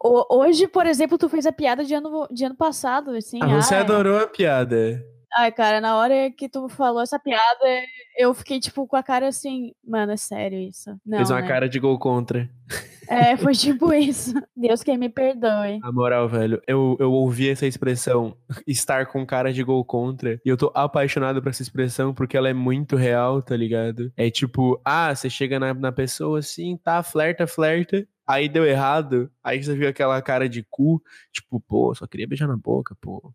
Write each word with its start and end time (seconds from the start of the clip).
Hoje, 0.00 0.66
por 0.66 0.86
exemplo, 0.86 1.18
tu 1.18 1.28
fez 1.28 1.46
a 1.46 1.52
piada 1.52 1.84
de 1.84 1.94
ano, 1.94 2.26
de 2.30 2.44
ano 2.44 2.54
passado, 2.54 3.10
assim. 3.12 3.38
Ah, 3.42 3.60
você 3.60 3.74
adorou 3.74 4.18
a 4.18 4.26
piada. 4.26 5.04
Ai, 5.36 5.52
cara, 5.52 5.80
na 5.80 5.96
hora 5.96 6.30
que 6.30 6.48
tu 6.48 6.68
falou 6.68 7.02
essa 7.02 7.18
piada, 7.18 7.64
eu 8.16 8.32
fiquei, 8.32 8.58
tipo, 8.58 8.86
com 8.86 8.96
a 8.96 9.02
cara 9.02 9.28
assim, 9.28 9.72
mano, 9.86 10.12
é 10.12 10.16
sério 10.16 10.58
isso. 10.58 10.90
Não, 11.04 11.18
Fez 11.18 11.30
uma 11.30 11.40
né? 11.40 11.48
cara 11.48 11.68
de 11.68 11.78
gol 11.78 11.98
contra. 11.98 12.48
É, 13.08 13.36
foi 13.36 13.54
tipo 13.54 13.92
isso. 13.94 14.34
Deus 14.56 14.82
que 14.82 14.96
me 14.96 15.08
perdoe. 15.08 15.78
Na 15.80 15.92
moral, 15.92 16.28
velho, 16.28 16.62
eu, 16.66 16.96
eu 16.98 17.12
ouvi 17.12 17.48
essa 17.48 17.66
expressão, 17.66 18.36
estar 18.66 19.06
com 19.06 19.24
cara 19.26 19.52
de 19.52 19.62
gol 19.62 19.84
contra, 19.84 20.40
e 20.44 20.48
eu 20.48 20.56
tô 20.56 20.70
apaixonado 20.74 21.42
por 21.42 21.50
essa 21.50 21.62
expressão 21.62 22.12
porque 22.14 22.36
ela 22.36 22.48
é 22.48 22.54
muito 22.54 22.96
real, 22.96 23.42
tá 23.42 23.56
ligado? 23.56 24.12
É 24.16 24.30
tipo, 24.30 24.80
ah, 24.84 25.14
você 25.14 25.28
chega 25.28 25.58
na, 25.58 25.74
na 25.74 25.92
pessoa 25.92 26.38
assim, 26.38 26.76
tá, 26.76 27.02
flerta, 27.02 27.46
flerta, 27.46 28.06
aí 28.26 28.48
deu 28.48 28.64
errado, 28.66 29.30
aí 29.42 29.62
você 29.62 29.74
viu 29.74 29.88
aquela 29.88 30.20
cara 30.20 30.48
de 30.48 30.64
cu, 30.68 31.02
tipo, 31.32 31.60
pô, 31.60 31.94
só 31.94 32.06
queria 32.06 32.28
beijar 32.28 32.46
na 32.46 32.56
boca, 32.56 32.94
pô. 33.00 33.32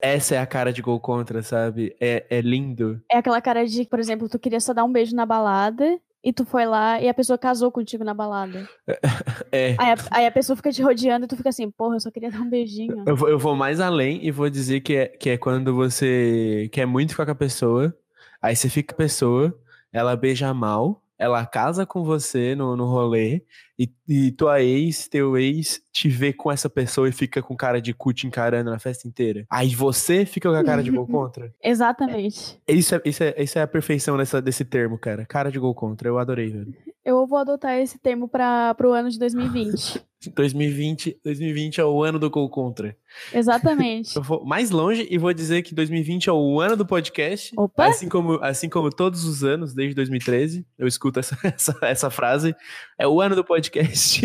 Essa 0.00 0.34
é 0.34 0.38
a 0.38 0.46
cara 0.46 0.72
de 0.72 0.82
gol 0.82 1.00
contra, 1.00 1.42
sabe? 1.42 1.96
É, 2.00 2.24
é 2.28 2.40
lindo. 2.40 3.00
É 3.10 3.18
aquela 3.18 3.40
cara 3.40 3.66
de, 3.66 3.84
por 3.86 3.98
exemplo, 3.98 4.28
tu 4.28 4.38
queria 4.38 4.60
só 4.60 4.72
dar 4.72 4.84
um 4.84 4.92
beijo 4.92 5.16
na 5.16 5.24
balada 5.24 5.98
e 6.22 6.32
tu 6.32 6.44
foi 6.44 6.66
lá 6.66 7.00
e 7.00 7.08
a 7.08 7.14
pessoa 7.14 7.38
casou 7.38 7.70
contigo 7.70 8.02
na 8.02 8.12
balada. 8.12 8.68
É. 9.52 9.76
Aí 9.78 9.90
a, 9.92 9.96
aí 10.10 10.26
a 10.26 10.30
pessoa 10.30 10.56
fica 10.56 10.72
te 10.72 10.82
rodeando 10.82 11.24
e 11.24 11.28
tu 11.28 11.36
fica 11.36 11.48
assim, 11.48 11.70
porra, 11.70 11.96
eu 11.96 12.00
só 12.00 12.10
queria 12.10 12.30
dar 12.30 12.40
um 12.40 12.50
beijinho. 12.50 13.04
Eu 13.06 13.16
vou, 13.16 13.28
eu 13.28 13.38
vou 13.38 13.54
mais 13.54 13.80
além 13.80 14.24
e 14.26 14.30
vou 14.30 14.50
dizer 14.50 14.80
que 14.80 14.96
é, 14.96 15.06
que 15.06 15.30
é 15.30 15.38
quando 15.38 15.74
você 15.74 16.68
quer 16.72 16.84
muito 16.84 17.12
ficar 17.12 17.24
com 17.24 17.32
a 17.32 17.36
pessoa, 17.36 17.96
aí 18.42 18.56
você 18.56 18.68
fica 18.68 18.92
com 18.92 19.00
a 19.00 19.04
pessoa, 19.04 19.56
ela 19.92 20.16
beija 20.16 20.52
mal, 20.52 21.02
ela 21.18 21.44
casa 21.46 21.86
com 21.86 22.04
você 22.04 22.54
no, 22.54 22.76
no 22.76 22.86
rolê 22.86 23.42
e, 23.78 23.90
e 24.08 24.30
tua 24.32 24.62
ex, 24.62 25.08
teu 25.08 25.36
ex, 25.36 25.82
te 25.92 26.08
vê 26.08 26.32
com 26.32 26.50
essa 26.50 26.68
pessoa 26.68 27.08
e 27.08 27.12
fica 27.12 27.42
com 27.42 27.56
cara 27.56 27.80
de 27.80 27.92
cu 27.92 28.12
te 28.12 28.26
encarando 28.26 28.70
na 28.70 28.78
festa 28.78 29.06
inteira. 29.06 29.44
Aí 29.50 29.74
você 29.74 30.24
fica 30.24 30.48
com 30.48 30.56
a 30.56 30.64
cara 30.64 30.82
de 30.82 30.90
gol 30.90 31.06
contra. 31.08 31.52
Exatamente. 31.62 32.60
Isso 32.66 32.94
é, 32.94 33.02
isso, 33.04 33.22
é, 33.22 33.34
isso 33.42 33.58
é 33.58 33.62
a 33.62 33.66
perfeição 33.66 34.16
dessa, 34.16 34.40
desse 34.40 34.64
termo, 34.64 34.98
cara. 34.98 35.24
Cara 35.26 35.50
de 35.50 35.58
gol 35.58 35.74
contra. 35.74 36.08
Eu 36.08 36.18
adorei, 36.18 36.50
velho. 36.50 36.74
Eu 37.06 37.24
vou 37.24 37.38
adotar 37.38 37.78
esse 37.78 38.00
termo 38.00 38.28
para 38.28 38.74
pro 38.74 38.92
ano 38.92 39.08
de 39.08 39.16
2020. 39.16 40.04
2020, 40.34 41.20
2020 41.22 41.80
é 41.80 41.84
o 41.84 42.02
ano 42.02 42.18
do 42.18 42.28
gol 42.28 42.50
contra. 42.50 42.96
Exatamente. 43.32 44.16
Eu 44.18 44.22
vou 44.24 44.44
mais 44.44 44.72
longe 44.72 45.06
e 45.08 45.16
vou 45.16 45.32
dizer 45.32 45.62
que 45.62 45.72
2020 45.72 46.28
é 46.28 46.32
o 46.32 46.60
ano 46.60 46.76
do 46.76 46.84
podcast. 46.84 47.54
Opa! 47.56 47.86
Assim 47.86 48.08
como, 48.08 48.42
assim 48.42 48.68
como 48.68 48.90
todos 48.90 49.24
os 49.24 49.44
anos, 49.44 49.72
desde 49.72 49.94
2013, 49.94 50.66
eu 50.76 50.88
escuto 50.88 51.20
essa, 51.20 51.38
essa, 51.46 51.78
essa 51.82 52.10
frase. 52.10 52.56
É 52.98 53.06
o 53.06 53.20
ano 53.20 53.36
do 53.36 53.44
podcast. 53.44 54.22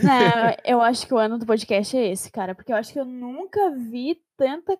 Não, 0.00 0.54
eu 0.64 0.80
acho 0.80 1.08
que 1.08 1.12
o 1.14 1.18
ano 1.18 1.40
do 1.40 1.44
podcast 1.44 1.96
é 1.96 2.12
esse, 2.12 2.30
cara. 2.30 2.54
Porque 2.54 2.70
eu 2.70 2.76
acho 2.76 2.92
que 2.92 3.00
eu 3.00 3.04
nunca 3.04 3.72
vi 3.90 4.16
tanta 4.36 4.78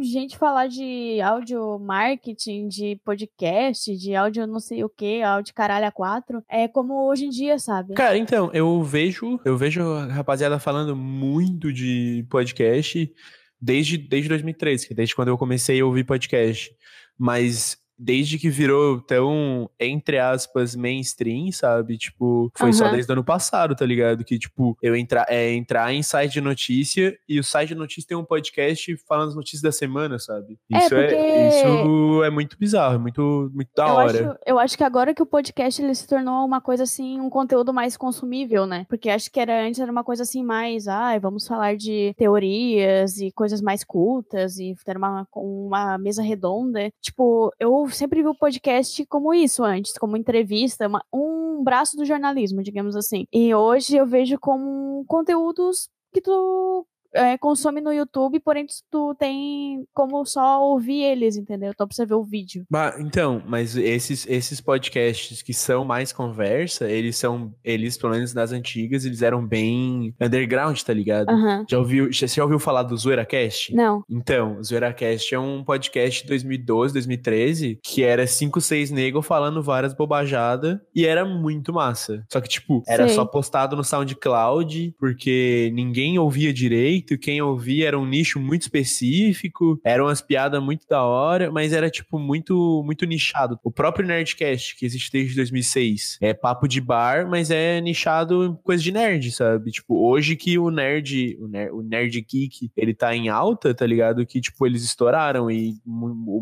gente 0.00 0.36
falar 0.36 0.68
de 0.68 1.20
áudio 1.20 1.78
marketing, 1.78 2.68
de 2.68 3.00
podcast, 3.04 3.96
de 3.96 4.14
áudio 4.14 4.46
não 4.46 4.60
sei 4.60 4.84
o 4.84 4.88
que, 4.88 5.22
áudio 5.22 5.54
caralho 5.54 5.86
a 5.86 5.90
quatro, 5.90 6.42
é 6.48 6.68
como 6.68 7.08
hoje 7.08 7.26
em 7.26 7.30
dia, 7.30 7.58
sabe? 7.58 7.94
Cara, 7.94 8.16
então, 8.16 8.50
eu 8.52 8.82
vejo, 8.82 9.40
eu 9.44 9.56
vejo 9.56 9.82
a 9.82 10.06
rapaziada 10.06 10.58
falando 10.58 10.94
muito 10.94 11.72
de 11.72 12.26
podcast 12.28 13.12
desde, 13.60 13.96
desde 13.98 14.28
2013, 14.28 14.86
que 14.86 14.92
é 14.92 14.96
desde 14.96 15.14
quando 15.14 15.28
eu 15.28 15.38
comecei 15.38 15.80
a 15.80 15.86
ouvir 15.86 16.04
podcast. 16.04 16.70
Mas 17.18 17.76
desde 17.98 18.38
que 18.38 18.48
virou 18.48 19.00
tão, 19.00 19.68
entre 19.78 20.18
aspas, 20.18 20.76
mainstream, 20.76 21.50
sabe? 21.50 21.98
Tipo, 21.98 22.50
foi 22.56 22.72
só 22.72 22.84
Aham. 22.84 22.92
desde 22.94 23.10
o 23.10 23.14
ano 23.14 23.24
passado, 23.24 23.74
tá 23.74 23.84
ligado? 23.84 24.24
Que, 24.24 24.38
tipo, 24.38 24.76
eu 24.82 24.94
entrar, 24.94 25.26
é, 25.28 25.52
entrar 25.52 25.92
em 25.92 26.02
site 26.02 26.34
de 26.34 26.40
notícia 26.40 27.18
e 27.28 27.40
o 27.40 27.44
site 27.44 27.70
de 27.70 27.74
notícia 27.74 28.08
tem 28.08 28.16
um 28.16 28.24
podcast 28.24 28.96
falando 29.08 29.30
as 29.30 29.34
notícias 29.34 29.62
da 29.62 29.72
semana, 29.72 30.18
sabe? 30.18 30.58
É, 30.72 30.78
Isso 30.78 30.88
porque- 30.90 31.16
isso 31.48 32.24
é 32.24 32.30
muito 32.30 32.56
bizarro, 32.58 32.94
é 32.94 32.98
muito, 32.98 33.50
muito 33.52 33.70
da 33.74 33.86
eu, 33.88 33.94
hora. 33.94 34.30
acho, 34.30 34.38
eu 34.46 34.58
acho 34.58 34.76
que 34.76 34.84
agora 34.84 35.14
que 35.14 35.22
o 35.22 35.26
podcast 35.26 35.82
ele 35.82 35.94
se 35.94 36.06
tornou 36.06 36.44
uma 36.46 36.60
coisa 36.60 36.84
assim, 36.84 37.20
um 37.20 37.28
conteúdo 37.30 37.72
mais 37.72 37.96
consumível, 37.96 38.66
né? 38.66 38.86
Porque 38.88 39.10
acho 39.10 39.30
que 39.30 39.40
era 39.40 39.66
antes 39.66 39.80
era 39.80 39.90
uma 39.90 40.04
coisa 40.04 40.22
assim 40.22 40.42
mais, 40.44 40.86
ai, 40.86 41.18
vamos 41.18 41.46
falar 41.46 41.76
de 41.76 42.14
teorias 42.16 43.18
e 43.18 43.30
coisas 43.32 43.60
mais 43.60 43.82
cultas 43.84 44.58
e 44.58 44.74
ter 44.84 44.96
uma, 44.96 45.26
uma 45.34 45.98
mesa 45.98 46.22
redonda. 46.22 46.90
Tipo, 47.00 47.52
eu 47.58 47.87
sempre 47.90 48.22
vi 48.22 48.28
o 48.28 48.34
podcast 48.34 49.04
como 49.06 49.32
isso 49.34 49.62
antes, 49.64 49.92
como 49.98 50.16
entrevista, 50.16 50.86
uma- 50.88 51.04
um 51.12 51.62
braço 51.62 51.96
do 51.96 52.04
jornalismo, 52.04 52.62
digamos 52.62 52.94
assim. 52.96 53.24
E 53.32 53.54
hoje 53.54 53.96
eu 53.96 54.06
vejo 54.06 54.38
como 54.38 55.04
conteúdos 55.06 55.88
que 56.12 56.20
tu 56.20 56.86
é, 57.14 57.36
consome 57.38 57.80
no 57.80 57.92
YouTube, 57.92 58.40
porém 58.40 58.66
tu- 58.90 59.14
tem 59.18 59.84
como 59.94 60.24
só 60.24 60.62
ouvir 60.62 61.02
eles, 61.02 61.36
entendeu? 61.36 61.70
Então 61.70 61.86
precisa 61.86 62.06
ver 62.06 62.14
o 62.14 62.24
vídeo. 62.24 62.64
Bah, 62.70 62.94
então, 62.98 63.42
mas 63.46 63.76
esses, 63.76 64.26
esses 64.28 64.60
podcasts 64.60 65.42
que 65.42 65.54
são 65.54 65.84
mais 65.84 66.12
conversa, 66.12 66.88
eles 66.90 67.16
são, 67.16 67.52
eles, 67.64 67.96
pelo 67.96 68.12
menos 68.12 68.34
nas 68.34 68.52
antigas, 68.52 69.04
eles 69.04 69.22
eram 69.22 69.44
bem 69.46 70.14
underground, 70.20 70.78
tá 70.82 70.92
ligado? 70.92 71.28
Aham. 71.30 71.64
Já 71.68 71.78
ouviu, 71.78 72.12
já, 72.12 72.26
você 72.28 72.36
já 72.36 72.42
ouviu 72.42 72.58
falar 72.58 72.82
do 72.82 72.96
ZoeiraCast? 72.96 73.74
Não. 73.74 74.02
Então, 74.08 74.58
o 74.58 74.64
ZoeiraCast 74.64 75.34
é 75.34 75.38
um 75.38 75.64
podcast 75.64 76.22
de 76.22 76.28
2012, 76.28 76.92
2013, 76.94 77.78
que 77.82 78.02
era 78.02 78.26
5, 78.26 78.60
6 78.60 78.90
negros 78.90 79.26
falando 79.26 79.62
várias 79.62 79.94
bobajadas 79.94 80.78
e 80.94 81.06
era 81.06 81.24
muito 81.24 81.72
massa. 81.72 82.24
Só 82.30 82.40
que, 82.40 82.48
tipo, 82.48 82.82
era 82.86 83.06
Sei. 83.06 83.14
só 83.16 83.24
postado 83.24 83.76
no 83.76 83.82
SoundCloud, 83.84 84.94
porque 84.98 85.70
ninguém 85.74 86.18
ouvia 86.18 86.52
direito, 86.52 86.97
quem 87.02 87.40
ouvia 87.40 87.88
era 87.88 87.98
um 87.98 88.06
nicho 88.06 88.40
muito 88.40 88.62
específico, 88.62 89.80
eram 89.84 90.06
umas 90.06 90.20
piadas 90.20 90.62
muito 90.62 90.86
da 90.88 91.02
hora, 91.02 91.50
mas 91.50 91.72
era, 91.72 91.90
tipo, 91.90 92.18
muito, 92.18 92.82
muito 92.84 93.04
nichado. 93.06 93.58
O 93.62 93.70
próprio 93.70 94.06
Nerdcast, 94.06 94.76
que 94.76 94.84
existe 94.84 95.10
desde 95.12 95.36
2006, 95.36 96.18
é 96.20 96.34
papo 96.34 96.66
de 96.66 96.80
bar, 96.80 97.28
mas 97.28 97.50
é 97.50 97.80
nichado 97.80 98.44
em 98.44 98.54
coisa 98.62 98.82
de 98.82 98.92
nerd, 98.92 99.30
sabe? 99.32 99.70
Tipo, 99.70 100.06
hoje 100.08 100.36
que 100.36 100.58
o 100.58 100.70
nerd, 100.70 101.36
o 101.40 101.48
nerd, 101.48 101.72
o 101.72 101.82
nerd 101.82 102.20
geek, 102.20 102.70
ele 102.76 102.94
tá 102.94 103.14
em 103.14 103.28
alta, 103.28 103.74
tá 103.74 103.86
ligado? 103.86 104.24
Que, 104.26 104.40
tipo, 104.40 104.66
eles 104.66 104.82
estouraram 104.84 105.50
e 105.50 105.74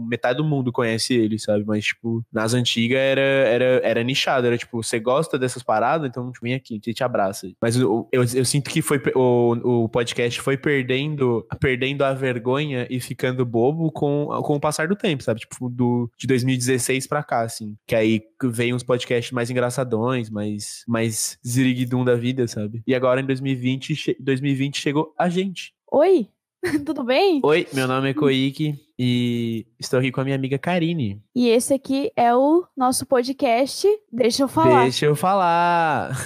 metade 0.09 0.39
do 0.39 0.45
mundo 0.45 0.73
conhece 0.73 1.15
ele, 1.15 1.39
sabe? 1.39 1.65
Mas, 1.67 1.87
tipo, 1.87 2.25
nas 2.33 2.55
antigas 2.55 2.99
era, 2.99 3.21
era, 3.21 3.65
era 3.83 4.03
nichado, 4.03 4.47
era 4.47 4.59
tipo, 4.59 4.83
você 4.83 4.99
gosta 4.99 5.39
dessas 5.39 5.63
paradas, 5.63 6.09
então 6.09 6.33
vem 6.43 6.55
aqui, 6.55 6.75
a 6.75 6.77
gente 6.77 6.95
te 6.95 7.05
abraça. 7.05 7.49
Mas 7.61 7.77
eu, 7.77 8.09
eu, 8.13 8.23
eu 8.23 8.45
sinto 8.45 8.71
que 8.71 8.83
foi, 8.83 9.01
o, 9.15 9.85
o 9.85 9.89
podcast 9.89 10.41
foi 10.47 10.57
perdendo, 10.57 11.45
perdendo 11.59 12.03
a 12.05 12.15
vergonha 12.15 12.87
e 12.89 13.01
ficando 13.01 13.45
bobo 13.45 13.91
com, 13.91 14.29
com 14.45 14.55
o 14.55 14.61
passar 14.61 14.87
do 14.87 14.95
tempo, 14.95 15.25
sabe? 15.25 15.41
Tipo, 15.41 15.69
do, 15.69 16.09
de 16.17 16.25
2016 16.29 17.09
pra 17.09 17.21
cá, 17.25 17.41
assim. 17.43 17.75
Que 17.85 17.97
aí 17.97 18.23
veio 18.45 18.77
uns 18.77 18.85
podcasts 18.85 19.33
mais 19.33 19.51
engraçadões, 19.51 20.31
mais, 20.31 20.85
mais 20.87 21.37
ziriguidum 21.45 22.05
da 22.05 22.15
vida, 22.15 22.47
sabe? 22.47 22.81
E 22.87 22.95
agora 22.95 23.21
em 23.21 23.27
2020, 23.27 23.97
che- 23.97 24.17
2020 24.21 24.81
chegou 24.81 25.13
a 25.19 25.29
gente. 25.29 25.75
Oi? 25.91 26.29
Tudo 26.85 27.05
bem? 27.05 27.41
Oi, 27.43 27.67
meu 27.73 27.87
nome 27.87 28.11
é 28.11 28.15
Koiki 28.15 28.75
e 28.99 29.67
estou 29.79 29.99
aqui 29.99 30.11
com 30.11 30.21
a 30.21 30.25
minha 30.25 30.37
amiga 30.37 30.59
Karine. 30.59 31.23
E 31.35 31.49
esse 31.49 31.75
aqui 31.75 32.11
é 32.17 32.35
o 32.35 32.65
nosso 32.77 33.07
podcast. 33.07 33.87
Deixa 34.13 34.43
eu 34.43 34.49
falar. 34.49 34.83
Deixa 34.83 35.07
eu 35.07 35.15
falar. 35.17 36.17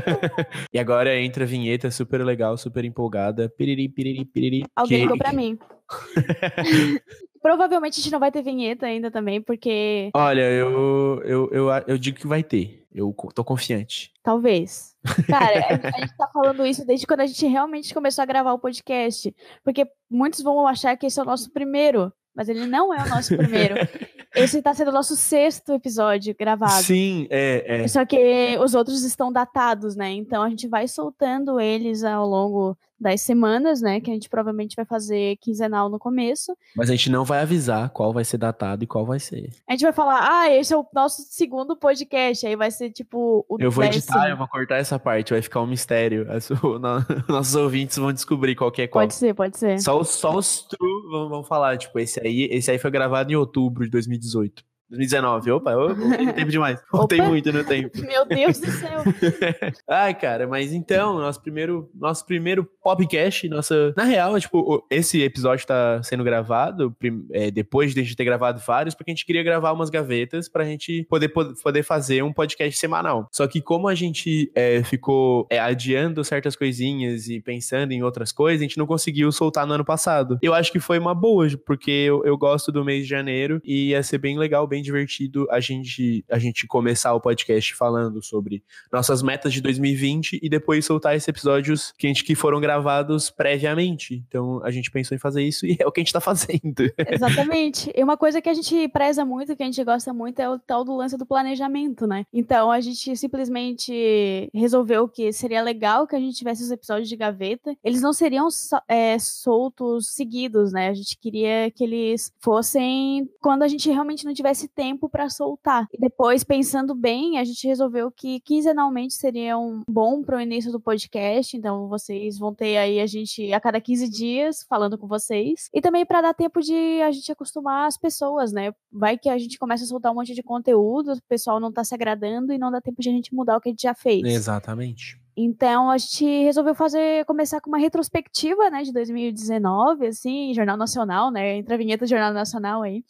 e 0.72 0.78
agora 0.78 1.18
entra 1.20 1.44
a 1.44 1.46
vinheta 1.46 1.90
super 1.90 2.24
legal, 2.24 2.56
super 2.56 2.84
empolgada. 2.84 3.48
Piriri, 3.48 3.88
piriri, 3.88 4.24
piriri. 4.24 4.64
Alguém 4.74 4.98
que- 4.98 5.02
ligou 5.04 5.18
pra 5.18 5.32
mim. 5.32 5.58
Provavelmente 7.42 8.00
a 8.00 8.02
gente 8.02 8.12
não 8.12 8.18
vai 8.18 8.32
ter 8.32 8.42
vinheta 8.42 8.86
ainda 8.86 9.08
também, 9.08 9.40
porque 9.40 10.10
Olha, 10.14 10.50
eu, 10.50 11.22
eu, 11.24 11.48
eu, 11.52 11.68
eu 11.86 11.96
digo 11.98 12.18
que 12.18 12.26
vai 12.26 12.42
ter. 12.42 12.84
Eu 12.92 13.14
tô 13.34 13.44
confiante. 13.44 14.10
talvez. 14.22 14.95
Cara, 15.28 15.60
a, 15.60 15.96
a 15.96 16.00
gente 16.00 16.16
tá 16.16 16.28
falando 16.32 16.66
isso 16.66 16.86
desde 16.86 17.06
quando 17.06 17.20
a 17.20 17.26
gente 17.26 17.46
realmente 17.46 17.94
começou 17.94 18.22
a 18.22 18.26
gravar 18.26 18.52
o 18.52 18.58
podcast. 18.58 19.34
Porque 19.64 19.86
muitos 20.10 20.42
vão 20.42 20.66
achar 20.66 20.96
que 20.96 21.06
esse 21.06 21.18
é 21.18 21.22
o 21.22 21.26
nosso 21.26 21.50
primeiro, 21.50 22.12
mas 22.34 22.48
ele 22.48 22.66
não 22.66 22.92
é 22.92 23.02
o 23.02 23.08
nosso 23.08 23.36
primeiro. 23.36 23.74
Esse 24.36 24.60
tá 24.60 24.74
sendo 24.74 24.88
o 24.88 24.92
nosso 24.92 25.16
sexto 25.16 25.72
episódio 25.72 26.36
gravado. 26.38 26.82
Sim, 26.82 27.26
é, 27.30 27.84
é. 27.84 27.88
Só 27.88 28.04
que 28.04 28.58
os 28.60 28.74
outros 28.74 29.02
estão 29.02 29.32
datados, 29.32 29.96
né? 29.96 30.10
Então 30.10 30.42
a 30.42 30.50
gente 30.50 30.68
vai 30.68 30.86
soltando 30.86 31.58
eles 31.58 32.04
ao 32.04 32.28
longo 32.28 32.76
das 32.98 33.20
semanas, 33.20 33.80
né? 33.80 34.00
Que 34.00 34.10
a 34.10 34.14
gente 34.14 34.28
provavelmente 34.28 34.74
vai 34.74 34.84
fazer 34.84 35.36
quinzenal 35.36 35.88
no 35.88 35.98
começo. 35.98 36.56
Mas 36.74 36.88
a 36.88 36.92
gente 36.94 37.10
não 37.10 37.24
vai 37.24 37.40
avisar 37.40 37.90
qual 37.90 38.12
vai 38.12 38.24
ser 38.24 38.38
datado 38.38 38.84
e 38.84 38.86
qual 38.86 39.04
vai 39.04 39.18
ser. 39.18 39.50
A 39.68 39.72
gente 39.72 39.82
vai 39.82 39.92
falar, 39.92 40.26
ah, 40.28 40.50
esse 40.50 40.72
é 40.72 40.76
o 40.76 40.86
nosso 40.94 41.22
segundo 41.28 41.76
podcast. 41.76 42.46
Aí 42.46 42.56
vai 42.56 42.70
ser 42.70 42.90
tipo 42.90 43.44
o 43.48 43.56
Eu 43.60 43.70
vou 43.70 43.84
décimo. 43.84 44.02
editar, 44.02 44.30
eu 44.30 44.36
vou 44.36 44.48
cortar 44.48 44.76
essa 44.76 44.98
parte, 44.98 45.32
vai 45.32 45.42
ficar 45.42 45.60
um 45.60 45.66
mistério. 45.66 46.26
Nossos 47.28 47.54
ouvintes 47.54 47.96
vão 47.98 48.12
descobrir 48.12 48.54
qual 48.54 48.70
que 48.72 48.82
é 48.82 48.86
qual. 48.86 49.02
Pode 49.04 49.14
ser, 49.14 49.34
pode 49.34 49.58
ser. 49.58 49.80
Só 49.80 50.00
os, 50.00 50.08
só 50.08 50.34
os 50.34 50.62
true 50.62 51.10
vão, 51.10 51.28
vão 51.28 51.44
falar, 51.44 51.76
tipo, 51.76 51.98
esse 51.98 52.20
aí, 52.20 52.48
esse 52.50 52.70
aí 52.70 52.78
foi 52.78 52.90
gravado 52.90 53.30
em 53.30 53.36
outubro 53.36 53.84
de 53.84 53.90
2018. 53.90 54.64
2019. 54.88 55.50
Opa, 55.50 55.72
eu 55.72 55.94
no 55.96 56.32
tempo 56.32 56.50
demais. 56.50 56.80
Voltei 56.92 57.20
muito 57.20 57.52
no 57.52 57.64
tempo. 57.64 57.90
Meu 58.06 58.24
Deus 58.24 58.58
do 58.58 58.70
céu. 58.70 59.02
Ai, 59.88 60.14
cara, 60.14 60.46
mas 60.46 60.72
então, 60.72 61.18
nosso 61.18 61.40
primeiro, 61.42 61.90
nosso 61.94 62.24
primeiro 62.26 62.68
podcast, 62.82 63.48
nossa. 63.48 63.92
Na 63.96 64.04
real, 64.04 64.38
tipo, 64.38 64.58
o- 64.58 64.82
esse 64.90 65.22
episódio 65.22 65.66
tá 65.66 66.02
sendo 66.02 66.22
gravado 66.24 66.94
é, 67.32 67.50
depois 67.50 67.92
de 67.94 68.00
a 68.00 68.02
gente 68.02 68.16
ter 68.16 68.24
gravado 68.24 68.60
vários, 68.66 68.94
porque 68.94 69.10
a 69.10 69.14
gente 69.14 69.26
queria 69.26 69.42
gravar 69.42 69.72
umas 69.72 69.90
gavetas 69.90 70.48
pra 70.48 70.64
gente 70.64 71.04
poder, 71.08 71.28
po- 71.28 71.54
poder 71.62 71.82
fazer 71.82 72.22
um 72.22 72.32
podcast 72.32 72.78
semanal. 72.78 73.28
Só 73.32 73.46
que 73.46 73.60
como 73.60 73.88
a 73.88 73.94
gente 73.94 74.50
é, 74.54 74.82
ficou 74.82 75.46
é, 75.50 75.58
adiando 75.58 76.24
certas 76.24 76.54
coisinhas 76.56 77.28
e 77.28 77.40
pensando 77.40 77.92
em 77.92 78.02
outras 78.02 78.32
coisas, 78.32 78.60
a 78.60 78.64
gente 78.64 78.78
não 78.78 78.86
conseguiu 78.86 79.30
soltar 79.32 79.66
no 79.66 79.74
ano 79.74 79.84
passado. 79.84 80.38
Eu 80.42 80.54
acho 80.54 80.70
que 80.72 80.78
foi 80.80 80.98
uma 80.98 81.14
boa, 81.14 81.46
porque 81.66 81.90
eu, 81.90 82.24
eu 82.24 82.36
gosto 82.36 82.72
do 82.72 82.84
mês 82.84 83.02
de 83.04 83.08
janeiro 83.10 83.60
e 83.64 83.90
ia 83.90 84.02
ser 84.02 84.18
bem 84.18 84.38
legal, 84.38 84.66
bem 84.66 84.75
divertido 84.82 85.46
a 85.50 85.60
gente, 85.60 86.24
a 86.30 86.38
gente 86.38 86.66
começar 86.66 87.14
o 87.14 87.20
podcast 87.20 87.74
falando 87.74 88.22
sobre 88.22 88.62
nossas 88.92 89.22
metas 89.22 89.52
de 89.52 89.60
2020 89.60 90.40
e 90.42 90.48
depois 90.48 90.84
soltar 90.84 91.16
esses 91.16 91.28
episódios 91.28 91.92
que, 91.98 92.06
a 92.06 92.10
gente, 92.10 92.24
que 92.24 92.34
foram 92.34 92.60
gravados 92.60 93.30
previamente. 93.30 94.24
Então 94.28 94.62
a 94.64 94.70
gente 94.70 94.90
pensou 94.90 95.14
em 95.14 95.18
fazer 95.18 95.42
isso 95.42 95.66
e 95.66 95.76
é 95.78 95.86
o 95.86 95.92
que 95.92 96.00
a 96.00 96.04
gente 96.04 96.12
tá 96.12 96.20
fazendo. 96.20 96.90
Exatamente. 97.10 97.92
E 97.94 98.02
uma 98.02 98.16
coisa 98.16 98.40
que 98.40 98.48
a 98.48 98.54
gente 98.54 98.88
preza 98.88 99.24
muito, 99.24 99.56
que 99.56 99.62
a 99.62 99.66
gente 99.66 99.82
gosta 99.84 100.12
muito, 100.12 100.40
é 100.40 100.48
o 100.48 100.58
tal 100.58 100.84
do 100.84 100.96
lance 100.96 101.16
do 101.16 101.26
planejamento, 101.26 102.06
né? 102.06 102.24
Então 102.32 102.70
a 102.70 102.80
gente 102.80 103.16
simplesmente 103.16 104.50
resolveu 104.54 105.08
que 105.08 105.32
seria 105.32 105.62
legal 105.62 106.06
que 106.06 106.16
a 106.16 106.20
gente 106.20 106.36
tivesse 106.36 106.62
os 106.62 106.70
episódios 106.70 107.08
de 107.08 107.16
gaveta. 107.16 107.76
Eles 107.82 108.00
não 108.00 108.12
seriam 108.12 108.48
é, 108.88 109.18
soltos 109.18 110.08
seguidos, 110.08 110.72
né? 110.72 110.88
A 110.88 110.94
gente 110.94 111.16
queria 111.16 111.70
que 111.70 111.84
eles 111.84 112.32
fossem 112.38 113.28
quando 113.40 113.62
a 113.62 113.68
gente 113.68 113.90
realmente 113.90 114.24
não 114.24 114.34
tivesse 114.34 114.65
tempo 114.68 115.08
pra 115.08 115.28
soltar. 115.28 115.86
E 115.92 115.98
depois, 115.98 116.44
pensando 116.44 116.94
bem, 116.94 117.38
a 117.38 117.44
gente 117.44 117.66
resolveu 117.66 118.10
que 118.10 118.40
quinzenalmente 118.40 119.14
seria 119.14 119.58
um 119.58 119.82
bom 119.88 120.22
pro 120.22 120.40
início 120.40 120.72
do 120.72 120.80
podcast. 120.80 121.56
Então 121.56 121.88
vocês 121.88 122.38
vão 122.38 122.54
ter 122.54 122.76
aí 122.76 123.00
a 123.00 123.06
gente 123.06 123.52
a 123.52 123.60
cada 123.60 123.80
15 123.80 124.08
dias 124.08 124.64
falando 124.68 124.98
com 124.98 125.06
vocês. 125.06 125.68
E 125.72 125.80
também 125.80 126.04
pra 126.04 126.20
dar 126.20 126.34
tempo 126.34 126.60
de 126.60 127.00
a 127.02 127.10
gente 127.10 127.30
acostumar 127.30 127.86
as 127.86 127.98
pessoas, 127.98 128.52
né? 128.52 128.72
Vai 128.92 129.18
que 129.18 129.28
a 129.28 129.38
gente 129.38 129.58
começa 129.58 129.84
a 129.84 129.86
soltar 129.86 130.12
um 130.12 130.16
monte 130.16 130.34
de 130.34 130.42
conteúdo, 130.42 131.12
o 131.12 131.22
pessoal 131.28 131.60
não 131.60 131.72
tá 131.72 131.84
se 131.84 131.94
agradando 131.94 132.52
e 132.52 132.58
não 132.58 132.70
dá 132.70 132.80
tempo 132.80 133.00
de 133.00 133.08
a 133.08 133.12
gente 133.12 133.34
mudar 133.34 133.56
o 133.56 133.60
que 133.60 133.68
a 133.68 133.72
gente 133.72 133.82
já 133.82 133.94
fez. 133.94 134.22
Exatamente. 134.24 135.20
Então 135.36 135.90
a 135.90 135.98
gente 135.98 136.24
resolveu 136.24 136.74
fazer 136.74 137.24
começar 137.26 137.60
com 137.60 137.68
uma 137.68 137.78
retrospectiva, 137.78 138.70
né, 138.70 138.82
de 138.82 138.92
2019, 138.92 140.06
assim, 140.06 140.54
Jornal 140.54 140.78
Nacional, 140.78 141.30
né? 141.30 141.58
Entra 141.58 141.74
a 141.74 141.78
vinheta 141.78 142.06
do 142.06 142.08
Jornal 142.08 142.32
Nacional 142.32 142.82
aí. 142.82 143.04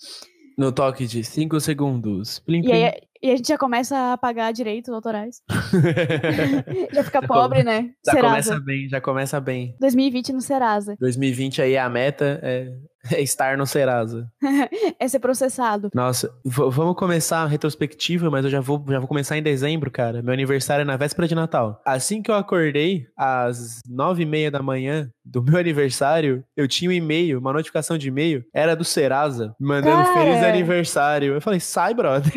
No 0.57 0.73
toque 0.73 1.07
de 1.07 1.23
5 1.23 1.61
segundos. 1.61 2.39
Plim, 2.41 2.61
E 2.61 2.63
plim. 2.63 2.73
aí 2.85 2.93
e 3.23 3.31
a 3.31 3.37
gente 3.37 3.49
já 3.49 3.59
começa 3.59 4.13
a 4.13 4.17
pagar 4.19 4.53
direitos 4.53 4.93
autorais. 4.93 5.43
já 6.93 7.03
fica 7.05 7.21
Já 7.21 7.27
pobre, 7.27 7.63
né? 7.63 7.91
já 8.05 8.13
Serasa. 8.13 8.29
começa 8.31 8.61
bem, 8.61 8.89
já 8.89 9.01
começa 9.01 9.41
bem. 9.41 9.75
2020 9.81 10.33
no 10.33 10.41
Serasa. 10.41 10.97
2020 11.01 11.63
aí 11.63 11.77
a 11.77 11.89
meta 11.89 12.39
é, 12.43 12.73
é 13.13 13.21
estar 13.23 13.57
no 13.57 13.67
Serasa. 13.67 14.29
É 14.99 15.07
ser 15.09 15.19
processado. 15.19 15.91
Nossa, 15.95 16.31
vamos 16.45 16.97
começar 16.97 17.43
a 17.43 17.47
retrospectiva, 17.47 18.31
mas 18.31 18.45
eu 18.45 18.51
já 18.51 18.61
vou, 18.61 18.83
já 18.89 18.99
vou 18.99 19.07
começar 19.07 19.37
em 19.37 19.43
dezembro, 19.43 19.91
cara. 19.91 20.23
Meu 20.23 20.33
aniversário 20.33 20.83
é 20.83 20.85
na 20.85 20.97
véspera 20.97 21.29
de 21.29 21.35
Natal. 21.35 21.81
Assim 21.85 22.23
que 22.23 22.31
eu 22.31 22.35
acordei, 22.35 23.07
às 23.17 23.83
nove 23.89 24.23
e 24.23 24.27
meia 24.27 24.51
da 24.51 24.63
manhã 24.63 25.11
do 25.25 25.43
meu 25.43 25.59
aniversário, 25.61 26.43
eu 26.57 26.67
tinha 26.67 26.91
um 26.91 26.95
e-mail, 26.95 27.39
uma 27.39 27.53
notificação 27.53 27.99
de 27.99 28.09
e-mail, 28.09 28.45
era 28.55 28.75
do 28.75 28.85
Serasa, 28.85 29.55
mandando 29.61 30.03
Cara. 30.05 30.15
feliz 30.15 30.43
aniversário. 30.43 31.35
Eu 31.35 31.41
falei, 31.41 31.61
sai, 31.61 31.93
brother. 31.95 32.33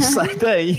sai 0.00 0.36
daí. 0.36 0.78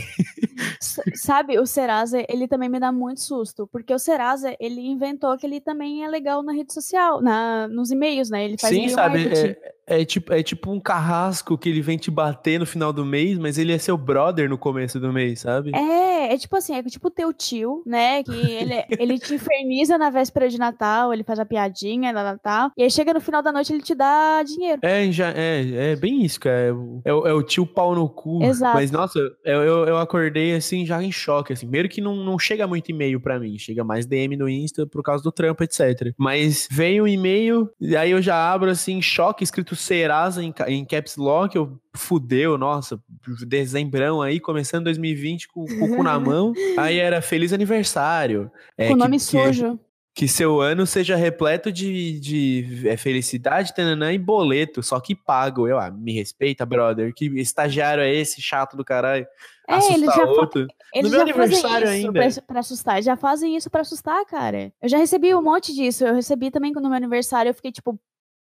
Sabe, 1.16 1.60
o 1.60 1.66
Serasa, 1.66 2.24
ele 2.30 2.48
também 2.48 2.70
me 2.70 2.80
dá 2.80 2.92
muito 2.92 3.22
susto, 3.22 3.68
porque 3.72 3.94
o 3.94 4.00
Serasa, 4.00 4.56
ele 4.60 4.82
inventou 4.82 5.38
que 5.38 5.46
ele 5.46 5.62
também 5.62 6.04
é 6.04 6.08
legal 6.08 6.44
na 6.44 6.52
rede 6.52 6.74
social, 6.74 7.22
na, 7.22 7.68
nos 7.68 7.92
e-mails, 7.92 8.30
né? 8.30 8.46
Ele 8.46 8.58
faz 8.58 8.74
Sim, 8.74 8.90
sabe? 8.90 9.28
É, 9.28 9.74
é 9.90 10.06
tipo, 10.06 10.34
é 10.34 10.42
tipo 10.44 10.72
um 10.72 10.80
carrasco 10.80 11.58
que 11.58 11.70
ele 11.70 11.82
vem 11.82 11.98
te 11.98 12.12
bater 12.12 12.60
no 12.60 12.66
final 12.66 12.94
do 12.94 13.06
mês, 13.06 13.38
mas 13.38 13.58
ele 13.58 13.74
é 13.74 13.78
seu 13.78 13.98
brother 13.98 14.50
no 14.50 14.58
começo 14.58 15.00
do 15.00 15.12
mês, 15.12 15.42
sabe? 15.42 15.72
É, 15.76 16.34
é 16.34 16.38
tipo 16.38 16.56
assim, 16.56 16.76
é 16.76 16.84
tipo 16.84 17.08
o 17.08 17.12
teu 17.12 17.34
tio, 17.34 17.82
né? 17.86 18.24
Que 18.24 18.32
ele, 18.32 18.74
ele 19.00 19.20
te 19.20 19.34
inferniza 19.36 19.98
na 19.98 20.10
véspera 20.10 20.50
de 20.50 20.58
Natal, 20.58 21.14
ele 21.14 21.24
faz 21.24 21.40
a 21.40 21.46
piadinha 21.46 22.12
na 22.14 22.24
Natal, 22.24 22.72
e 22.78 22.84
aí 22.84 22.92
chega 22.92 23.14
no 23.14 23.22
final 23.22 23.42
da 23.42 23.52
noite 23.52 23.74
ele 23.74 23.82
te 23.82 23.96
dá 23.96 24.42
dinheiro. 24.44 24.80
É, 24.84 25.12
já, 25.12 25.30
é, 25.32 25.92
é 25.94 25.96
bem 25.96 26.24
isso, 26.24 26.40
cara. 26.40 26.60
É, 26.60 26.72
o- 26.74 27.02
é, 27.06 27.14
o- 27.14 27.28
é 27.28 27.34
o 27.34 27.44
tio 27.44 27.66
pau 27.66 27.96
no 27.96 28.08
cu. 28.10 28.44
Exato. 28.44 28.76
Mas, 28.76 28.92
nossa, 28.92 29.20
eu, 29.46 29.62
eu, 29.64 29.86
eu 29.88 29.98
acordei, 29.98 30.54
assim, 30.56 30.86
já 30.86 31.02
em 31.02 31.12
choque, 31.12 31.54
assim. 31.54 31.66
Primeiro 31.66 31.90
que 31.90 32.02
não, 32.02 32.16
não 32.16 32.38
chega 32.38 32.68
muito 32.68 32.90
e-mail 32.90 33.20
pra 33.20 33.40
mim. 33.40 33.58
Chega 33.58 33.84
mais 33.84 34.06
DM 34.06 34.36
no 34.36 34.48
Insta 34.50 34.86
por 34.86 35.02
causa 35.04 35.24
do 35.24 35.32
trampo, 35.32 35.64
etc. 35.64 36.14
Mas 36.18 36.68
veio 36.70 37.04
um 37.04 37.08
e-mail, 37.08 37.70
e 37.80 37.96
aí 37.96 38.12
eu 38.12 38.22
já 38.22 38.36
abro, 38.52 38.70
assim, 38.70 39.02
choque, 39.02 39.44
escrito 39.44 39.76
Serasa 39.80 40.44
em, 40.44 40.54
em 40.68 40.86
caps 40.86 41.16
lock. 41.18 41.56
Eu, 41.56 41.80
fudeu, 41.96 42.58
nossa, 42.58 43.00
dezembrão 43.48 44.22
aí, 44.22 44.40
começando 44.40 44.86
2020 44.86 45.48
com, 45.50 45.64
o 45.64 45.96
cu 45.96 46.04
na 46.04 46.20
mão. 46.20 46.54
Aí 46.78 46.98
era 46.98 47.22
feliz 47.22 47.52
aniversário. 47.54 48.52
É, 48.78 48.88
com 48.88 48.94
o 48.94 48.96
que- 48.98 49.04
nome 49.04 49.18
que- 49.18 49.24
sujo. 49.24 49.80
que 50.14 50.28
seu 50.28 50.60
ano 50.60 50.86
seja 50.86 51.16
repleto 51.16 51.72
de, 51.72 52.20
de 52.20 52.88
é, 52.90 52.98
felicidade, 52.98 53.74
tananã, 53.74 54.12
e 54.12 54.18
boleto, 54.18 54.84
só 54.84 55.00
que 55.00 55.16
pago. 55.16 55.68
Eu, 55.68 55.80
ah, 55.80 55.90
me 55.92 56.12
respeita, 56.14 56.66
brother. 56.66 57.14
Que 57.14 57.26
estagiário 57.40 58.04
é 58.04 58.14
esse, 58.14 58.42
chato 58.42 58.76
do 58.76 58.84
caralho? 58.84 59.26
É, 59.68 59.76
Assustar 59.76 59.98
eles 59.98 60.16
já, 60.16 60.26
outro. 60.26 60.68
eles 60.94 61.12
meu 61.12 61.20
já 61.20 61.34
fazem 61.34 61.44
aniversário 61.44 61.86
isso 61.86 61.94
ainda. 62.08 62.12
Pra, 62.12 62.42
pra 62.48 62.60
assustar. 62.60 63.04
Já 63.04 63.16
fazem 63.16 63.56
isso 63.56 63.70
pra 63.70 63.82
assustar, 63.82 64.26
cara. 64.26 64.74
Eu 64.82 64.90
já 64.90 64.98
recebi 64.98 65.34
um 65.34 65.42
monte 65.44 65.74
disso. 65.74 66.04
Eu 66.06 66.16
recebi 66.16 66.50
também 66.52 66.72
no 66.74 66.82
meu 66.82 66.94
aniversário. 66.94 67.50
Eu 67.50 67.54
fiquei 67.54 67.72
tipo, 67.72 67.98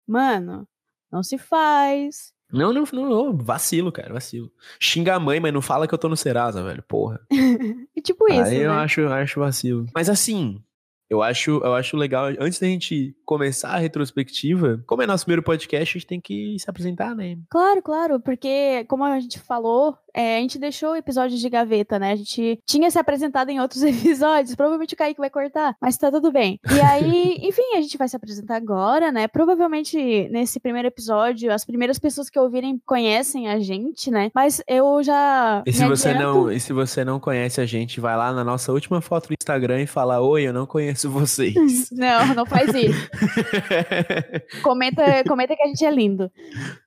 mano, 0.07 0.69
não 1.15 1.23
se 1.23 1.39
faz. 1.39 2.35
Não, 2.53 2.73
não, 2.73 2.85
não, 2.93 3.09
não, 3.09 3.37
vacilo, 3.37 3.91
cara, 3.93 4.13
vacilo. 4.13 4.51
Xinga 4.81 5.15
a 5.15 5.21
mãe, 5.21 5.39
mas 5.41 5.53
não 5.53 5.63
fala 5.63 5.87
que 5.87 5.95
eu 5.95 5.99
tô 5.99 6.09
no 6.09 6.17
Serasa, 6.17 6.63
velho, 6.63 6.83
porra. 6.83 7.21
E 7.97 8.01
tipo 8.03 8.29
isso, 8.29 8.43
Aí 8.43 8.59
eu 8.59 8.73
né? 8.73 8.79
acho, 8.79 9.07
acho 9.07 9.41
vacilo. 9.41 9.87
Mas 9.95 10.09
assim, 10.11 10.61
eu 11.15 11.23
acho, 11.23 11.61
eu 11.65 11.75
acho 11.75 11.97
legal, 11.97 12.27
antes 12.39 12.59
da 12.59 12.67
gente 12.67 13.15
começar 13.25 13.71
a 13.71 13.79
retrospectiva, 13.79 14.83
como 14.87 15.03
é 15.03 15.07
nosso 15.07 15.25
primeiro 15.25 15.43
podcast, 15.43 15.97
a 15.97 15.99
gente 15.99 16.07
tem 16.07 16.21
que 16.21 16.57
se 16.59 16.69
apresentar, 16.69 17.15
né? 17.15 17.37
Claro, 17.51 17.83
claro, 17.83 18.21
porque 18.21 18.85
como 18.89 19.05
a 19.05 19.19
gente 19.21 19.39
falou, 19.39 19.97
é, 20.13 20.37
a 20.37 20.41
gente 20.41 20.59
deixou 20.59 20.97
episódios 20.97 21.41
de 21.41 21.49
gaveta, 21.49 21.99
né? 21.99 22.13
A 22.13 22.17
gente 22.17 22.61
tinha 22.67 22.91
se 22.91 22.99
apresentado 22.99 23.51
em 23.51 23.61
outros 23.61 23.83
episódios, 23.85 24.55
provavelmente 24.55 24.95
o 24.95 24.97
Kaique 24.97 25.21
vai 25.21 25.31
cortar, 25.31 25.77
mas 25.81 25.97
tá 25.97 26.11
tudo 26.11 26.31
bem. 26.33 26.59
E 26.71 26.81
aí, 26.81 27.39
enfim, 27.43 27.77
a 27.77 27.81
gente 27.81 27.97
vai 27.99 28.09
se 28.09 28.17
apresentar 28.17 28.57
agora, 28.57 29.11
né? 29.11 29.27
Provavelmente 29.29 30.29
nesse 30.31 30.61
primeiro 30.61 30.89
episódio, 30.89 31.53
as 31.53 31.65
primeiras 31.65 31.99
pessoas 31.99 32.29
que 32.29 32.39
ouvirem 32.39 32.81
conhecem 32.85 33.49
a 33.49 33.59
gente, 33.59 34.11
né? 34.11 34.31
Mas 34.35 34.63
eu 34.69 35.03
já. 35.03 35.63
E 35.67 35.73
se 35.73 35.87
você 35.87 36.11
adianto- 36.11 36.25
não, 36.45 36.53
e 36.53 36.61
se 36.61 36.73
você 36.73 37.05
não 37.05 37.19
conhece 37.21 37.61
a 37.61 37.67
gente, 37.67 38.01
vai 38.01 38.17
lá 38.17 38.33
na 38.33 38.45
nossa 38.45 38.73
última 38.73 39.01
foto 39.01 39.29
do 39.29 39.35
Instagram 39.35 39.83
e 39.83 39.87
fala: 39.87 40.21
"Oi, 40.21 40.43
eu 40.47 40.53
não 40.53 40.67
conheço 40.67 41.04
vocês". 41.11 41.91
Não, 41.91 42.35
não 42.35 42.47
faz 42.47 42.75
isso. 42.75 43.09
Comenta, 44.63 45.25
comenta 45.27 45.57
que 45.57 45.63
a 45.63 45.67
gente 45.67 45.85
é 45.85 45.91
lindo. 45.91 46.31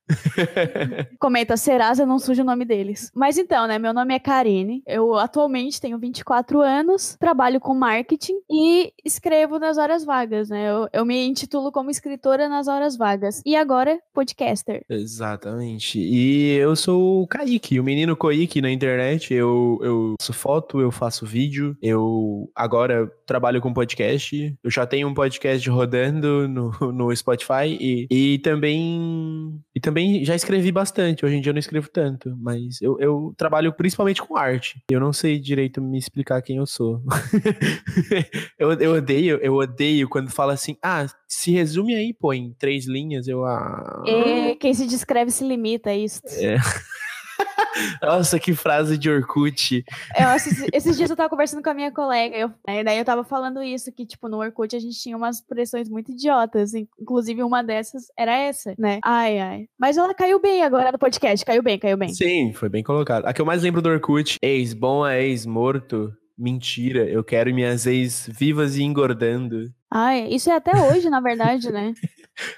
Comenta, 1.19 1.57
Serasa 1.57 2.05
não 2.05 2.19
suja 2.19 2.43
o 2.43 2.45
nome 2.45 2.65
deles. 2.65 3.11
Mas 3.15 3.37
então, 3.37 3.67
né? 3.67 3.77
Meu 3.79 3.93
nome 3.93 4.13
é 4.13 4.19
Karine. 4.19 4.83
Eu 4.85 5.15
atualmente 5.15 5.81
tenho 5.81 5.97
24 5.97 6.61
anos, 6.61 7.15
trabalho 7.19 7.59
com 7.59 7.73
marketing 7.73 8.39
e 8.49 8.93
escrevo 9.03 9.59
nas 9.59 9.77
horas 9.77 10.05
vagas, 10.05 10.49
né? 10.49 10.69
Eu, 10.69 10.89
eu 10.93 11.05
me 11.05 11.25
intitulo 11.25 11.71
como 11.71 11.89
escritora 11.89 12.47
nas 12.47 12.67
horas 12.67 12.97
vagas. 12.97 13.41
E 13.45 13.55
agora, 13.55 13.99
podcaster. 14.13 14.83
Exatamente. 14.89 15.99
E 15.99 16.55
eu 16.57 16.75
sou 16.75 17.23
o 17.23 17.27
Kaique, 17.27 17.79
o 17.79 17.83
menino 17.83 18.15
Koike 18.15 18.61
na 18.61 18.71
internet. 18.71 19.33
Eu, 19.33 19.79
eu 19.81 20.15
faço 20.19 20.33
foto, 20.33 20.79
eu 20.79 20.91
faço 20.91 21.25
vídeo. 21.25 21.75
Eu 21.81 22.49
agora 22.55 23.11
trabalho 23.25 23.61
com 23.61 23.73
podcast. 23.73 24.55
Eu 24.63 24.71
já 24.71 24.85
tenho 24.85 25.07
um 25.07 25.13
podcast 25.13 25.67
rodando 25.69 26.47
no, 26.47 26.71
no 26.91 27.15
Spotify 27.15 27.77
e, 27.79 28.07
e 28.09 28.39
também 28.39 29.61
e 29.75 29.79
também 29.79 29.96
já 30.23 30.35
escrevi 30.35 30.71
bastante. 30.71 31.25
Hoje 31.25 31.35
em 31.35 31.41
dia 31.41 31.49
eu 31.49 31.53
não 31.53 31.59
escrevo 31.59 31.89
tanto, 31.89 32.35
mas 32.37 32.81
eu, 32.81 32.99
eu 32.99 33.33
trabalho 33.37 33.73
principalmente 33.73 34.21
com 34.21 34.37
arte. 34.37 34.81
Eu 34.89 34.99
não 34.99 35.11
sei 35.13 35.39
direito 35.39 35.81
me 35.81 35.97
explicar 35.97 36.41
quem 36.41 36.57
eu 36.57 36.65
sou. 36.65 37.01
eu, 38.59 38.73
eu 38.73 38.93
odeio, 38.93 39.37
eu 39.41 39.55
odeio 39.55 40.09
quando 40.09 40.29
fala 40.29 40.53
assim: 40.53 40.77
"Ah, 40.81 41.05
se 41.27 41.51
resume 41.51 41.95
aí, 41.95 42.13
pô, 42.13 42.33
em 42.33 42.53
três 42.53 42.85
linhas". 42.85 43.27
Eu 43.27 43.45
ah, 43.45 44.03
E 44.05 44.55
quem 44.55 44.73
se 44.73 44.85
descreve 44.85 45.31
se 45.31 45.43
limita 45.43 45.89
a 45.89 45.95
isso. 45.95 46.21
É. 46.27 46.57
Nossa, 48.01 48.39
que 48.39 48.53
frase 48.53 48.97
de 48.97 49.09
Orkut. 49.09 49.83
Eu, 50.17 50.29
esses, 50.35 50.67
esses, 50.73 50.97
dias 50.97 51.09
eu 51.09 51.15
tava 51.15 51.29
conversando 51.29 51.61
com 51.61 51.69
a 51.69 51.73
minha 51.73 51.91
colega, 51.91 52.35
eu, 52.35 52.51
né, 52.67 52.83
daí 52.83 52.97
eu 52.97 53.05
tava 53.05 53.23
falando 53.23 53.61
isso, 53.61 53.91
que, 53.91 54.05
tipo, 54.05 54.27
no 54.27 54.37
Orkut 54.37 54.75
a 54.75 54.79
gente 54.79 54.99
tinha 54.99 55.15
umas 55.15 55.37
expressões 55.37 55.89
muito 55.89 56.11
idiotas, 56.11 56.73
inclusive 56.73 57.43
uma 57.43 57.63
dessas 57.63 58.03
era 58.17 58.35
essa, 58.35 58.73
né? 58.77 58.99
Ai, 59.03 59.39
ai. 59.39 59.65
Mas 59.79 59.97
ela 59.97 60.13
caiu 60.13 60.39
bem 60.39 60.63
agora 60.63 60.91
no 60.91 60.99
podcast, 60.99 61.45
caiu 61.45 61.63
bem, 61.63 61.77
caiu 61.77 61.97
bem. 61.97 62.09
Sim, 62.09 62.53
foi 62.53 62.69
bem 62.69 62.83
colocado. 62.83 63.25
A 63.25 63.33
que 63.33 63.41
eu 63.41 63.45
mais 63.45 63.63
lembro 63.63 63.81
do 63.81 63.89
Orkut, 63.89 64.37
ex 64.41 64.73
bom 64.73 65.05
é 65.05 65.23
ex 65.23 65.45
morto, 65.45 66.11
mentira, 66.37 67.09
eu 67.09 67.23
quero 67.23 67.53
minhas 67.53 67.85
ex 67.85 68.29
vivas 68.31 68.77
e 68.77 68.83
engordando. 68.83 69.71
Ai, 69.89 70.27
isso 70.29 70.49
é 70.49 70.55
até 70.55 70.71
hoje, 70.91 71.09
na 71.09 71.19
verdade, 71.19 71.71
né? 71.71 71.93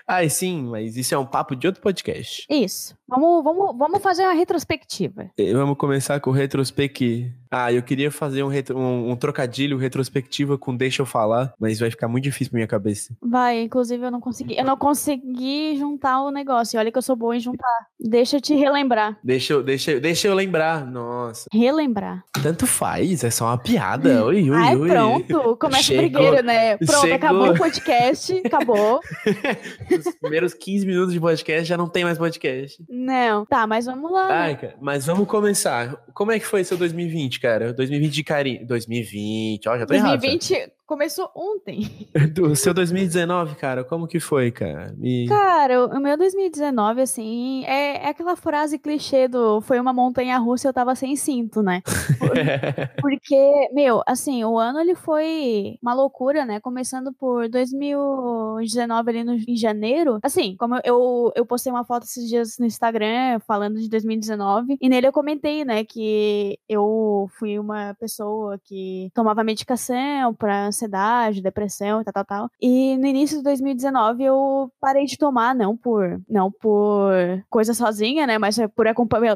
Ai, 0.08 0.30
sim, 0.30 0.64
mas 0.64 0.98
isso 0.98 1.14
é 1.14 1.18
um 1.18 1.26
papo 1.26 1.56
de 1.56 1.68
outro 1.68 1.82
podcast. 1.82 2.46
Isso. 2.50 2.98
Vamos, 3.08 3.44
vamos, 3.44 3.78
vamos 3.78 4.02
fazer 4.02 4.24
uma 4.24 4.34
retrospectiva. 4.34 5.32
Vamos 5.54 5.78
começar 5.78 6.20
com 6.20 6.30
o 6.30 6.34
retrospec. 6.34 7.32
Ah, 7.52 7.74
eu 7.74 7.82
queria 7.82 8.12
fazer 8.12 8.44
um, 8.44 8.48
retro, 8.48 8.78
um, 8.78 9.10
um, 9.10 9.16
trocadilho 9.16 9.78
retrospectiva 9.78 10.56
com 10.56 10.76
deixa 10.76 11.02
eu 11.02 11.06
falar, 11.08 11.52
mas 11.60 11.80
vai 11.80 11.90
ficar 11.90 12.08
muito 12.08 12.26
difícil 12.26 12.52
pra 12.52 12.58
minha 12.58 12.68
cabeça. 12.68 13.16
Vai, 13.20 13.64
inclusive 13.64 14.06
eu 14.06 14.12
não 14.12 14.22
consegui. 14.22 14.56
Eu 14.56 14.64
não 14.64 14.78
consegui 14.78 15.76
juntar 15.76 16.22
o 16.22 16.30
negócio. 16.30 16.80
Olha 16.80 16.92
que 16.92 16.98
eu 17.00 17.02
sou 17.02 17.16
boa 17.16 17.36
em 17.36 17.40
juntar. 17.40 17.88
Deixa 18.00 18.38
eu 18.38 18.42
te 18.42 18.54
relembrar. 18.54 19.18
Deixa 19.24 19.54
eu, 19.54 19.64
deixa, 19.64 20.00
deixa 20.00 20.28
eu 20.28 20.36
lembrar. 20.36 20.86
Nossa. 20.86 21.50
relembrar. 21.52 22.24
Tanto 22.44 22.68
faz, 22.68 23.24
é 23.24 23.32
só 23.32 23.46
uma 23.46 23.58
piada. 23.58 24.24
Oi, 24.26 24.52
oi, 24.52 24.56
Ai, 24.56 24.76
oi. 24.76 24.90
pronto. 24.90 25.58
Começa 25.58 25.84
Chegou. 25.84 26.06
o 26.06 26.10
brigueiro, 26.10 26.46
né? 26.46 26.78
Pronto, 26.78 27.02
Chegou. 27.02 27.19
Acabou 27.20 27.50
o 27.52 27.58
podcast. 27.58 28.42
Acabou. 28.46 29.00
Os 29.92 30.16
primeiros 30.16 30.54
15 30.54 30.86
minutos 30.86 31.14
de 31.14 31.20
podcast 31.20 31.66
já 31.66 31.78
não 31.78 31.88
tem 31.88 32.04
mais 32.04 32.18
podcast. 32.18 32.84
Não. 32.90 33.46
Tá, 33.46 33.68
mas 33.68 33.86
vamos 33.86 34.12
lá. 34.12 34.28
Ai, 34.30 34.58
cara, 34.58 34.76
mas 34.82 35.06
vamos 35.06 35.28
começar. 35.28 35.96
Como 36.14 36.32
é 36.32 36.40
que 36.40 36.46
foi 36.46 36.64
seu 36.64 36.78
2020, 36.78 37.40
cara? 37.40 37.74
2020 37.74 38.14
de 38.14 38.24
carinho. 38.24 38.66
2020, 38.66 39.70
ó, 39.70 39.78
já 39.78 39.86
tô 39.86 39.94
2020, 39.94 40.52
errado. 40.52 40.72
2020 40.72 40.79
começou 40.90 41.30
ontem. 41.36 42.10
Do 42.34 42.56
seu 42.56 42.74
2019, 42.74 43.56
cara, 43.56 43.84
como 43.84 44.08
que 44.08 44.20
foi, 44.20 44.50
cara? 44.50 44.92
Me... 44.98 45.28
Cara, 45.28 45.86
o 45.86 46.00
meu 46.00 46.18
2019, 46.18 47.02
assim, 47.02 47.64
é, 47.66 48.06
é 48.06 48.10
aquela 48.10 48.36
frase 48.36 48.80
clichê 48.80 49.28
do 49.28 49.62
foi 49.62 49.80
uma 49.80 49.94
montanha 49.94 50.36
russa 50.40 50.68
e 50.68 50.70
eu 50.70 50.74
tava 50.74 50.96
sem 50.96 51.16
cinto, 51.16 51.62
né? 51.62 51.84
Porque, 53.00 53.70
meu, 53.72 54.02
assim, 54.08 54.44
o 54.44 54.58
ano 54.58 54.80
ele 54.80 54.96
foi 54.96 55.78
uma 55.80 55.94
loucura, 55.94 56.44
né? 56.44 56.60
Começando 56.60 57.14
por 57.14 57.48
2019 57.48 59.10
ali 59.12 59.24
no, 59.24 59.34
em 59.48 59.56
janeiro. 59.56 60.18
Assim, 60.24 60.56
como 60.58 60.80
eu, 60.84 61.32
eu 61.36 61.46
postei 61.46 61.72
uma 61.72 61.86
foto 61.86 62.06
esses 62.06 62.28
dias 62.28 62.58
no 62.58 62.66
Instagram 62.66 63.40
falando 63.46 63.80
de 63.80 63.88
2019 63.88 64.78
e 64.82 64.90
nele 64.90 65.06
eu 65.06 65.14
comentei, 65.14 65.64
né, 65.64 65.84
que 65.84 66.58
eu 66.68 67.30
fui 67.38 67.60
uma 67.60 67.94
pessoa 68.00 68.60
que 68.64 69.12
tomava 69.14 69.44
medicação 69.44 70.34
pra 70.34 70.72
ansiedade, 70.80 71.42
depressão, 71.42 72.04
tal, 72.04 72.14
tal, 72.14 72.26
tal. 72.26 72.50
E 72.62 72.98
no 72.98 73.06
início 73.06 73.38
de 73.38 73.44
2019 73.44 74.24
eu 74.24 74.72
parei 74.80 75.06
de 75.06 75.18
tomar, 75.18 75.54
não 75.54 75.76
por, 75.76 76.22
não 76.28 76.52
por 76.52 77.12
coisa 77.50 77.74
sozinha, 77.74 78.26
né, 78.26 78.38
mas 78.38 78.58
por 78.76 78.86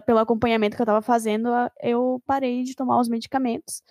pelo 0.06 0.20
acompanhamento 0.20 0.76
que 0.76 0.82
eu 0.82 0.86
tava 0.86 1.02
fazendo, 1.02 1.50
eu 1.82 2.22
parei 2.26 2.64
de 2.64 2.76
tomar 2.76 3.00
os 3.00 3.10
medicamentos. 3.10 3.82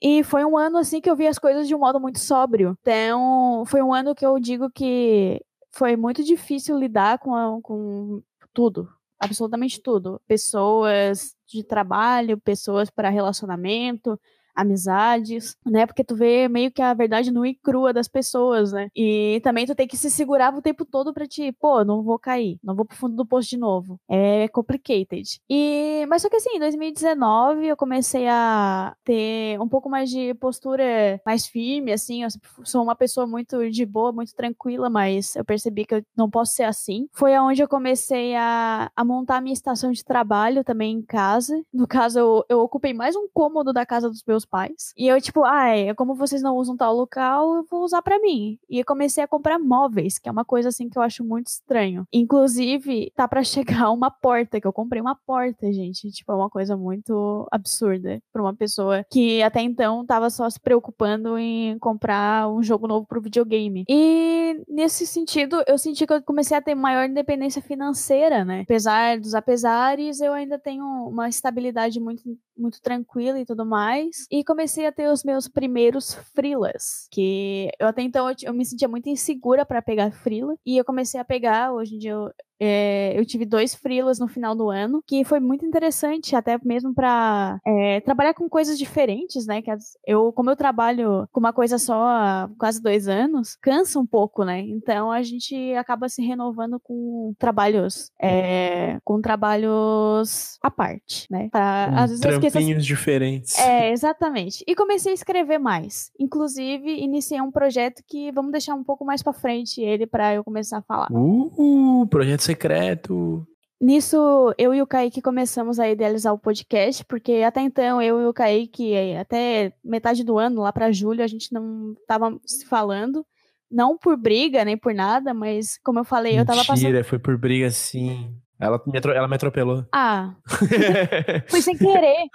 E 0.00 0.22
foi 0.22 0.44
um 0.44 0.56
ano 0.56 0.78
assim 0.78 1.00
que 1.00 1.10
eu 1.10 1.16
vi 1.16 1.26
as 1.26 1.38
coisas 1.38 1.66
de 1.66 1.74
um 1.74 1.78
modo 1.78 2.00
muito 2.00 2.20
sóbrio. 2.20 2.76
Então, 2.80 3.64
foi 3.66 3.82
um 3.82 3.92
ano 3.92 4.14
que 4.14 4.24
eu 4.24 4.38
digo 4.38 4.70
que 4.70 5.42
foi 5.72 5.96
muito 5.96 6.22
difícil 6.22 6.78
lidar 6.78 7.18
com, 7.18 7.34
a, 7.34 7.60
com 7.62 8.22
tudo, 8.52 8.88
absolutamente 9.18 9.82
tudo. 9.82 10.20
Pessoas 10.26 11.34
de 11.46 11.64
trabalho, 11.64 12.38
pessoas 12.38 12.90
para 12.90 13.08
relacionamento, 13.08 14.18
amizades, 14.58 15.56
né? 15.64 15.86
Porque 15.86 16.02
tu 16.02 16.16
vê 16.16 16.48
meio 16.48 16.70
que 16.72 16.82
a 16.82 16.92
verdade 16.92 17.30
nua 17.30 17.48
e 17.48 17.54
crua 17.54 17.92
das 17.92 18.08
pessoas, 18.08 18.72
né? 18.72 18.88
E 18.94 19.40
também 19.44 19.64
tu 19.64 19.74
tem 19.74 19.86
que 19.86 19.96
se 19.96 20.10
segurar 20.10 20.52
o 20.54 20.60
tempo 20.60 20.84
todo 20.84 21.14
pra 21.14 21.26
ti, 21.26 21.52
pô, 21.52 21.84
não 21.84 22.02
vou 22.02 22.18
cair, 22.18 22.58
não 22.62 22.74
vou 22.74 22.84
pro 22.84 22.96
fundo 22.96 23.14
do 23.14 23.24
poço 23.24 23.48
de 23.48 23.56
novo. 23.56 24.00
É 24.08 24.48
complicated. 24.48 25.40
E, 25.48 26.04
mas 26.08 26.22
só 26.22 26.28
que 26.28 26.36
assim, 26.36 26.56
em 26.56 26.58
2019 26.58 27.66
eu 27.66 27.76
comecei 27.76 28.26
a 28.28 28.94
ter 29.04 29.60
um 29.60 29.68
pouco 29.68 29.88
mais 29.88 30.10
de 30.10 30.34
postura 30.34 31.20
mais 31.24 31.46
firme, 31.46 31.92
assim, 31.92 32.24
eu 32.24 32.28
sou 32.64 32.82
uma 32.82 32.96
pessoa 32.96 33.26
muito 33.26 33.70
de 33.70 33.86
boa, 33.86 34.10
muito 34.10 34.34
tranquila, 34.34 34.90
mas 34.90 35.36
eu 35.36 35.44
percebi 35.44 35.84
que 35.84 35.94
eu 35.94 36.02
não 36.16 36.28
posso 36.28 36.54
ser 36.54 36.64
assim. 36.64 37.08
Foi 37.12 37.34
aonde 37.34 37.62
eu 37.62 37.68
comecei 37.68 38.34
a, 38.34 38.90
a 38.96 39.04
montar 39.04 39.40
minha 39.40 39.52
estação 39.52 39.92
de 39.92 40.04
trabalho 40.04 40.64
também 40.64 40.96
em 40.96 41.02
casa. 41.02 41.62
No 41.72 41.86
caso, 41.86 42.18
eu, 42.18 42.44
eu 42.48 42.60
ocupei 42.60 42.92
mais 42.92 43.14
um 43.14 43.28
cômodo 43.32 43.72
da 43.72 43.86
casa 43.86 44.08
dos 44.08 44.24
meus 44.26 44.44
pais. 44.50 44.92
E 44.96 45.06
eu, 45.08 45.20
tipo, 45.20 45.44
ai, 45.44 45.94
como 45.94 46.14
vocês 46.14 46.42
não 46.42 46.56
usam 46.56 46.76
tal 46.76 46.94
local, 46.94 47.56
eu 47.56 47.64
vou 47.70 47.84
usar 47.84 48.02
para 48.02 48.18
mim. 48.18 48.58
E 48.68 48.78
eu 48.78 48.84
comecei 48.84 49.22
a 49.22 49.28
comprar 49.28 49.58
móveis, 49.58 50.18
que 50.18 50.28
é 50.28 50.32
uma 50.32 50.44
coisa 50.44 50.68
assim 50.68 50.88
que 50.88 50.98
eu 50.98 51.02
acho 51.02 51.24
muito 51.24 51.48
estranho. 51.48 52.04
Inclusive, 52.12 53.12
tá 53.14 53.26
para 53.28 53.42
chegar 53.42 53.90
uma 53.92 54.10
porta, 54.10 54.60
que 54.60 54.66
eu 54.66 54.72
comprei 54.72 55.00
uma 55.00 55.14
porta, 55.14 55.72
gente. 55.72 56.10
Tipo, 56.10 56.32
é 56.32 56.34
uma 56.36 56.50
coisa 56.50 56.76
muito 56.76 57.46
absurda 57.50 58.20
pra 58.32 58.42
uma 58.42 58.54
pessoa 58.54 59.04
que 59.10 59.42
até 59.42 59.60
então 59.60 60.04
tava 60.04 60.30
só 60.30 60.48
se 60.48 60.60
preocupando 60.60 61.38
em 61.38 61.78
comprar 61.78 62.48
um 62.48 62.62
jogo 62.62 62.86
novo 62.86 63.06
pro 63.06 63.20
videogame. 63.20 63.84
E 63.88 64.62
nesse 64.68 65.06
sentido, 65.06 65.62
eu 65.66 65.78
senti 65.78 66.06
que 66.06 66.12
eu 66.12 66.22
comecei 66.22 66.56
a 66.56 66.62
ter 66.62 66.74
maior 66.74 67.08
independência 67.08 67.62
financeira, 67.62 68.44
né? 68.44 68.62
Apesar 68.62 69.18
dos 69.18 69.34
apesares, 69.34 70.20
eu 70.20 70.32
ainda 70.32 70.58
tenho 70.58 70.84
uma 71.08 71.28
estabilidade 71.28 72.00
muito 72.00 72.22
muito 72.58 72.80
tranquila 72.80 73.38
e 73.40 73.44
tudo 73.46 73.64
mais. 73.64 74.26
E 74.30 74.44
comecei 74.44 74.86
a 74.86 74.92
ter 74.92 75.08
os 75.10 75.24
meus 75.24 75.48
primeiros 75.48 76.14
frilas, 76.34 77.08
que 77.10 77.70
eu 77.78 77.86
até 77.86 78.02
então 78.02 78.28
eu, 78.28 78.36
eu 78.42 78.54
me 78.54 78.64
sentia 78.64 78.88
muito 78.88 79.08
insegura 79.08 79.64
para 79.64 79.82
pegar 79.82 80.10
frila, 80.12 80.54
e 80.66 80.76
eu 80.76 80.84
comecei 80.84 81.20
a 81.20 81.24
pegar, 81.24 81.72
hoje 81.72 81.94
em 81.94 81.98
dia 81.98 82.12
eu, 82.12 82.30
é, 82.60 83.18
eu 83.18 83.24
tive 83.24 83.44
dois 83.44 83.74
freelas 83.74 84.18
no 84.18 84.28
final 84.28 84.54
do 84.54 84.70
ano, 84.70 85.02
que 85.06 85.24
foi 85.24 85.40
muito 85.40 85.64
interessante, 85.64 86.34
até 86.34 86.58
mesmo 86.64 86.94
para 86.94 87.60
é, 87.66 88.00
trabalhar 88.00 88.34
com 88.34 88.48
coisas 88.48 88.78
diferentes, 88.78 89.46
né? 89.46 89.62
Que 89.62 89.70
eu, 90.06 90.32
como 90.32 90.50
eu 90.50 90.56
trabalho 90.56 91.28
com 91.32 91.40
uma 91.40 91.52
coisa 91.52 91.78
só 91.78 92.04
há 92.06 92.50
quase 92.58 92.82
dois 92.82 93.08
anos, 93.08 93.56
cansa 93.60 93.98
um 93.98 94.06
pouco, 94.06 94.44
né? 94.44 94.60
Então 94.60 95.10
a 95.10 95.22
gente 95.22 95.74
acaba 95.74 96.08
se 96.08 96.22
renovando 96.22 96.80
com 96.80 97.34
trabalhos, 97.38 98.10
é, 98.20 98.98
com 99.04 99.20
trabalhos 99.20 100.58
à 100.62 100.70
parte, 100.70 101.26
né? 101.30 101.48
Pra, 101.50 101.90
um 101.92 101.96
às 101.98 102.10
vezes 102.10 102.20
trampinhos 102.20 102.84
diferentes. 102.84 103.58
É, 103.58 103.90
exatamente. 103.92 104.64
E 104.66 104.74
comecei 104.74 105.12
a 105.12 105.14
escrever 105.14 105.58
mais. 105.58 106.10
Inclusive, 106.18 106.90
iniciei 106.90 107.40
um 107.40 107.50
projeto 107.50 108.02
que 108.06 108.32
vamos 108.32 108.52
deixar 108.52 108.74
um 108.74 108.84
pouco 108.84 109.04
mais 109.04 109.22
para 109.22 109.32
frente 109.32 109.80
ele 109.80 110.06
para 110.06 110.34
eu 110.34 110.44
começar 110.44 110.78
a 110.78 110.82
falar. 110.82 111.08
Uh, 111.10 112.06
projeto 112.06 112.47
secreto. 112.48 113.46
Nisso, 113.80 114.52
eu 114.58 114.74
e 114.74 114.82
o 114.82 114.86
Kaique 114.86 115.22
começamos 115.22 115.78
a 115.78 115.88
idealizar 115.88 116.34
o 116.34 116.38
podcast, 116.38 117.04
porque 117.04 117.44
até 117.46 117.60
então 117.60 118.02
eu 118.02 118.20
e 118.20 118.26
o 118.26 118.32
Kaique, 118.32 118.92
até 119.16 119.72
metade 119.84 120.24
do 120.24 120.36
ano, 120.36 120.62
lá 120.62 120.72
para 120.72 120.90
julho, 120.90 121.22
a 121.22 121.28
gente 121.28 121.52
não 121.52 121.94
tava 122.06 122.36
se 122.44 122.66
falando. 122.66 123.24
Não 123.70 123.96
por 123.96 124.16
briga, 124.16 124.64
nem 124.64 124.76
por 124.76 124.92
nada, 124.94 125.32
mas 125.32 125.78
como 125.84 126.00
eu 126.00 126.04
falei, 126.04 126.32
Mentira, 126.32 126.42
eu 126.42 126.46
tava 126.46 126.66
passando. 126.66 126.86
Mentira, 126.86 127.04
foi 127.04 127.18
por 127.18 127.36
briga 127.36 127.70
sim. 127.70 128.34
Ela 128.60 128.82
me, 128.84 129.00
ela 129.14 129.28
me 129.28 129.36
atropelou. 129.36 129.84
Ah. 129.92 130.34
foi 131.46 131.62
sem 131.62 131.76
querer. 131.76 132.28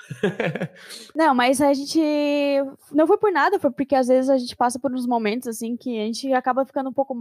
Não, 1.13 1.35
mas 1.35 1.59
a 1.59 1.73
gente. 1.73 1.99
Não 2.93 3.05
foi 3.05 3.17
por 3.17 3.31
nada, 3.31 3.59
foi 3.59 3.69
porque 3.71 3.93
às 3.93 4.07
vezes 4.07 4.29
a 4.29 4.37
gente 4.37 4.55
passa 4.55 4.79
por 4.79 4.93
uns 4.93 5.05
momentos 5.05 5.49
assim 5.49 5.75
que 5.75 5.99
a 5.99 6.05
gente 6.05 6.31
acaba 6.33 6.65
ficando 6.65 6.89
um 6.89 6.93
pouco, 6.93 7.13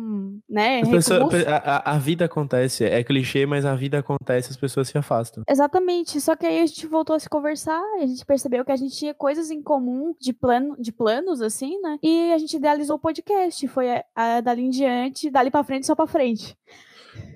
né? 0.48 0.82
Pessoas, 0.82 1.34
a, 1.46 1.92
a, 1.92 1.98
vida 1.98 2.26
acontece. 2.26 2.84
É 2.84 3.02
clichê, 3.02 3.44
mas 3.44 3.64
a 3.64 3.74
vida 3.74 3.98
acontece, 3.98 4.50
as 4.50 4.56
pessoas 4.56 4.88
se 4.88 4.96
afastam. 4.96 5.42
Exatamente. 5.48 6.20
Só 6.20 6.36
que 6.36 6.46
aí 6.46 6.60
a 6.60 6.66
gente 6.66 6.86
voltou 6.86 7.16
a 7.16 7.18
se 7.18 7.28
conversar, 7.28 7.82
a 8.00 8.06
gente 8.06 8.24
percebeu 8.24 8.64
que 8.64 8.72
a 8.72 8.76
gente 8.76 8.96
tinha 8.96 9.14
coisas 9.14 9.50
em 9.50 9.60
comum 9.60 10.14
de, 10.20 10.32
plano, 10.32 10.76
de 10.78 10.92
planos, 10.92 11.42
assim, 11.42 11.80
né? 11.80 11.98
E 12.02 12.32
a 12.32 12.38
gente 12.38 12.56
idealizou 12.56 12.96
o 12.96 13.00
podcast. 13.00 13.66
Foi 13.66 13.90
a, 13.90 14.04
a, 14.14 14.40
dali 14.40 14.62
em 14.62 14.70
diante, 14.70 15.28
dali 15.28 15.50
pra 15.50 15.64
frente, 15.64 15.86
só 15.86 15.96
pra 15.96 16.06
frente. 16.06 16.56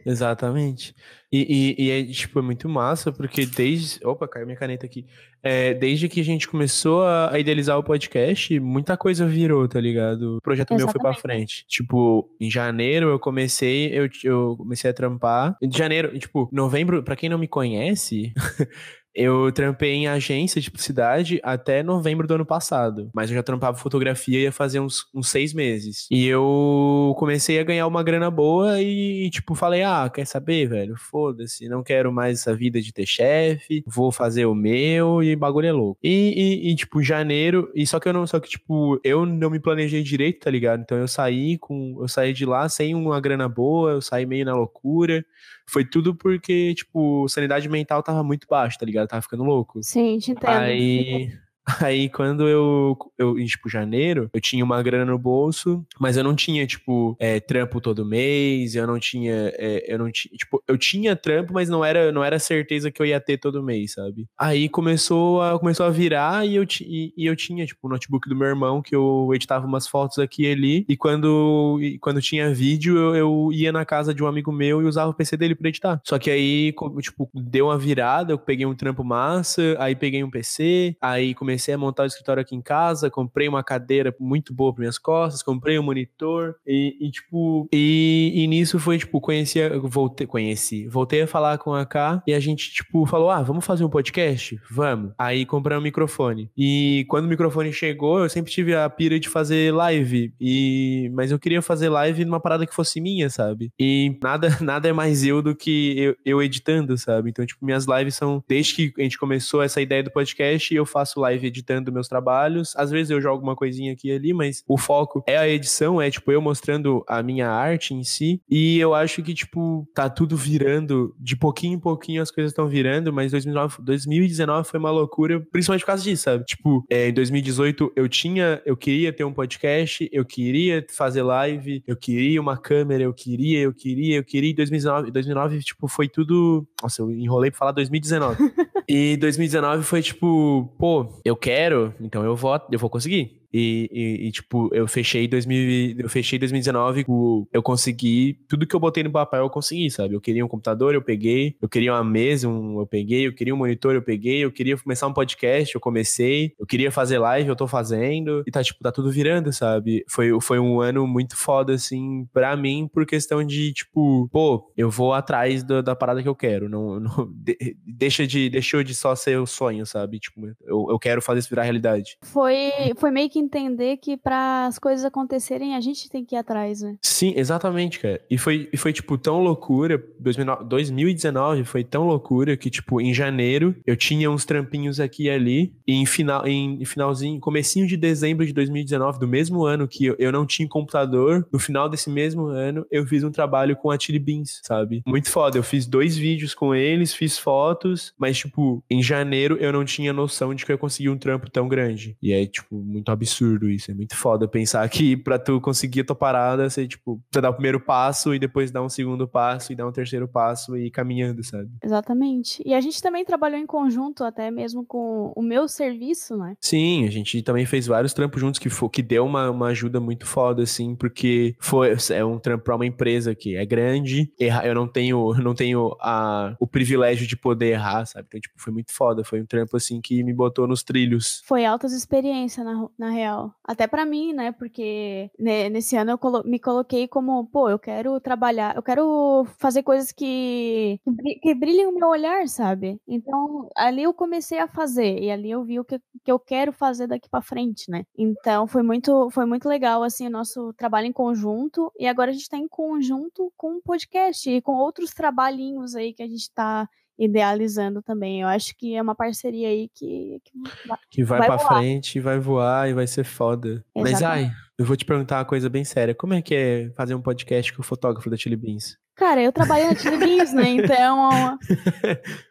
Exatamente. 0.04 0.94
E, 1.30 1.74
e, 1.78 1.84
e, 1.86 1.90
é, 1.90 2.04
tipo, 2.04 2.38
é 2.38 2.42
muito 2.42 2.68
massa, 2.68 3.10
porque 3.12 3.44
desde. 3.44 4.04
Opa, 4.06 4.28
caiu 4.28 4.46
minha 4.46 4.58
caneta 4.58 4.86
aqui. 4.86 5.04
É, 5.42 5.74
desde 5.74 6.08
que 6.08 6.20
a 6.20 6.24
gente 6.24 6.48
começou 6.48 7.02
a, 7.02 7.32
a, 7.32 7.38
idealizar 7.38 7.78
o 7.78 7.82
podcast, 7.82 8.58
muita 8.60 8.96
coisa 8.96 9.26
virou, 9.26 9.66
tá 9.68 9.80
ligado? 9.80 10.36
O 10.36 10.40
projeto 10.40 10.72
Exatamente. 10.72 10.84
meu 10.84 10.92
foi 10.92 11.00
pra 11.00 11.20
frente. 11.20 11.64
Tipo, 11.66 12.28
em 12.40 12.50
janeiro 12.50 13.08
eu 13.08 13.18
comecei, 13.18 13.88
eu, 13.92 14.08
eu 14.22 14.56
comecei 14.56 14.90
a 14.90 14.94
trampar. 14.94 15.56
Em 15.60 15.70
janeiro, 15.70 16.16
tipo, 16.18 16.48
novembro, 16.52 17.02
pra 17.02 17.16
quem 17.16 17.28
não 17.28 17.38
me 17.38 17.48
conhece. 17.48 18.32
Eu 19.16 19.50
trampei 19.50 19.94
em 19.94 20.06
agência 20.06 20.60
de 20.60 20.70
publicidade 20.70 21.40
até 21.42 21.82
novembro 21.82 22.26
do 22.26 22.34
ano 22.34 22.44
passado. 22.44 23.10
Mas 23.14 23.30
eu 23.30 23.36
já 23.36 23.42
trampava 23.42 23.78
fotografia 23.78 24.38
e 24.38 24.42
ia 24.42 24.52
fazer 24.52 24.78
uns, 24.78 25.06
uns 25.14 25.28
seis 25.30 25.54
meses. 25.54 26.06
E 26.10 26.26
eu 26.26 27.14
comecei 27.18 27.58
a 27.58 27.64
ganhar 27.64 27.86
uma 27.86 28.02
grana 28.02 28.30
boa 28.30 28.80
e, 28.82 29.30
tipo, 29.30 29.54
falei: 29.54 29.82
ah, 29.82 30.10
quer 30.12 30.26
saber, 30.26 30.68
velho? 30.68 30.96
Foda-se, 30.96 31.68
não 31.68 31.82
quero 31.82 32.12
mais 32.12 32.40
essa 32.40 32.54
vida 32.54 32.80
de 32.80 32.92
ter 32.92 33.06
chefe, 33.06 33.82
vou 33.86 34.12
fazer 34.12 34.44
o 34.44 34.54
meu 34.54 35.22
e 35.22 35.34
bagulho 35.34 35.66
é 35.66 35.72
louco. 35.72 35.98
E, 36.02 36.66
e, 36.66 36.70
e, 36.70 36.76
tipo, 36.76 37.02
janeiro, 37.02 37.70
e 37.74 37.86
só 37.86 37.98
que 37.98 38.08
eu 38.08 38.12
não, 38.12 38.26
só 38.26 38.38
que, 38.38 38.50
tipo, 38.50 39.00
eu 39.02 39.24
não 39.24 39.48
me 39.48 39.58
planejei 39.58 40.02
direito, 40.02 40.40
tá 40.44 40.50
ligado? 40.50 40.82
Então 40.82 40.98
eu 40.98 41.08
saí 41.08 41.56
com, 41.58 41.96
eu 42.00 42.08
saí 42.08 42.32
de 42.34 42.44
lá 42.44 42.68
sem 42.68 42.94
uma 42.94 43.18
grana 43.20 43.48
boa, 43.48 43.92
eu 43.92 44.02
saí 44.02 44.26
meio 44.26 44.44
na 44.44 44.54
loucura. 44.54 45.24
Foi 45.68 45.84
tudo 45.84 46.14
porque, 46.14 46.74
tipo, 46.74 47.28
sanidade 47.28 47.68
mental 47.68 48.02
tava 48.02 48.22
muito 48.22 48.46
baixa, 48.48 48.78
tá 48.78 48.86
ligado? 48.86 49.05
Tava 49.06 49.22
ficando 49.22 49.44
louco. 49.44 49.82
Sim, 49.82 50.18
te 50.18 50.32
entendo. 50.32 50.50
Aí. 50.50 51.30
Aí, 51.80 52.08
quando 52.08 52.48
eu, 52.48 52.96
eu, 53.18 53.34
tipo, 53.44 53.68
janeiro, 53.68 54.30
eu 54.32 54.40
tinha 54.40 54.64
uma 54.64 54.82
grana 54.82 55.04
no 55.04 55.18
bolso, 55.18 55.84
mas 55.98 56.16
eu 56.16 56.22
não 56.22 56.34
tinha, 56.34 56.66
tipo, 56.66 57.16
é, 57.18 57.40
trampo 57.40 57.80
todo 57.80 58.06
mês, 58.06 58.74
eu 58.74 58.86
não 58.86 58.98
tinha, 58.98 59.52
é, 59.56 59.84
eu 59.92 59.98
não 59.98 60.10
tinha, 60.10 60.32
tipo, 60.36 60.62
eu 60.66 60.78
tinha 60.78 61.16
trampo, 61.16 61.52
mas 61.52 61.68
não 61.68 61.84
era, 61.84 62.12
não 62.12 62.22
era 62.22 62.38
certeza 62.38 62.90
que 62.90 63.02
eu 63.02 63.06
ia 63.06 63.20
ter 63.20 63.38
todo 63.38 63.62
mês, 63.62 63.94
sabe? 63.94 64.26
Aí 64.38 64.68
começou 64.68 65.42
a, 65.42 65.58
começou 65.58 65.86
a 65.86 65.90
virar 65.90 66.46
e 66.46 66.54
eu, 66.54 66.64
e, 66.80 67.12
e 67.16 67.26
eu 67.26 67.34
tinha, 67.34 67.66
tipo, 67.66 67.86
o 67.86 67.90
notebook 67.90 68.28
do 68.28 68.36
meu 68.36 68.46
irmão, 68.46 68.80
que 68.80 68.94
eu 68.94 69.30
editava 69.34 69.66
umas 69.66 69.88
fotos 69.88 70.18
aqui 70.18 70.44
e 70.44 70.52
ali, 70.52 70.86
e 70.88 70.96
quando, 70.96 71.78
e 71.82 71.98
quando 71.98 72.20
tinha 72.20 72.54
vídeo, 72.54 72.96
eu, 72.96 73.16
eu 73.16 73.50
ia 73.52 73.72
na 73.72 73.84
casa 73.84 74.14
de 74.14 74.22
um 74.22 74.26
amigo 74.26 74.52
meu 74.52 74.80
e 74.82 74.84
usava 74.84 75.10
o 75.10 75.14
PC 75.14 75.36
dele 75.36 75.54
pra 75.54 75.68
editar. 75.68 76.00
Só 76.04 76.18
que 76.18 76.30
aí, 76.30 76.72
tipo, 77.00 77.28
deu 77.34 77.66
uma 77.66 77.78
virada, 77.78 78.32
eu 78.32 78.38
peguei 78.38 78.66
um 78.66 78.74
trampo 78.74 79.02
massa, 79.02 79.76
aí 79.80 79.96
peguei 79.96 80.22
um 80.22 80.30
PC, 80.30 80.96
aí 81.00 81.34
comecei 81.34 81.55
comecei 81.56 81.74
a 81.74 81.78
montar 81.78 82.02
o 82.02 82.06
escritório 82.06 82.42
aqui 82.42 82.54
em 82.54 82.60
casa, 82.60 83.10
comprei 83.10 83.48
uma 83.48 83.64
cadeira 83.64 84.14
muito 84.20 84.52
boa 84.52 84.72
para 84.72 84.80
minhas 84.80 84.98
costas, 84.98 85.42
comprei 85.42 85.78
um 85.78 85.82
monitor 85.82 86.54
e, 86.66 86.96
e 87.00 87.10
tipo, 87.10 87.66
e, 87.72 88.32
e, 88.34 88.46
nisso 88.46 88.78
foi, 88.78 88.98
tipo, 88.98 89.20
conheci, 89.20 89.58
voltei, 89.82 90.26
conheci, 90.26 90.86
voltei 90.86 91.22
a 91.22 91.26
falar 91.26 91.56
com 91.56 91.72
a 91.72 91.86
K 91.86 92.22
e 92.26 92.34
a 92.34 92.40
gente, 92.40 92.70
tipo, 92.72 93.06
falou, 93.06 93.30
ah, 93.30 93.42
vamos 93.42 93.64
fazer 93.64 93.84
um 93.84 93.88
podcast? 93.88 94.60
Vamos. 94.70 95.12
Aí 95.18 95.46
comprei 95.46 95.76
um 95.78 95.80
microfone. 95.80 96.50
E 96.56 97.06
quando 97.08 97.24
o 97.24 97.28
microfone 97.28 97.72
chegou, 97.72 98.18
eu 98.18 98.28
sempre 98.28 98.52
tive 98.52 98.74
a 98.74 98.88
pira 98.90 99.18
de 99.18 99.28
fazer 99.28 99.72
live, 99.72 100.34
e 100.38 101.10
mas 101.14 101.30
eu 101.30 101.38
queria 101.38 101.62
fazer 101.62 101.88
live 101.88 102.24
numa 102.24 102.40
parada 102.40 102.66
que 102.66 102.74
fosse 102.74 103.00
minha, 103.00 103.30
sabe? 103.30 103.72
E 103.78 104.18
nada, 104.22 104.48
nada 104.60 104.88
é 104.88 104.92
mais 104.92 105.24
eu 105.24 105.40
do 105.40 105.54
que 105.54 105.98
eu, 105.98 106.16
eu 106.24 106.42
editando, 106.42 106.98
sabe? 106.98 107.30
Então, 107.30 107.46
tipo, 107.46 107.64
minhas 107.64 107.86
lives 107.86 108.14
são, 108.14 108.44
desde 108.46 108.74
que 108.74 108.92
a 108.98 109.02
gente 109.02 109.18
começou 109.18 109.62
essa 109.62 109.80
ideia 109.80 110.02
do 110.02 110.10
podcast, 110.10 110.74
eu 110.74 110.84
faço 110.84 111.20
live 111.20 111.45
editando 111.46 111.92
meus 111.92 112.08
trabalhos. 112.08 112.74
Às 112.76 112.90
vezes 112.90 113.10
eu 113.10 113.20
jogo 113.20 113.42
uma 113.42 113.56
coisinha 113.56 113.92
aqui 113.92 114.08
e 114.08 114.12
ali, 114.12 114.32
mas 114.32 114.62
o 114.68 114.76
foco 114.76 115.22
é 115.26 115.36
a 115.36 115.48
edição, 115.48 116.00
é 116.00 116.10
tipo 116.10 116.30
eu 116.30 116.40
mostrando 116.40 117.04
a 117.08 117.22
minha 117.22 117.48
arte 117.48 117.94
em 117.94 118.02
si. 118.02 118.40
E 118.48 118.78
eu 118.78 118.94
acho 118.94 119.22
que, 119.22 119.34
tipo, 119.34 119.88
tá 119.94 120.08
tudo 120.08 120.36
virando, 120.36 121.14
de 121.18 121.36
pouquinho 121.36 121.74
em 121.74 121.80
pouquinho 121.80 122.22
as 122.22 122.30
coisas 122.30 122.52
estão 122.52 122.66
virando, 122.66 123.12
mas 123.12 123.32
2009, 123.32 123.82
2019 123.82 124.68
foi 124.68 124.78
uma 124.78 124.90
loucura, 124.90 125.40
principalmente 125.52 125.82
por 125.82 125.86
causa 125.86 126.02
disso, 126.02 126.24
sabe? 126.24 126.44
Tipo, 126.44 126.84
é, 126.90 127.08
em 127.08 127.12
2018 127.12 127.92
eu 127.96 128.08
tinha, 128.08 128.60
eu 128.64 128.76
queria 128.76 129.12
ter 129.12 129.24
um 129.24 129.32
podcast, 129.32 130.08
eu 130.12 130.24
queria 130.24 130.84
fazer 130.90 131.22
live, 131.22 131.82
eu 131.86 131.96
queria 131.96 132.40
uma 132.40 132.56
câmera, 132.56 133.02
eu 133.02 133.12
queria, 133.12 133.60
eu 133.60 133.72
queria, 133.72 134.16
eu 134.16 134.24
queria. 134.24 134.50
Em 134.50 134.54
2019, 134.54 135.10
2009 135.10 135.58
tipo, 135.60 135.88
foi 135.88 136.08
tudo. 136.08 136.66
Nossa, 136.82 137.02
eu 137.02 137.10
enrolei 137.10 137.50
pra 137.50 137.58
falar 137.58 137.72
2019. 137.72 138.36
e 138.88 139.16
2019 139.16 139.82
foi 139.84 140.02
tipo, 140.02 140.72
pô, 140.78 141.06
eu 141.24 141.36
quero, 141.36 141.94
então 142.00 142.24
eu 142.24 142.36
vou, 142.36 142.60
eu 142.70 142.78
vou 142.78 142.90
conseguir. 142.90 143.45
E, 143.58 143.88
e, 143.90 144.26
e, 144.26 144.32
tipo, 144.32 144.68
eu 144.74 144.86
fechei 144.86 145.26
2000, 145.26 145.96
eu 146.00 146.10
fechei 146.10 146.38
2019, 146.38 147.06
eu 147.50 147.62
consegui 147.62 148.38
tudo 148.46 148.66
que 148.66 148.76
eu 148.76 148.80
botei 148.80 149.02
no 149.02 149.10
papel, 149.10 149.44
eu 149.44 149.50
consegui, 149.50 149.90
sabe? 149.90 150.14
Eu 150.14 150.20
queria 150.20 150.44
um 150.44 150.48
computador, 150.48 150.94
eu 150.94 151.00
peguei, 151.00 151.56
eu 151.62 151.66
queria 151.66 151.94
uma 151.94 152.04
mesa, 152.04 152.46
um, 152.46 152.80
eu 152.80 152.86
peguei, 152.86 153.26
eu 153.26 153.32
queria 153.32 153.54
um 153.54 153.56
monitor, 153.56 153.94
eu 153.94 154.02
peguei, 154.02 154.44
eu 154.44 154.52
queria 154.52 154.76
começar 154.76 155.06
um 155.06 155.12
podcast, 155.14 155.74
eu 155.74 155.80
comecei, 155.80 156.52
eu 156.60 156.66
queria 156.66 156.92
fazer 156.92 157.18
live, 157.18 157.48
eu 157.48 157.56
tô 157.56 157.66
fazendo, 157.66 158.42
e 158.46 158.50
tá, 158.50 158.62
tipo, 158.62 158.78
tá 158.82 158.92
tudo 158.92 159.10
virando, 159.10 159.50
sabe? 159.54 160.04
Foi, 160.06 160.38
foi 160.42 160.58
um 160.58 160.82
ano 160.82 161.06
muito 161.06 161.34
foda, 161.34 161.72
assim, 161.72 162.28
pra 162.34 162.54
mim, 162.58 162.86
por 162.92 163.06
questão 163.06 163.42
de, 163.42 163.72
tipo, 163.72 164.28
pô, 164.30 164.70
eu 164.76 164.90
vou 164.90 165.14
atrás 165.14 165.64
da, 165.64 165.80
da 165.80 165.96
parada 165.96 166.22
que 166.22 166.28
eu 166.28 166.36
quero, 166.36 166.68
não, 166.68 167.00
não 167.00 167.32
de, 167.32 167.74
deixa 167.86 168.26
de, 168.26 168.50
deixou 168.50 168.84
de 168.84 168.94
só 168.94 169.14
ser 169.14 169.38
o 169.38 169.46
sonho, 169.46 169.86
sabe? 169.86 170.18
Tipo, 170.18 170.46
eu, 170.62 170.88
eu 170.90 170.98
quero 170.98 171.22
fazer 171.22 171.38
isso 171.38 171.48
virar 171.48 171.62
realidade. 171.62 172.18
Foi, 172.22 172.70
foi 172.98 173.10
meio 173.10 173.30
que 173.30 173.45
entender 173.46 173.96
que 173.96 174.16
para 174.16 174.66
as 174.66 174.78
coisas 174.78 175.04
acontecerem, 175.04 175.74
a 175.74 175.80
gente 175.80 176.10
tem 176.10 176.24
que 176.24 176.34
ir 176.34 176.38
atrás, 176.38 176.82
né? 176.82 176.96
Sim, 177.00 177.32
exatamente, 177.36 178.00
cara. 178.00 178.20
E 178.30 178.36
foi, 178.36 178.68
e 178.72 178.76
foi 178.76 178.92
tipo, 178.92 179.16
tão 179.16 179.40
loucura. 179.40 180.02
2019 180.20 181.64
foi 181.64 181.84
tão 181.84 182.06
loucura 182.06 182.56
que, 182.56 182.68
tipo, 182.68 183.00
em 183.00 183.14
janeiro 183.14 183.74
eu 183.86 183.96
tinha 183.96 184.30
uns 184.30 184.44
trampinhos 184.44 185.00
aqui 185.00 185.24
e 185.24 185.30
ali. 185.30 185.72
E 185.86 185.94
em, 185.94 186.04
final, 186.04 186.46
em 186.46 186.84
finalzinho, 186.84 187.40
comecinho 187.40 187.86
de 187.86 187.96
dezembro 187.96 188.44
de 188.44 188.52
2019, 188.52 189.18
do 189.18 189.28
mesmo 189.28 189.64
ano 189.64 189.86
que 189.88 190.14
eu, 190.18 190.32
não 190.32 190.44
tinha 190.44 190.68
computador, 190.68 191.46
no 191.52 191.58
final 191.58 191.88
desse 191.88 192.10
mesmo 192.10 192.46
ano, 192.46 192.84
eu 192.90 193.06
fiz 193.06 193.22
um 193.22 193.30
trabalho 193.30 193.76
com 193.76 193.90
a 193.90 193.98
Chili 193.98 194.18
Beans, 194.18 194.60
sabe? 194.62 195.02
Muito 195.06 195.30
foda. 195.30 195.56
Eu 195.56 195.62
fiz 195.62 195.86
dois 195.86 196.16
vídeos 196.16 196.54
com 196.54 196.74
eles, 196.74 197.14
fiz 197.14 197.38
fotos, 197.38 198.12
mas, 198.18 198.36
tipo, 198.36 198.82
em 198.90 199.02
janeiro 199.02 199.56
eu 199.60 199.72
não 199.72 199.84
tinha 199.84 200.12
noção 200.12 200.54
de 200.54 200.66
que 200.66 200.72
eu 200.72 200.78
conseguia 200.78 201.12
um 201.12 201.18
trampo 201.18 201.50
tão 201.50 201.68
grande. 201.68 202.16
E 202.20 202.32
é, 202.32 202.44
tipo, 202.46 202.76
muito 202.76 203.10
absurdo 203.10 203.25
absurdo 203.26 203.68
isso. 203.68 203.90
É 203.90 203.94
muito 203.94 204.16
foda 204.16 204.46
pensar 204.46 204.88
que 204.88 205.16
pra 205.16 205.38
tu 205.38 205.60
conseguir 205.60 206.00
a 206.00 206.04
tua 206.04 206.16
parada, 206.16 206.68
você, 206.70 206.86
tipo, 206.86 207.20
você 207.30 207.40
dá 207.40 207.50
o 207.50 207.52
primeiro 207.52 207.80
passo 207.80 208.34
e 208.34 208.38
depois 208.38 208.70
dá 208.70 208.82
um 208.82 208.88
segundo 208.88 209.26
passo 209.26 209.72
e 209.72 209.76
dá 209.76 209.86
um 209.86 209.92
terceiro 209.92 210.28
passo 210.28 210.76
e 210.76 210.86
ir 210.86 210.90
caminhando, 210.90 211.42
sabe? 211.42 211.68
Exatamente. 211.82 212.62
E 212.64 212.74
a 212.74 212.80
gente 212.80 213.02
também 213.02 213.24
trabalhou 213.24 213.58
em 213.58 213.66
conjunto, 213.66 214.24
até 214.24 214.50
mesmo 214.50 214.84
com 214.84 215.32
o 215.34 215.42
meu 215.42 215.68
serviço, 215.68 216.36
né? 216.36 216.56
Sim, 216.60 217.06
a 217.06 217.10
gente 217.10 217.42
também 217.42 217.66
fez 217.66 217.86
vários 217.86 218.14
trampos 218.14 218.40
juntos 218.40 218.58
que, 218.58 218.68
foi, 218.68 218.88
que 218.88 219.02
deu 219.02 219.24
uma, 219.24 219.50
uma 219.50 219.68
ajuda 219.68 220.00
muito 220.00 220.26
foda, 220.26 220.62
assim, 220.62 220.94
porque 220.94 221.54
foi, 221.58 221.96
é 222.10 222.24
um 222.24 222.38
trampo 222.38 222.64
pra 222.64 222.76
uma 222.76 222.86
empresa 222.86 223.34
que 223.34 223.56
é 223.56 223.66
grande, 223.66 224.32
errar, 224.38 224.66
eu 224.66 224.74
não 224.74 224.86
tenho, 224.86 225.34
não 225.34 225.54
tenho 225.54 225.96
a, 226.00 226.56
o 226.60 226.66
privilégio 226.66 227.26
de 227.26 227.36
poder 227.36 227.72
errar, 227.72 228.06
sabe? 228.06 228.26
Então, 228.28 228.40
tipo, 228.40 228.54
foi 228.58 228.72
muito 228.72 228.92
foda. 228.92 229.24
Foi 229.24 229.40
um 229.40 229.46
trampo, 229.46 229.76
assim, 229.76 230.00
que 230.00 230.22
me 230.22 230.32
botou 230.32 230.66
nos 230.66 230.82
trilhos. 230.82 231.42
Foi 231.44 231.64
altas 231.64 231.92
experiências, 231.92 232.64
na, 232.64 232.88
na 232.98 233.10
real. 233.16 233.54
Até 233.64 233.86
para 233.86 234.04
mim, 234.04 234.32
né? 234.32 234.52
Porque 234.52 235.30
né, 235.38 235.68
nesse 235.68 235.96
ano 235.96 236.12
eu 236.12 236.18
colo 236.18 236.42
me 236.44 236.58
coloquei 236.58 237.08
como, 237.08 237.46
pô, 237.46 237.68
eu 237.68 237.78
quero 237.78 238.20
trabalhar, 238.20 238.76
eu 238.76 238.82
quero 238.82 239.44
fazer 239.58 239.82
coisas 239.82 240.12
que, 240.12 241.00
que 241.42 241.54
brilhem 241.54 241.86
o 241.86 241.94
meu 241.94 242.08
olhar, 242.08 242.46
sabe? 242.48 243.00
Então, 243.08 243.68
ali 243.76 244.02
eu 244.02 244.14
comecei 244.14 244.58
a 244.58 244.68
fazer 244.68 245.18
e 245.20 245.30
ali 245.30 245.50
eu 245.50 245.64
vi 245.64 245.80
o 245.80 245.84
que, 245.84 245.98
que 246.24 246.30
eu 246.30 246.38
quero 246.38 246.72
fazer 246.72 247.06
daqui 247.06 247.28
para 247.28 247.42
frente, 247.42 247.90
né? 247.90 248.04
Então, 248.16 248.66
foi 248.66 248.82
muito, 248.82 249.30
foi 249.30 249.46
muito 249.46 249.68
legal, 249.68 250.02
assim, 250.02 250.26
o 250.26 250.30
nosso 250.30 250.72
trabalho 250.74 251.06
em 251.06 251.12
conjunto 251.12 251.92
e 251.98 252.06
agora 252.06 252.30
a 252.30 252.34
gente 252.34 252.48
tá 252.48 252.56
em 252.58 252.68
conjunto 252.68 253.52
com 253.56 253.76
o 253.76 253.82
podcast 253.82 254.48
e 254.50 254.60
com 254.60 254.72
outros 254.72 255.12
trabalhinhos 255.14 255.94
aí 255.94 256.12
que 256.12 256.22
a 256.22 256.28
gente 256.28 256.50
tá 256.52 256.88
idealizando 257.18 258.02
também. 258.02 258.42
Eu 258.42 258.48
acho 258.48 258.76
que 258.76 258.94
é 258.94 259.02
uma 259.02 259.14
parceria 259.14 259.68
aí 259.68 259.88
que, 259.94 260.40
que, 260.44 260.52
vai, 260.86 260.98
que 261.10 261.24
vai, 261.24 261.38
vai 261.38 261.48
pra 261.48 261.56
voar. 261.56 261.78
frente, 261.78 262.20
vai 262.20 262.38
voar 262.38 262.88
e 262.88 262.94
vai 262.94 263.06
ser 263.06 263.24
foda. 263.24 263.84
Exatamente. 263.94 264.12
Mas, 264.12 264.22
ai, 264.22 264.50
eu 264.78 264.84
vou 264.84 264.96
te 264.96 265.04
perguntar 265.04 265.38
uma 265.38 265.44
coisa 265.44 265.68
bem 265.68 265.84
séria. 265.84 266.14
Como 266.14 266.34
é 266.34 266.42
que 266.42 266.54
é 266.54 266.90
fazer 266.96 267.14
um 267.14 267.22
podcast 267.22 267.72
com 267.72 267.80
o 267.80 267.84
fotógrafo 267.84 268.28
da 268.28 268.36
Chili 268.36 268.56
Beans? 268.56 268.98
Cara, 269.16 269.42
eu 269.42 269.50
trabalho 269.50 269.86
na 269.86 269.94
Chili 269.94 270.18
Beans, 270.18 270.52
né? 270.52 270.68
Então. 270.76 271.30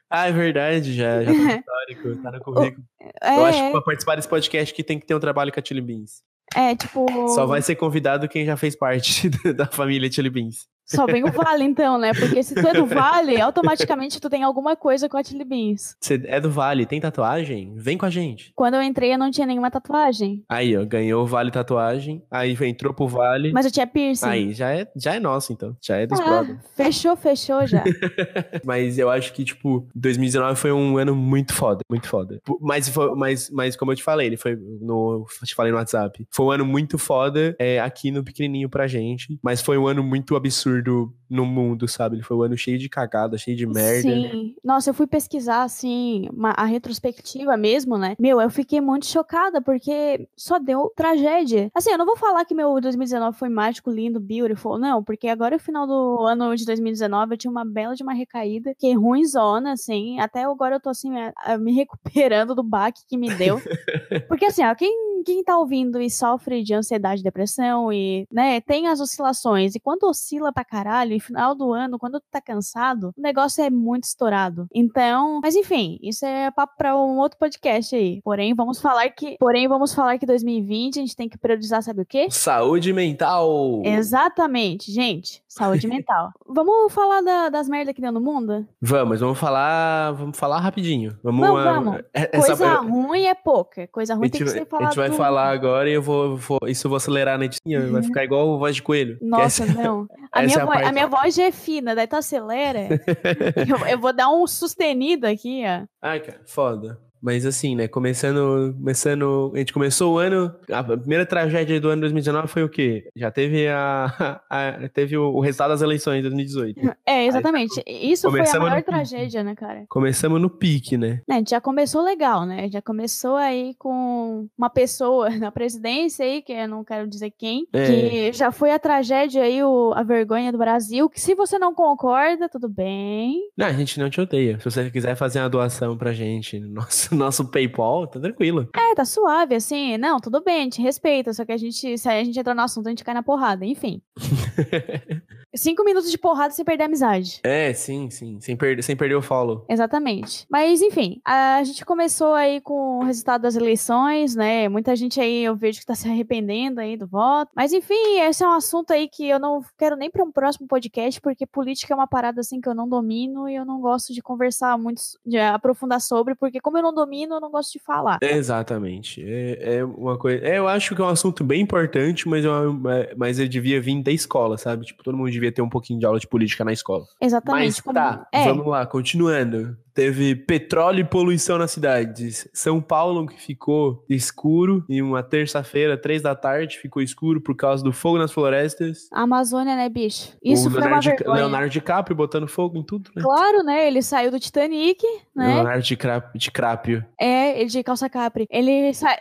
ah, 0.10 0.28
é 0.28 0.32
verdade, 0.32 0.94
já, 0.94 1.24
já 1.24 1.32
tá 1.32 1.38
no 1.38 1.50
histórico, 1.60 2.24
tá 2.24 2.32
no 2.32 2.40
currículo. 2.42 2.84
É... 3.22 3.38
Eu 3.38 3.46
acho 3.46 3.64
que 3.64 3.72
pra 3.72 3.82
participar 3.82 4.16
desse 4.16 4.28
podcast 4.28 4.74
que 4.74 4.84
tem 4.84 5.00
que 5.00 5.06
ter 5.06 5.14
um 5.14 5.20
trabalho 5.20 5.52
com 5.52 5.60
a 5.60 5.64
Chili 5.64 5.82
Beans. 5.82 6.24
É, 6.56 6.76
tipo. 6.76 7.06
Só 7.30 7.46
vai 7.46 7.62
ser 7.62 7.76
convidado 7.76 8.28
quem 8.28 8.46
já 8.46 8.58
fez 8.58 8.76
parte 8.76 9.30
da 9.56 9.66
família 9.66 10.12
Chili 10.12 10.30
Beans. 10.30 10.68
Só 10.86 11.06
vem 11.06 11.24
o 11.24 11.32
Vale, 11.32 11.64
então, 11.64 11.98
né? 11.98 12.14
Porque 12.14 12.44
se 12.44 12.54
tu 12.54 12.68
é 12.68 12.74
do 12.74 12.86
Vale, 12.86 13.42
automaticamente 13.42 14.22
tu 14.22 14.30
tem 14.30 14.44
alguma 14.44 14.76
coisa 14.76 15.10
com 15.10 15.18
a 15.18 15.24
Chili 15.24 15.44
Beans. 15.44 15.96
Você 16.00 16.22
é 16.26 16.40
do 16.40 16.52
Vale, 16.52 16.86
tem 16.86 17.02
tatuagem? 17.02 17.74
Vem 17.76 17.98
com 17.98 18.06
a 18.06 18.10
gente. 18.10 18.52
Quando 18.56 18.76
eu 18.76 18.84
entrei, 18.84 19.14
eu 19.14 19.18
não 19.18 19.32
tinha 19.32 19.48
nenhuma 19.48 19.72
tatuagem. 19.72 20.44
Aí, 20.48 20.78
ó, 20.78 20.86
ganhou 20.86 21.24
o 21.24 21.28
Vale 21.28 21.50
Tatuagem, 21.50 22.24
aí 22.30 22.56
entrou 22.62 22.94
pro 22.94 23.08
Vale. 23.08 23.52
Mas 23.52 23.66
eu 23.66 23.72
tinha 23.72 23.88
piercing. 23.88 24.28
Aí, 24.28 24.54
já 24.54 24.72
é, 24.72 24.88
já 24.96 25.16
é 25.16 25.20
nosso, 25.20 25.52
então. 25.52 25.76
Já 25.82 25.98
é 25.98 26.06
dos 26.06 26.20
ah, 26.20 26.24
brothers. 26.24 26.60
Fechou, 26.76 27.16
fechou 27.16 27.66
já. 27.66 27.84
mas 28.64 29.00
eu 29.00 29.10
acho 29.10 29.34
que, 29.34 29.44
tipo, 29.44 29.88
2019 29.96 30.60
foi 30.60 30.72
um 30.72 30.98
ano 30.98 31.16
muito 31.16 31.54
foda, 31.54 31.82
muito 31.90 32.08
foda. 32.08 32.40
Mas, 32.62 32.88
foi, 32.90 33.16
mas, 33.16 33.50
mas 33.50 33.76
como 33.76 33.92
eu 33.92 33.96
te 33.96 34.04
falei, 34.04 34.28
ele 34.28 34.38
foi 34.38 34.56
no. 34.56 35.26
Te 35.44 35.56
falei 35.56 35.72
no 35.72 35.78
WhatsApp. 35.78 36.28
Foi 36.32 36.46
um 36.46 36.52
ano 36.52 36.66
muito 36.66 36.98
foda 36.98 37.56
é, 37.60 37.80
aqui 37.80 38.12
no 38.12 38.24
pequenininho 38.24 38.70
pra 38.70 38.88
gente, 38.88 39.40
mas 39.44 39.62
foi 39.62 39.78
um 39.78 39.88
ano 39.88 40.04
muito 40.04 40.36
absurdo 40.36 40.75
absurdo 40.76 41.14
no 41.30 41.46
mundo, 41.46 41.88
sabe? 41.88 42.16
Ele 42.16 42.24
foi 42.24 42.38
um 42.38 42.44
ano 42.44 42.58
cheio 42.58 42.78
de 42.78 42.88
cagada, 42.88 43.38
cheio 43.38 43.58
de 43.58 43.66
merda. 43.66 44.02
Sim. 44.02 44.56
Nossa, 44.64 44.90
eu 44.90 44.94
fui 44.94 45.08
pesquisar, 45.08 45.64
assim, 45.64 46.30
uma, 46.32 46.52
a 46.52 46.66
retrospectiva 46.66 47.58
mesmo, 47.58 47.98
né? 47.98 48.16
Meu, 48.20 48.40
eu 48.40 48.50
fiquei 48.50 48.80
muito 48.80 49.08
chocada, 49.08 49.62
porque 49.62 50.28
só 50.36 50.60
deu 50.60 50.92
tragédia. 50.96 51.72
Assim, 51.74 51.92
eu 51.92 51.98
não 51.98 52.06
vou 52.06 52.16
falar 52.16 52.46
que 52.46 52.54
meu 52.54 52.80
2019 52.80 53.38
foi 53.38 53.50
mágico, 53.50 53.90
lindo, 53.90 54.20
beautiful, 54.20 54.78
não, 54.78 55.04
porque 55.04 55.28
agora, 55.28 55.56
no 55.56 55.60
final 55.60 55.88
do 55.88 56.26
ano 56.26 56.56
de 56.56 56.66
2019, 56.66 57.34
eu 57.34 57.38
tinha 57.38 57.52
uma 57.52 57.66
bela 57.66 57.96
de 57.96 58.04
uma 58.04 58.14
recaída, 58.14 58.74
que 58.78 58.88
é 58.88 58.94
ruimzona, 58.94 59.74
assim, 59.74 60.20
até 60.20 60.44
agora 60.44 60.76
eu 60.76 60.80
tô, 60.80 60.90
assim, 60.90 61.12
me 61.60 61.74
recuperando 61.74 62.54
do 62.54 62.64
baque 62.64 63.02
que 63.08 63.18
me 63.18 63.34
deu. 63.34 63.60
porque, 64.28 64.46
assim, 64.46 64.64
ó, 64.64 64.76
quem, 64.76 65.24
quem 65.24 65.44
tá 65.44 65.58
ouvindo 65.58 66.00
e 66.00 66.10
sofre 66.10 66.62
de 66.62 66.74
ansiedade, 66.74 67.24
depressão 67.24 67.92
e, 67.92 68.28
né, 68.32 68.62
tem 68.62 68.88
as 68.88 69.00
oscilações, 69.00 69.74
e 69.76 69.80
quando 69.80 70.04
oscila 70.04 70.54
pra 70.54 70.64
caralho, 70.66 71.14
e 71.14 71.20
final 71.20 71.56
do 71.56 71.72
ano, 71.74 71.98
quando 71.98 72.20
tu 72.20 72.26
tá 72.30 72.42
cansado, 72.42 73.12
o 73.18 73.22
negócio 73.22 73.64
é 73.64 73.70
muito 73.70 74.04
estourado. 74.04 74.68
Então, 74.74 75.40
mas 75.42 75.56
enfim, 75.56 75.98
isso 76.02 76.26
é 76.26 76.52
papo 76.52 76.74
pra 76.78 76.96
um 76.96 77.18
outro 77.18 77.38
podcast 77.38 77.96
aí. 77.96 78.22
Porém, 78.24 78.54
vamos 78.54 78.82
falar 78.82 79.10
que, 79.10 79.38
porém, 79.40 79.68
vamos 79.68 79.94
falar 79.94 80.18
que 80.18 80.26
2020 80.26 80.98
a 80.98 81.02
gente 81.02 81.16
tem 81.16 81.30
que 81.30 81.38
priorizar, 81.38 81.82
sabe 81.82 82.02
o 82.02 82.06
quê? 82.06 82.28
Saúde 82.30 82.92
mental. 82.92 83.82
Exatamente, 83.86 84.92
gente. 84.92 85.42
Saúde 85.56 85.88
mental. 85.88 86.32
Vamos 86.46 86.94
falar 86.94 87.22
da, 87.22 87.48
das 87.48 87.70
merdas 87.70 87.96
que 87.96 88.02
deu 88.02 88.12
no 88.12 88.20
mundo? 88.20 88.68
Vamos, 88.82 89.22
vamos 89.22 89.40
falar, 89.40 90.12
vamos 90.12 90.38
falar 90.38 90.60
rapidinho. 90.60 91.18
Vamos, 91.24 91.48
vamos. 91.48 91.64
vamos. 91.64 92.02
É, 92.14 92.30
essa... 92.34 92.48
Coisa 92.48 92.76
ruim 92.76 93.24
é 93.24 93.34
pouca. 93.34 93.88
Coisa 93.88 94.16
ruim 94.16 94.30
tem 94.30 94.44
que 94.44 94.50
ser 94.50 94.66
falado. 94.66 94.88
A 94.88 94.92
gente 94.92 94.98
vai 94.98 95.12
falar 95.12 95.50
agora 95.52 95.90
e 95.90 95.94
eu 95.94 96.02
vou, 96.02 96.36
vou, 96.36 96.60
isso 96.68 96.88
eu 96.88 96.90
vou 96.90 96.98
acelerar 96.98 97.38
na 97.40 97.46
edição, 97.46 97.92
vai 97.92 98.04
ficar 98.04 98.24
igual 98.26 98.60
voz 98.60 98.76
de 98.76 98.84
coelho. 98.84 99.18
Nossa, 99.22 99.64
essa, 99.64 99.82
não. 99.82 100.08
A 100.36 100.42
minha, 100.42 100.58
é 100.58 100.62
a, 100.62 100.90
a 100.90 100.92
minha 100.92 101.08
voz 101.08 101.34
já 101.34 101.44
é 101.44 101.52
fina, 101.52 101.96
daí 101.96 102.08
tu 102.08 102.18
acelera. 102.18 102.90
eu, 103.66 103.88
eu, 103.88 103.98
vou 103.98 104.12
dar 104.12 104.30
um 104.30 104.46
sustenido 104.46 105.26
aqui, 105.26 105.64
ó. 105.66 105.86
Ai, 106.02 106.20
cara, 106.20 106.42
foda. 106.46 107.00
Mas 107.22 107.46
assim, 107.46 107.76
né? 107.76 107.88
Começando, 107.88 108.74
começando. 108.78 109.52
A 109.56 109.58
gente 109.58 109.74
começou 109.74 110.16
o 110.16 110.18
ano. 110.18 110.54
A 110.72 110.84
primeira 110.84 111.26
tragédia 111.26 111.80
do 111.80 111.90
ano 111.90 112.02
2019 112.02 112.48
foi 112.48 112.64
o 112.64 112.70
quê? 112.70 113.10
Já 113.16 113.32
teve 113.32 113.68
a. 113.68 114.42
a 114.50 114.90
teve 114.94 115.18
o, 115.18 115.34
o, 115.34 115.40
resultado 115.40 115.70
das 115.70 115.82
eleições 115.82 116.18
de 116.18 116.24
2018. 116.24 116.96
É, 117.06 117.26
exatamente. 117.26 117.82
Aí, 117.88 118.12
Isso 118.12 118.30
foi 118.30 118.42
a 118.42 118.60
maior 118.60 118.84
tragédia, 118.84 119.44
né, 119.44 119.56
cara? 119.56 119.86
Começamos 119.90 120.42
no 120.42 120.50
pique, 120.50 120.98
né? 120.98 121.22
né? 121.28 121.36
A 121.36 121.38
gente 121.38 121.52
já 121.52 121.62
começou 121.62 122.02
legal, 122.02 122.46
né? 122.46 122.70
Já 122.70 122.82
começou 122.82 123.36
aí 123.36 123.74
com 123.78 124.48
uma 124.58 124.70
pessoa 124.70 125.30
na 125.38 125.52
presidência 125.52 126.26
aí, 126.26 126.42
que 126.42 126.54
eu 126.54 126.68
não 126.68 126.84
quero 126.84 127.08
dizer 127.08 127.32
quem, 127.32 127.68
é. 127.74 127.86
que 127.86 128.34
já 128.34 128.52
foi 128.52 128.72
a 128.72 128.80
tragédia 128.80 129.44
aí, 129.44 129.64
o, 129.64 129.94
a 129.96 130.04
vergonha 130.04 130.52
do 130.52 130.58
Brasil, 130.58 131.10
que 131.10 131.20
se 131.20 131.36
você 131.36 131.58
não 131.58 131.74
concorda, 131.74 132.50
tudo 132.50 132.68
bem. 132.68 133.42
Não, 133.58 133.68
a 133.68 133.74
gente 133.74 134.00
não 134.00 134.10
te 134.10 134.22
odeia. 134.22 134.58
Se 134.60 134.66
você 134.66 134.90
quiser 134.90 135.16
fazer 135.16 135.40
uma 135.40 135.50
doação 135.50 135.98
pra 135.98 136.14
gente, 136.14 136.60
nossa 136.60 137.05
nosso 137.16 137.46
PayPal, 137.46 138.08
tá 138.08 138.20
tranquilo. 138.20 138.70
É, 138.76 138.96
tá 138.96 139.06
suave, 139.06 139.56
assim. 139.56 139.98
Não, 139.98 140.20
tudo 140.20 140.42
bem, 140.44 140.62
a 140.62 140.64
gente 140.64 140.82
respeita. 140.82 141.34
Só 141.34 141.46
que 141.46 141.52
a 141.52 141.58
gente, 141.58 141.98
se 141.98 142.10
a 142.10 142.24
gente 142.24 142.40
entrar 142.40 142.56
no 142.56 142.62
assunto, 142.62 142.88
a 142.88 142.90
gente 142.90 143.04
cai 143.04 143.14
na 143.14 143.24
porrada. 143.24 143.66
Enfim. 143.66 144.02
Cinco 145.56 145.86
minutos 145.86 146.12
de 146.12 146.18
porrada 146.18 146.54
sem 146.54 146.66
perder 146.66 146.84
a 146.84 146.88
amizade. 146.88 147.40
É, 147.42 147.74
sim, 147.74 148.10
sim. 148.10 148.40
Sem, 148.42 148.58
per 148.58 148.84
sem 148.84 148.96
perder 148.96 149.16
o 149.16 149.22
follow. 149.22 149.66
Exatamente. 149.70 150.46
Mas, 150.50 150.82
enfim, 150.82 151.22
a 151.24 151.64
gente 151.64 151.86
começou 151.86 152.34
aí 152.34 152.60
com 152.60 153.00
o 153.00 153.04
resultado 153.04 153.44
das 153.44 153.56
eleições, 153.56 154.36
né? 154.36 154.68
Muita 154.68 154.94
gente 154.98 155.20
aí 155.22 155.46
eu 155.46 155.56
vejo 155.56 155.80
que 155.80 155.86
tá 155.86 155.96
se 155.96 156.10
arrependendo 156.10 156.82
aí 156.82 156.98
do 156.98 157.08
voto. 157.08 157.52
Mas, 157.56 157.72
enfim, 157.72 158.20
esse 158.20 158.44
é 158.44 158.48
um 158.48 158.52
assunto 158.52 158.92
aí 158.92 159.08
que 159.08 159.30
eu 159.30 159.40
não 159.40 159.64
quero 159.78 159.96
nem 159.96 160.12
para 160.12 160.26
um 160.26 160.32
próximo 160.32 160.68
podcast, 160.68 161.22
porque 161.22 161.46
política 161.46 161.94
é 161.94 161.96
uma 161.96 162.08
parada 162.08 162.42
assim 162.42 162.60
que 162.60 162.68
eu 162.68 162.76
não 162.76 162.90
domino 162.90 163.48
e 163.48 163.56
eu 163.56 163.66
não 163.66 163.80
gosto 163.80 164.14
de 164.14 164.22
conversar 164.22 164.78
muito, 164.78 165.02
de 165.26 165.40
aprofundar 165.40 166.02
sobre, 166.02 166.36
porque 166.36 166.60
como 166.60 166.78
eu 166.78 166.84
não 166.84 166.94
domino, 166.96 167.36
eu 167.36 167.42
não 167.42 167.52
gosto 167.52 167.74
de 167.74 167.80
falar. 167.80 168.18
exatamente. 168.22 169.24
É, 169.24 169.78
é 169.78 169.86
uma 169.86 170.18
coisa. 170.18 170.44
É, 170.44 170.58
eu 170.58 170.68
acho 170.68 170.96
que 170.96 171.02
é 171.02 171.06
um 171.06 171.10
assunto 171.10 171.44
bem 171.44 171.62
importante, 171.62 172.28
mas, 172.28 172.44
eu, 172.44 172.82
é, 172.90 173.14
mas 173.16 173.38
ele 173.38 173.50
devia 173.50 173.80
vir 173.80 174.02
da 174.02 174.12
escola, 174.12 174.58
sabe? 174.58 174.86
Tipo, 174.86 175.04
todo 175.04 175.18
mundo 175.18 175.30
devia 175.30 175.52
ter 175.52 175.62
um 175.62 175.70
pouquinho 175.70 176.00
de 176.00 176.06
aula 176.06 176.20
de 176.20 176.28
política 176.28 176.66
na 176.66 176.74
escola. 176.74 177.06
Exatamente. 177.22 177.82
Mas 177.86 177.94
tá, 177.94 178.28
é. 178.32 178.46
vamos 178.46 178.66
lá, 178.68 178.86
continuando. 178.86 179.78
Teve 179.96 180.36
petróleo 180.36 181.00
e 181.00 181.04
poluição 181.06 181.58
nas 181.58 181.72
cidades. 181.72 182.50
São 182.54 182.82
Paulo 182.82 183.26
que 183.26 183.42
ficou 183.42 184.04
escuro 184.10 184.84
e 184.90 185.02
uma 185.02 185.24
terça-feira, 185.24 185.98
três 185.98 186.22
da 186.22 186.36
tarde, 186.36 186.78
ficou 186.78 187.02
escuro 187.02 187.40
por 187.40 187.56
causa 187.56 187.82
do 187.82 187.94
fogo 187.94 188.18
nas 188.18 188.30
florestas. 188.30 189.08
A 189.14 189.22
Amazônia, 189.22 189.74
né, 189.74 189.88
bicho? 189.88 190.34
Isso 190.44 190.68
o 190.68 190.72
foi 190.72 190.82
Leonardo, 190.82 191.08
uma 191.08 191.16
vergonha. 191.16 191.36
Leonardo 191.38 191.70
DiCaprio 191.70 192.14
botando 192.14 192.46
fogo 192.46 192.78
em 192.78 192.84
tudo, 192.84 193.10
né? 193.16 193.24
Claro, 193.24 193.64
né? 193.64 193.88
Ele 193.88 194.02
saiu 194.02 194.32
do 194.32 194.38
Titanic, 194.38 195.02
né? 195.34 195.56
Leonardo 195.56 195.82
DiCaprio. 195.82 196.85
É, 197.20 197.60
ele 197.60 197.70
de 197.70 197.84
calça 197.84 198.10
capri. 198.10 198.48
Ele 198.50 198.94
sa... 198.94 199.18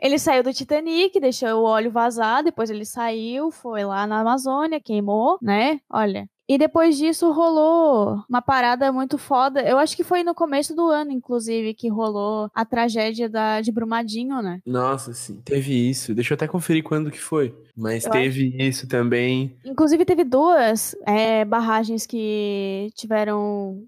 Ele 0.00 0.18
saiu 0.18 0.42
do 0.42 0.52
Titanic, 0.52 1.18
deixou 1.18 1.48
o 1.48 1.64
óleo 1.64 1.90
vazar, 1.90 2.44
depois 2.44 2.70
ele 2.70 2.84
saiu, 2.84 3.50
foi 3.50 3.84
lá 3.84 4.06
na 4.06 4.20
Amazônia, 4.20 4.80
queimou, 4.80 5.38
né? 5.42 5.80
Olha. 5.90 6.28
E 6.48 6.58
depois 6.58 6.98
disso 6.98 7.32
rolou 7.32 8.22
uma 8.28 8.42
parada 8.42 8.92
muito 8.92 9.16
foda. 9.16 9.62
Eu 9.62 9.78
acho 9.78 9.96
que 9.96 10.04
foi 10.04 10.22
no 10.22 10.34
começo 10.34 10.76
do 10.76 10.88
ano, 10.88 11.10
inclusive, 11.10 11.72
que 11.72 11.88
rolou 11.88 12.50
a 12.54 12.64
tragédia 12.64 13.28
da, 13.28 13.60
de 13.60 13.72
Brumadinho, 13.72 14.42
né? 14.42 14.60
Nossa, 14.66 15.14
sim. 15.14 15.40
Teve 15.42 15.88
isso. 15.88 16.14
Deixa 16.14 16.34
eu 16.34 16.36
até 16.36 16.46
conferir 16.46 16.82
quando 16.82 17.10
que 17.10 17.18
foi. 17.18 17.56
Mas 17.74 18.04
eu 18.04 18.10
teve 18.10 18.48
acho... 18.48 18.62
isso 18.62 18.88
também. 18.88 19.56
Inclusive, 19.64 20.04
teve 20.04 20.24
duas 20.24 20.94
é, 21.06 21.44
barragens 21.44 22.06
que 22.06 22.90
tiveram. 22.94 23.82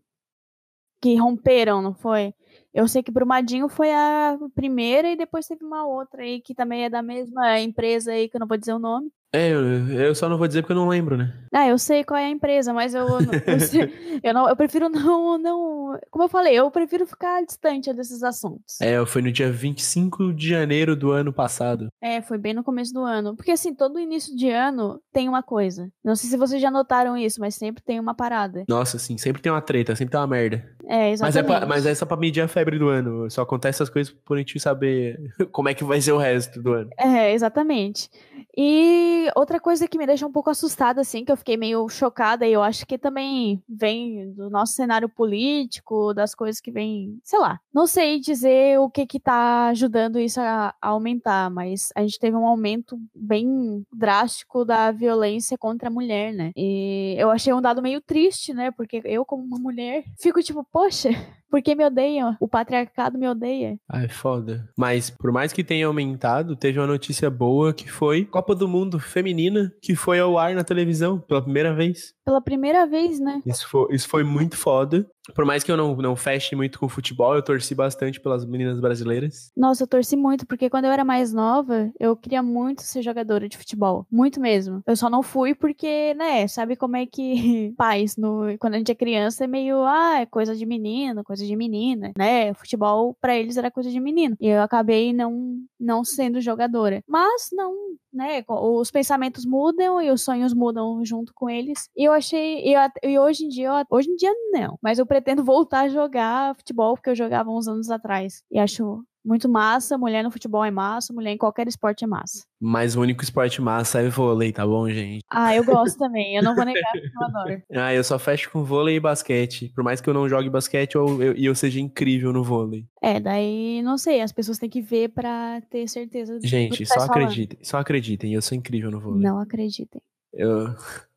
que 1.02 1.16
romperam, 1.16 1.82
não 1.82 1.92
foi? 1.92 2.32
Eu 2.74 2.88
sei 2.88 3.04
que 3.04 3.12
Brumadinho 3.12 3.68
foi 3.68 3.92
a 3.92 4.36
primeira 4.52 5.08
e 5.08 5.16
depois 5.16 5.46
teve 5.46 5.64
uma 5.64 5.86
outra 5.86 6.22
aí 6.22 6.40
que 6.40 6.52
também 6.54 6.84
é 6.84 6.90
da 6.90 7.02
mesma 7.02 7.60
empresa 7.60 8.10
aí, 8.12 8.28
que 8.28 8.36
eu 8.36 8.40
não 8.40 8.48
vou 8.48 8.56
dizer 8.58 8.72
o 8.72 8.80
nome. 8.80 9.12
É, 9.34 9.48
eu, 9.50 9.88
eu, 9.88 10.14
só 10.14 10.28
não 10.28 10.38
vou 10.38 10.46
dizer 10.46 10.62
porque 10.62 10.72
eu 10.72 10.76
não 10.76 10.86
lembro, 10.86 11.16
né? 11.16 11.34
Ah, 11.52 11.66
eu 11.66 11.76
sei 11.76 12.04
qual 12.04 12.16
é 12.16 12.26
a 12.26 12.30
empresa, 12.30 12.72
mas 12.72 12.94
eu, 12.94 13.04
eu, 13.18 13.90
eu, 14.22 14.32
não, 14.32 14.48
eu 14.48 14.54
prefiro 14.54 14.88
não, 14.88 15.36
não. 15.36 15.98
Como 16.08 16.24
eu 16.24 16.28
falei, 16.28 16.54
eu 16.54 16.70
prefiro 16.70 17.04
ficar 17.04 17.44
distante 17.44 17.92
desses 17.92 18.22
assuntos. 18.22 18.80
É, 18.80 19.04
foi 19.04 19.22
no 19.22 19.32
dia 19.32 19.50
25 19.50 20.32
de 20.32 20.48
janeiro 20.48 20.94
do 20.94 21.10
ano 21.10 21.32
passado. 21.32 21.88
É, 22.00 22.22
foi 22.22 22.38
bem 22.38 22.54
no 22.54 22.62
começo 22.62 22.92
do 22.94 23.00
ano. 23.00 23.34
Porque 23.34 23.50
assim, 23.50 23.74
todo 23.74 23.98
início 23.98 24.36
de 24.36 24.48
ano 24.50 25.00
tem 25.12 25.28
uma 25.28 25.42
coisa. 25.42 25.90
Não 26.04 26.14
sei 26.14 26.30
se 26.30 26.36
vocês 26.36 26.62
já 26.62 26.70
notaram 26.70 27.16
isso, 27.16 27.40
mas 27.40 27.56
sempre 27.56 27.82
tem 27.82 27.98
uma 27.98 28.14
parada. 28.14 28.64
Nossa, 28.68 29.00
sim, 29.00 29.18
sempre 29.18 29.42
tem 29.42 29.50
uma 29.50 29.60
treta, 29.60 29.96
sempre 29.96 30.12
tem 30.12 30.20
uma 30.20 30.28
merda. 30.28 30.64
É, 30.86 31.10
exatamente. 31.10 31.20
Mas 31.20 31.36
é, 31.36 31.42
pra, 31.42 31.66
mas 31.66 31.86
é 31.86 31.94
só 31.94 32.06
pra 32.06 32.16
medir 32.16 32.40
a 32.40 32.46
febre 32.46 32.78
do 32.78 32.88
ano. 32.88 33.28
Só 33.30 33.42
acontece 33.42 33.78
essas 33.78 33.90
coisas 33.90 34.14
por 34.24 34.36
a 34.36 34.38
gente 34.38 34.60
saber 34.60 35.18
como 35.50 35.68
é 35.68 35.74
que 35.74 35.82
vai 35.82 36.00
ser 36.00 36.12
o 36.12 36.18
resto 36.18 36.62
do 36.62 36.72
ano. 36.72 36.90
É, 36.96 37.32
exatamente. 37.32 38.08
E 38.56 39.23
outra 39.36 39.60
coisa 39.60 39.88
que 39.88 39.98
me 39.98 40.06
deixa 40.06 40.26
um 40.26 40.32
pouco 40.32 40.50
assustada, 40.50 41.00
assim, 41.00 41.24
que 41.24 41.32
eu 41.32 41.36
fiquei 41.36 41.56
meio 41.56 41.88
chocada, 41.88 42.46
e 42.46 42.52
eu 42.52 42.62
acho 42.62 42.86
que 42.86 42.98
também 42.98 43.62
vem 43.68 44.32
do 44.32 44.50
nosso 44.50 44.74
cenário 44.74 45.08
político, 45.08 46.12
das 46.14 46.34
coisas 46.34 46.60
que 46.60 46.70
vem, 46.70 47.18
sei 47.22 47.38
lá, 47.38 47.60
não 47.72 47.86
sei 47.86 48.18
dizer 48.20 48.78
o 48.78 48.90
que 48.90 49.06
que 49.06 49.20
tá 49.20 49.68
ajudando 49.68 50.18
isso 50.18 50.40
a, 50.40 50.74
a 50.80 50.88
aumentar, 50.88 51.50
mas 51.50 51.90
a 51.94 52.02
gente 52.02 52.18
teve 52.18 52.36
um 52.36 52.46
aumento 52.46 52.98
bem 53.14 53.84
drástico 53.92 54.64
da 54.64 54.90
violência 54.90 55.58
contra 55.58 55.88
a 55.88 55.92
mulher, 55.92 56.32
né? 56.32 56.52
E 56.56 57.14
eu 57.18 57.30
achei 57.30 57.52
um 57.52 57.62
dado 57.62 57.82
meio 57.82 58.00
triste, 58.00 58.52
né? 58.52 58.70
Porque 58.70 59.00
eu, 59.04 59.24
como 59.24 59.42
uma 59.42 59.58
mulher, 59.58 60.04
fico 60.18 60.42
tipo, 60.42 60.64
poxa, 60.64 61.10
porque 61.54 61.72
me 61.76 61.84
odeiam. 61.84 62.36
O 62.40 62.48
patriarcado 62.48 63.16
me 63.16 63.28
odeia. 63.28 63.78
Ai, 63.88 64.08
foda. 64.08 64.68
Mas 64.76 65.08
por 65.08 65.30
mais 65.30 65.52
que 65.52 65.62
tenha 65.62 65.86
aumentado, 65.86 66.56
teve 66.56 66.80
uma 66.80 66.86
notícia 66.88 67.30
boa 67.30 67.72
que 67.72 67.88
foi 67.88 68.24
Copa 68.24 68.56
do 68.56 68.66
Mundo 68.66 68.98
Feminina, 68.98 69.72
que 69.80 69.94
foi 69.94 70.18
ao 70.18 70.36
ar 70.36 70.52
na 70.52 70.64
televisão 70.64 71.20
pela 71.20 71.40
primeira 71.40 71.72
vez. 71.72 72.12
Pela 72.24 72.42
primeira 72.42 72.88
vez, 72.88 73.20
né? 73.20 73.40
Isso 73.46 73.68
foi, 73.68 73.94
isso 73.94 74.08
foi 74.08 74.24
muito 74.24 74.56
foda. 74.56 75.06
Por 75.32 75.44
mais 75.44 75.62
que 75.62 75.72
eu 75.72 75.76
não, 75.76 75.96
não 75.96 76.16
feche 76.16 76.54
muito 76.54 76.78
com 76.78 76.88
futebol, 76.88 77.34
eu 77.34 77.42
torci 77.42 77.74
bastante 77.74 78.20
pelas 78.20 78.44
meninas 78.44 78.80
brasileiras. 78.80 79.50
Nossa, 79.56 79.84
eu 79.84 79.86
torci 79.86 80.16
muito, 80.16 80.46
porque 80.46 80.68
quando 80.68 80.84
eu 80.84 80.90
era 80.90 81.04
mais 81.04 81.32
nova, 81.32 81.90
eu 81.98 82.16
queria 82.16 82.42
muito 82.42 82.82
ser 82.82 83.02
jogadora 83.02 83.48
de 83.48 83.56
futebol. 83.56 84.06
Muito 84.10 84.40
mesmo. 84.40 84.82
Eu 84.86 84.96
só 84.96 85.08
não 85.08 85.22
fui 85.22 85.54
porque, 85.54 86.14
né, 86.14 86.46
sabe 86.46 86.76
como 86.76 86.96
é 86.96 87.06
que 87.06 87.72
pais, 87.76 88.16
no, 88.16 88.56
quando 88.58 88.74
a 88.74 88.78
gente 88.78 88.92
é 88.92 88.94
criança, 88.94 89.44
é 89.44 89.46
meio, 89.46 89.82
ah, 89.84 90.20
é 90.20 90.26
coisa 90.26 90.54
de 90.54 90.66
menino, 90.66 91.24
coisa 91.24 91.46
de 91.46 91.56
menina, 91.56 92.12
né? 92.16 92.52
Futebol 92.54 93.16
para 93.20 93.36
eles 93.36 93.56
era 93.56 93.70
coisa 93.70 93.90
de 93.90 94.00
menino. 94.00 94.36
E 94.40 94.48
eu 94.48 94.60
acabei 94.60 95.12
não, 95.12 95.58
não 95.80 96.04
sendo 96.04 96.40
jogadora. 96.40 97.02
Mas 97.08 97.48
não, 97.52 97.74
né? 98.12 98.44
Os 98.48 98.90
pensamentos 98.90 99.44
mudam 99.44 100.00
e 100.00 100.10
os 100.10 100.22
sonhos 100.22 100.54
mudam 100.54 101.04
junto 101.04 101.32
com 101.34 101.48
eles. 101.48 101.88
E 101.96 102.04
eu 102.04 102.12
achei, 102.12 102.60
e, 102.64 102.74
eu, 102.74 102.80
e 103.02 103.18
hoje 103.18 103.44
em 103.44 103.48
dia, 103.48 103.68
eu, 103.68 103.84
hoje 103.90 104.10
em 104.10 104.16
dia 104.16 104.32
não, 104.52 104.78
mas 104.82 104.98
eu 104.98 105.06
pretendo 105.14 105.44
voltar 105.44 105.82
a 105.82 105.88
jogar 105.88 106.56
futebol, 106.56 106.96
porque 106.96 107.10
eu 107.10 107.14
jogava 107.14 107.48
uns 107.48 107.68
anos 107.68 107.88
atrás. 107.88 108.42
E 108.50 108.58
acho 108.58 109.04
Muito 109.24 109.48
massa, 109.48 109.96
mulher 109.96 110.22
no 110.24 110.30
futebol 110.30 110.64
é 110.64 110.70
massa, 110.72 111.12
mulher 111.12 111.30
em 111.30 111.38
qualquer 111.38 111.66
esporte 111.68 112.04
é 112.04 112.06
massa. 112.06 112.44
Mas 112.60 112.94
o 112.96 113.00
único 113.00 113.22
esporte 113.22 113.62
massa 113.62 114.00
é 114.00 114.08
vôlei, 114.08 114.52
tá 114.52 114.66
bom, 114.66 114.86
gente? 114.90 115.22
Ah, 115.30 115.54
eu 115.54 115.64
gosto 115.64 115.96
também, 116.02 116.36
eu 116.36 116.42
não 116.42 116.54
vou 116.54 116.64
negar 116.64 116.90
porque 116.92 117.06
eu 117.06 117.26
adoro. 117.26 117.62
Ah, 117.72 117.94
eu 117.94 118.02
só 118.02 118.18
fecho 118.18 118.50
com 118.50 118.64
vôlei 118.64 118.96
e 118.96 119.00
basquete. 119.00 119.72
Por 119.74 119.84
mais 119.84 120.00
que 120.00 120.10
eu 120.10 120.12
não 120.12 120.28
jogue 120.28 120.50
basquete, 120.50 120.96
eu, 120.96 121.22
eu, 121.22 121.32
eu 121.34 121.54
seja 121.54 121.80
incrível 121.80 122.32
no 122.32 122.42
vôlei. 122.42 122.84
É, 123.00 123.20
daí, 123.20 123.80
não 123.82 123.96
sei, 123.96 124.20
as 124.20 124.32
pessoas 124.32 124.58
têm 124.58 124.68
que 124.68 124.82
ver 124.82 125.10
pra 125.10 125.62
ter 125.70 125.88
certeza. 125.88 126.38
do 126.38 126.46
Gente, 126.46 126.78
que 126.78 126.86
só 126.86 126.94
tá 126.96 127.06
falando. 127.06 127.22
acreditem, 127.22 127.58
só 127.62 127.78
acreditem, 127.78 128.34
eu 128.34 128.42
sou 128.42 128.58
incrível 128.58 128.90
no 128.90 129.00
vôlei. 129.00 129.22
Não 129.22 129.38
acreditem. 129.38 130.02
Eu... 130.32 130.66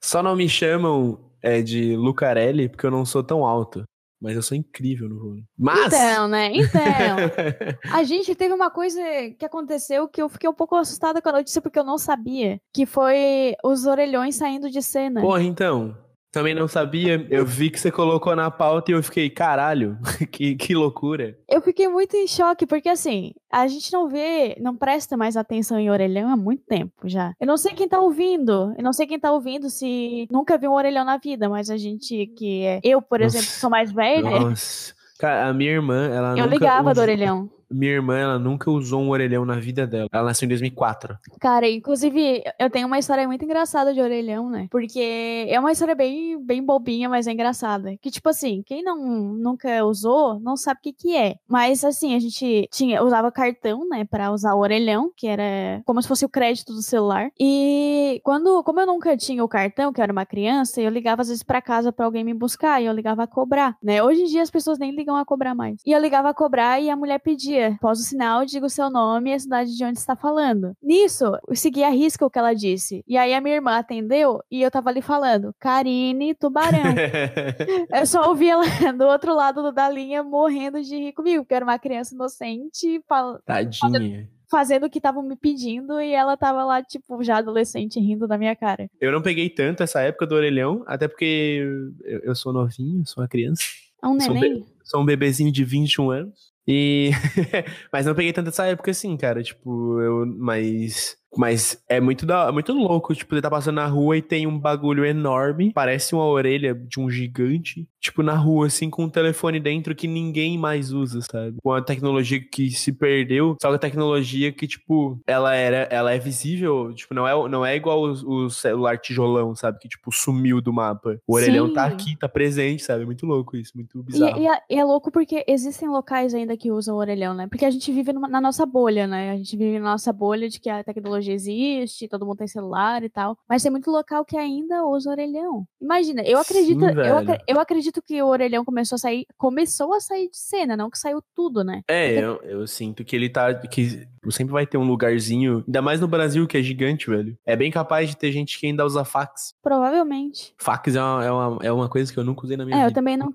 Só 0.00 0.22
não 0.22 0.36
me 0.36 0.48
chamam 0.48 1.27
é, 1.42 1.62
de 1.62 1.96
Lucarelli 1.96 2.68
porque 2.68 2.86
eu 2.86 2.90
não 2.90 3.04
sou 3.04 3.22
tão 3.22 3.44
alto. 3.44 3.84
Mas 4.20 4.34
eu 4.34 4.42
sou 4.42 4.56
incrível 4.56 5.08
no 5.08 5.18
vôlei. 5.18 5.44
Mas. 5.56 5.92
Então, 5.92 6.26
né? 6.26 6.50
Então. 6.52 7.16
A 7.92 8.02
gente 8.02 8.34
teve 8.34 8.52
uma 8.52 8.68
coisa 8.68 9.00
que 9.38 9.44
aconteceu 9.44 10.08
que 10.08 10.20
eu 10.20 10.28
fiquei 10.28 10.50
um 10.50 10.54
pouco 10.54 10.74
assustada 10.74 11.22
com 11.22 11.28
a 11.28 11.32
notícia 11.32 11.62
porque 11.62 11.78
eu 11.78 11.84
não 11.84 11.96
sabia. 11.96 12.60
Que 12.74 12.84
foi 12.84 13.54
os 13.62 13.86
orelhões 13.86 14.34
saindo 14.34 14.68
de 14.68 14.82
cena. 14.82 15.20
Porra, 15.20 15.44
então. 15.44 15.96
Também 16.30 16.54
não 16.54 16.68
sabia. 16.68 17.26
Eu 17.30 17.44
vi 17.46 17.70
que 17.70 17.80
você 17.80 17.90
colocou 17.90 18.36
na 18.36 18.50
pauta 18.50 18.90
e 18.90 18.94
eu 18.94 19.02
fiquei, 19.02 19.30
caralho, 19.30 19.96
que, 20.30 20.54
que 20.56 20.74
loucura. 20.74 21.36
Eu 21.48 21.60
fiquei 21.62 21.88
muito 21.88 22.16
em 22.16 22.26
choque, 22.26 22.66
porque 22.66 22.88
assim, 22.88 23.32
a 23.50 23.66
gente 23.66 23.90
não 23.92 24.08
vê, 24.08 24.54
não 24.60 24.76
presta 24.76 25.16
mais 25.16 25.36
atenção 25.36 25.78
em 25.78 25.90
orelhão 25.90 26.30
há 26.30 26.36
muito 26.36 26.62
tempo 26.64 26.92
já. 27.08 27.32
Eu 27.40 27.46
não 27.46 27.56
sei 27.56 27.72
quem 27.72 27.88
tá 27.88 27.98
ouvindo, 28.00 28.74
eu 28.76 28.84
não 28.84 28.92
sei 28.92 29.06
quem 29.06 29.18
tá 29.18 29.32
ouvindo 29.32 29.70
se 29.70 30.28
nunca 30.30 30.58
viu 30.58 30.70
um 30.70 30.74
orelhão 30.74 31.04
na 31.04 31.16
vida, 31.16 31.48
mas 31.48 31.70
a 31.70 31.76
gente 31.78 32.26
que 32.36 32.62
é. 32.62 32.80
Eu, 32.84 33.00
por 33.00 33.20
exemplo, 33.22 33.46
que 33.46 33.52
sou 33.54 33.70
mais 33.70 33.90
velha, 33.90 34.28
Nossa. 34.40 34.94
Cara, 35.18 35.48
a 35.48 35.52
minha 35.52 35.72
irmã, 35.72 36.06
ela 36.08 36.30
eu 36.38 36.44
nunca 36.44 36.48
ligava 36.50 36.84
do 36.84 36.90
usou- 36.92 37.02
orelhão. 37.02 37.50
Minha 37.70 37.92
irmã, 37.92 38.16
ela 38.18 38.38
nunca 38.38 38.70
usou 38.70 39.00
um 39.02 39.10
orelhão 39.10 39.44
na 39.44 39.56
vida 39.56 39.86
dela. 39.86 40.08
Ela 40.12 40.24
nasceu 40.24 40.46
em 40.46 40.48
2004. 40.48 41.18
Cara, 41.40 41.68
inclusive, 41.68 42.42
eu 42.58 42.70
tenho 42.70 42.86
uma 42.86 42.98
história 42.98 43.26
muito 43.26 43.44
engraçada 43.44 43.92
de 43.92 44.00
orelhão, 44.00 44.48
né? 44.48 44.68
Porque 44.70 45.46
é 45.48 45.58
uma 45.58 45.72
história 45.72 45.94
bem, 45.94 46.42
bem 46.44 46.62
bobinha, 46.64 47.08
mas 47.08 47.26
é 47.26 47.32
engraçada. 47.32 47.96
Que, 48.00 48.10
tipo 48.10 48.28
assim, 48.28 48.62
quem 48.66 48.82
não 48.82 48.98
nunca 49.34 49.84
usou, 49.84 50.40
não 50.40 50.56
sabe 50.56 50.80
o 50.80 50.82
que 50.82 50.92
que 50.92 51.16
é. 51.16 51.36
Mas, 51.46 51.84
assim, 51.84 52.14
a 52.14 52.18
gente 52.18 52.68
tinha, 52.72 53.02
usava 53.02 53.30
cartão, 53.30 53.88
né, 53.88 54.04
pra 54.04 54.32
usar 54.32 54.54
o 54.54 54.60
orelhão, 54.60 55.12
que 55.16 55.26
era 55.26 55.82
como 55.84 56.00
se 56.02 56.08
fosse 56.08 56.24
o 56.24 56.28
crédito 56.28 56.72
do 56.72 56.82
celular. 56.82 57.30
E 57.38 58.20
quando, 58.24 58.62
como 58.62 58.80
eu 58.80 58.86
nunca 58.86 59.16
tinha 59.16 59.44
o 59.44 59.48
cartão, 59.48 59.92
que 59.92 60.00
eu 60.00 60.02
era 60.02 60.12
uma 60.12 60.26
criança, 60.26 60.80
eu 60.80 60.90
ligava 60.90 61.22
às 61.22 61.28
vezes 61.28 61.42
pra 61.42 61.60
casa 61.62 61.92
pra 61.92 62.06
alguém 62.06 62.24
me 62.24 62.34
buscar 62.34 62.80
e 62.82 62.86
eu 62.86 62.92
ligava 62.92 63.24
a 63.24 63.26
cobrar, 63.26 63.76
né? 63.82 64.02
Hoje 64.02 64.22
em 64.22 64.26
dia 64.26 64.42
as 64.42 64.50
pessoas 64.50 64.78
nem 64.78 64.94
ligam 64.94 65.16
a 65.16 65.24
cobrar 65.24 65.54
mais. 65.54 65.80
E 65.86 65.92
eu 65.92 66.00
ligava 66.00 66.30
a 66.30 66.34
cobrar 66.34 66.80
e 66.80 66.90
a 66.90 66.96
mulher 66.96 67.18
pedia, 67.20 67.57
pós 67.80 67.98
o 68.00 68.02
sinal, 68.02 68.44
diga 68.44 68.66
o 68.66 68.70
seu 68.70 68.90
nome 68.90 69.30
e 69.30 69.34
a 69.34 69.38
cidade 69.38 69.76
de 69.76 69.84
onde 69.84 69.98
está 69.98 70.14
falando. 70.16 70.72
Nisso, 70.82 71.24
eu 71.48 71.54
segui 71.56 71.82
a 71.84 71.90
risca 71.90 72.24
o 72.24 72.30
que 72.30 72.38
ela 72.38 72.54
disse. 72.54 73.02
E 73.06 73.16
aí 73.16 73.34
a 73.34 73.40
minha 73.40 73.54
irmã 73.56 73.78
atendeu 73.78 74.40
e 74.50 74.62
eu 74.62 74.70
tava 74.70 74.90
ali 74.90 75.02
falando, 75.02 75.54
Karine 75.58 76.34
Tubarão. 76.34 76.78
Eu 77.92 78.06
só 78.06 78.28
ouvi 78.28 78.48
ela 78.48 78.62
do 78.96 79.04
outro 79.04 79.34
lado 79.34 79.72
da 79.72 79.88
linha 79.88 80.22
morrendo 80.22 80.80
de 80.82 80.96
rir 80.96 81.12
comigo, 81.12 81.42
porque 81.42 81.54
eu 81.54 81.56
era 81.56 81.64
uma 81.64 81.78
criança 81.78 82.14
inocente, 82.14 83.00
fal- 83.08 83.38
Tadinha. 83.44 84.28
fazendo 84.50 84.86
o 84.86 84.90
que 84.90 84.98
estavam 84.98 85.22
me 85.22 85.36
pedindo, 85.36 86.00
e 86.00 86.12
ela 86.12 86.36
tava 86.36 86.64
lá, 86.64 86.82
tipo, 86.82 87.22
já 87.22 87.38
adolescente, 87.38 87.98
rindo 88.00 88.26
da 88.26 88.38
minha 88.38 88.54
cara. 88.56 88.88
Eu 89.00 89.12
não 89.12 89.22
peguei 89.22 89.48
tanto 89.50 89.82
essa 89.82 90.00
época 90.00 90.26
do 90.26 90.34
orelhão, 90.34 90.82
até 90.86 91.06
porque 91.08 91.62
eu, 92.04 92.20
eu 92.24 92.34
sou 92.34 92.52
novinho, 92.52 93.06
sou 93.06 93.22
uma 93.22 93.28
criança. 93.28 93.62
É 94.02 94.06
um 94.06 94.20
Sou 94.20 94.34
neném? 94.34 94.64
Sou 94.84 95.02
um 95.02 95.04
bebezinho 95.04 95.50
de 95.52 95.64
21 95.64 96.10
anos. 96.10 96.47
E. 96.68 97.10
mas 97.90 98.04
não 98.04 98.14
peguei 98.14 98.32
tanto 98.32 98.50
essa 98.50 98.66
época 98.66 98.90
assim, 98.90 99.16
cara. 99.16 99.42
Tipo, 99.42 100.00
eu. 100.00 100.26
Mas. 100.26 101.16
Mas 101.36 101.82
é 101.88 102.00
muito, 102.00 102.24
da, 102.24 102.50
muito 102.50 102.72
louco. 102.72 103.14
Tipo, 103.14 103.34
você 103.34 103.42
tá 103.42 103.50
passando 103.50 103.76
na 103.76 103.86
rua 103.86 104.16
e 104.16 104.22
tem 104.22 104.46
um 104.46 104.58
bagulho 104.58 105.04
enorme. 105.04 105.72
Parece 105.72 106.14
uma 106.14 106.24
orelha 106.24 106.74
de 106.74 106.98
um 106.98 107.10
gigante. 107.10 107.86
Tipo, 108.00 108.22
na 108.22 108.34
rua, 108.34 108.66
assim, 108.68 108.88
com 108.88 109.04
um 109.04 109.08
telefone 109.10 109.60
dentro 109.60 109.94
que 109.94 110.06
ninguém 110.06 110.56
mais 110.56 110.92
usa, 110.92 111.20
sabe? 111.30 111.56
Com 111.62 111.72
a 111.72 111.82
tecnologia 111.82 112.40
que 112.40 112.70
se 112.70 112.92
perdeu. 112.92 113.56
Só 113.60 113.68
que 113.70 113.76
a 113.76 113.78
tecnologia 113.78 114.50
que, 114.52 114.66
tipo, 114.66 115.20
ela 115.26 115.54
era. 115.54 115.86
Ela 115.90 116.12
é 116.12 116.18
visível. 116.18 116.92
Tipo, 116.94 117.12
não 117.14 117.26
é, 117.28 117.48
não 117.48 117.64
é 117.66 117.76
igual 117.76 118.00
o, 118.02 118.48
celular 118.48 118.98
tijolão, 118.98 119.54
sabe? 119.54 119.78
Que, 119.78 119.88
tipo, 119.88 120.10
sumiu 120.10 120.60
do 120.62 120.72
mapa. 120.72 121.20
O 121.26 121.34
orelhão 121.34 121.72
tá 121.72 121.86
Sim. 121.88 121.94
aqui, 121.94 122.16
tá 122.18 122.28
presente, 122.28 122.82
sabe? 122.82 123.04
Muito 123.04 123.26
louco 123.26 123.56
isso, 123.56 123.72
muito 123.74 123.98
E, 124.00 124.02
bizarro. 124.02 124.40
e 124.40 124.46
é, 124.46 124.58
e 124.70 124.78
é 124.78 124.84
louco 124.84 125.10
porque 125.12 125.44
existem 125.46 125.88
locais 125.88 126.32
ainda 126.34 126.56
que 126.56 126.70
usam 126.72 126.94
o 126.96 126.98
orelhão, 126.98 127.34
né? 127.34 127.46
Porque 127.48 127.64
a 127.64 127.70
gente 127.70 127.92
vive 127.92 128.12
numa- 128.12 128.28
na 128.28 128.40
nossa 128.40 128.64
bolha, 128.64 129.06
né? 129.06 129.32
A 129.32 129.36
gente 129.36 129.56
vive 129.56 129.78
na 129.78 129.90
nossa 129.90 130.12
bolha 130.12 130.48
de 130.48 130.58
que 130.58 130.70
a 130.70 130.82
tecnologia 130.82 131.17
existe, 131.26 132.08
todo 132.08 132.24
mundo 132.26 132.38
tem 132.38 132.46
celular 132.46 133.02
e 133.02 133.08
tal. 133.08 133.36
Mas 133.48 133.62
tem 133.62 133.70
muito 133.70 133.90
local 133.90 134.24
que 134.24 134.36
ainda 134.36 134.84
usa 134.84 135.10
orelhão. 135.10 135.66
Imagina, 135.80 136.22
eu 136.22 136.42
Sim, 136.44 136.50
acredito, 136.52 136.84
eu, 136.84 136.94
velho. 136.94 137.16
acre- 137.18 137.44
eu 137.46 137.60
acredito 137.60 138.02
que 138.02 138.22
o 138.22 138.26
orelhão 138.26 138.64
começou 138.64 138.96
a 138.96 138.98
sair, 138.98 139.26
começou 139.36 139.94
a 139.94 140.00
sair 140.00 140.28
de 140.30 140.36
cena, 140.38 140.76
não 140.76 140.90
que 140.90 140.98
saiu 140.98 141.22
tudo, 141.34 141.64
né? 141.64 141.82
É, 141.88 142.18
eu, 142.22 142.36
eu 142.42 142.66
sinto 142.66 143.04
que 143.04 143.16
ele 143.16 143.28
tá. 143.28 143.54
que 143.54 144.06
sempre 144.30 144.52
vai 144.52 144.66
ter 144.66 144.76
um 144.78 144.86
lugarzinho. 144.86 145.64
Ainda 145.66 145.80
mais 145.82 146.00
no 146.00 146.08
Brasil, 146.08 146.46
que 146.46 146.58
é 146.58 146.62
gigante, 146.62 147.08
velho. 147.08 147.36
É 147.46 147.56
bem 147.56 147.70
capaz 147.70 148.08
de 148.10 148.16
ter 148.16 148.30
gente 148.32 148.58
que 148.58 148.66
ainda 148.66 148.84
usa 148.84 149.04
fax. 149.04 149.54
Provavelmente. 149.62 150.54
Fax 150.58 150.94
é 150.94 151.00
uma, 151.02 151.24
é 151.24 151.30
uma, 151.30 151.58
é 151.64 151.72
uma 151.72 151.88
coisa 151.88 152.12
que 152.12 152.18
eu 152.18 152.24
nunca 152.24 152.44
usei 152.44 152.56
na 152.56 152.64
minha 152.64 152.76
É, 152.76 152.80
eu 152.82 152.88
vida. 152.88 152.94
também 152.94 153.16
não. 153.16 153.32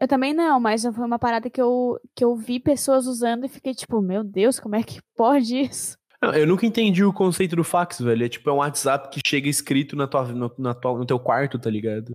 Eu 0.00 0.08
também 0.08 0.34
não, 0.34 0.58
mas 0.58 0.82
foi 0.82 1.04
uma 1.04 1.18
parada 1.18 1.48
que 1.48 1.62
eu, 1.62 1.96
que 2.16 2.24
eu 2.24 2.34
vi 2.34 2.58
pessoas 2.58 3.06
usando 3.06 3.44
e 3.44 3.48
fiquei 3.48 3.72
tipo, 3.72 4.00
meu 4.02 4.24
Deus, 4.24 4.58
como 4.58 4.74
é 4.74 4.82
que 4.82 5.00
pode 5.16 5.56
isso? 5.60 5.96
Eu 6.22 6.46
nunca 6.46 6.64
entendi 6.64 7.04
o 7.04 7.12
conceito 7.12 7.56
do 7.56 7.64
fax, 7.64 8.00
velho. 8.00 8.24
É 8.24 8.28
tipo, 8.28 8.48
é 8.48 8.52
um 8.52 8.56
WhatsApp 8.56 9.10
que 9.10 9.20
chega 9.26 9.48
escrito 9.48 9.96
na 9.96 10.06
tua, 10.06 10.24
no, 10.24 10.52
na 10.56 10.72
tua, 10.72 10.96
no 10.96 11.04
teu 11.04 11.18
quarto, 11.18 11.58
tá 11.58 11.68
ligado? 11.68 12.12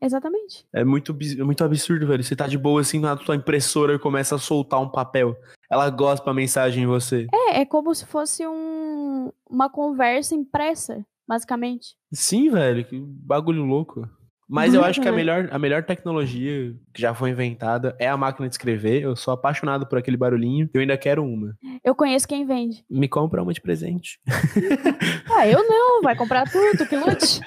Exatamente. 0.00 0.64
É 0.72 0.84
muito, 0.84 1.16
é 1.38 1.42
muito 1.42 1.64
absurdo, 1.64 2.06
velho. 2.06 2.22
Você 2.22 2.36
tá 2.36 2.46
de 2.46 2.56
boa 2.56 2.80
assim, 2.80 3.00
na 3.00 3.16
tua 3.16 3.34
impressora 3.34 3.94
e 3.94 3.98
começa 3.98 4.36
a 4.36 4.38
soltar 4.38 4.80
um 4.80 4.88
papel. 4.88 5.36
Ela 5.70 5.90
gospa 5.90 6.30
a 6.30 6.34
mensagem 6.34 6.84
em 6.84 6.86
você. 6.86 7.26
É, 7.32 7.60
é 7.60 7.64
como 7.64 7.94
se 7.94 8.06
fosse 8.06 8.46
um, 8.46 9.30
uma 9.48 9.68
conversa 9.68 10.34
impressa, 10.34 11.04
basicamente. 11.26 11.96
Sim, 12.12 12.48
velho, 12.48 12.84
que 12.84 12.98
bagulho 12.98 13.64
louco. 13.64 14.08
Mas 14.48 14.72
eu 14.72 14.82
acho 14.82 15.00
que 15.00 15.06
a 15.06 15.10
né? 15.10 15.16
melhor, 15.16 15.48
a 15.50 15.58
melhor 15.58 15.82
tecnologia 15.82 16.74
que 16.94 17.02
já 17.02 17.14
foi 17.14 17.30
inventada 17.30 17.94
é 17.98 18.08
a 18.08 18.16
máquina 18.16 18.48
de 18.48 18.54
escrever. 18.54 19.02
Eu 19.02 19.14
sou 19.14 19.34
apaixonado 19.34 19.86
por 19.86 19.98
aquele 19.98 20.16
barulhinho. 20.16 20.70
Eu 20.72 20.80
ainda 20.80 20.96
quero 20.96 21.22
uma. 21.22 21.54
Eu 21.84 21.94
conheço 21.94 22.26
quem 22.26 22.46
vende. 22.46 22.82
Me 22.88 23.08
compra 23.08 23.42
uma 23.42 23.52
de 23.52 23.60
presente. 23.60 24.18
Ah, 25.30 25.46
eu 25.46 25.62
não, 25.68 26.02
vai 26.02 26.16
comprar 26.16 26.50
tudo, 26.50 26.84
que 26.88 26.96
lute. 26.96 27.40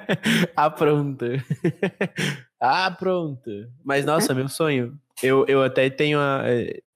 ah, 0.56 0.68
pronto. 0.68 1.24
ah, 2.60 2.90
pronto. 2.90 3.50
Mas, 3.84 4.04
nossa, 4.04 4.34
meu 4.34 4.48
sonho. 4.48 4.98
Eu, 5.22 5.44
eu 5.46 5.62
até 5.62 5.88
tenho 5.88 6.18
a, 6.18 6.42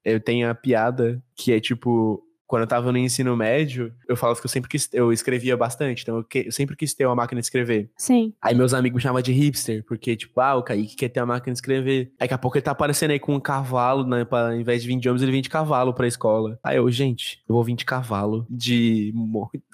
eu 0.05 0.19
tenho 0.19 0.51
a 0.51 0.55
piada 0.55 1.23
que 1.37 1.53
é 1.53 1.61
tipo. 1.61 2.23
Quando 2.51 2.63
eu 2.63 2.67
tava 2.67 2.91
no 2.91 2.99
ensino 2.99 3.37
médio, 3.37 3.93
eu 4.09 4.17
falo 4.17 4.35
que 4.35 4.45
eu 4.45 4.51
sempre 4.51 4.69
quis, 4.69 4.89
eu 4.93 5.13
escrevia 5.13 5.57
bastante, 5.57 6.03
então 6.03 6.17
eu, 6.17 6.25
que- 6.25 6.47
eu 6.49 6.53
sempre 6.53 6.75
quis 6.75 6.93
ter 6.93 7.07
uma 7.07 7.15
máquina 7.15 7.41
de 7.41 7.47
escrever. 7.47 7.89
Sim. 7.97 8.35
Aí 8.43 8.57
meus 8.57 8.75
amigos 8.75 8.97
me 8.97 9.03
chamavam 9.03 9.23
de 9.23 9.31
hipster, 9.31 9.85
porque, 9.87 10.17
tipo, 10.17 10.41
ah, 10.41 10.57
o 10.57 10.63
Kaique 10.65 10.97
quer 10.97 11.11
ter 11.11 11.21
uma 11.21 11.27
máquina 11.35 11.53
de 11.53 11.59
escrever. 11.59 12.11
Aí 12.19 12.27
daqui 12.27 12.35
a 12.35 12.39
pouco 12.39 12.57
ele 12.57 12.63
tá 12.65 12.73
aparecendo 12.73 13.13
aí 13.13 13.21
com 13.21 13.37
um 13.37 13.39
cavalo, 13.41 14.05
né? 14.05 14.25
Pra, 14.25 14.49
ao 14.49 14.55
invés 14.57 14.83
de 14.83 14.89
vir 14.89 14.99
de 14.99 15.09
ônibus, 15.09 15.23
ele 15.23 15.31
vem 15.31 15.43
de 15.43 15.49
cavalo 15.49 15.95
pra 15.95 16.09
escola. 16.09 16.59
Aí 16.65 16.77
eu, 16.79 16.91
gente, 16.91 17.39
eu 17.49 17.55
vou 17.55 17.63
vir 17.63 17.77
de 17.77 17.85
cavalo, 17.85 18.45
de. 18.51 19.15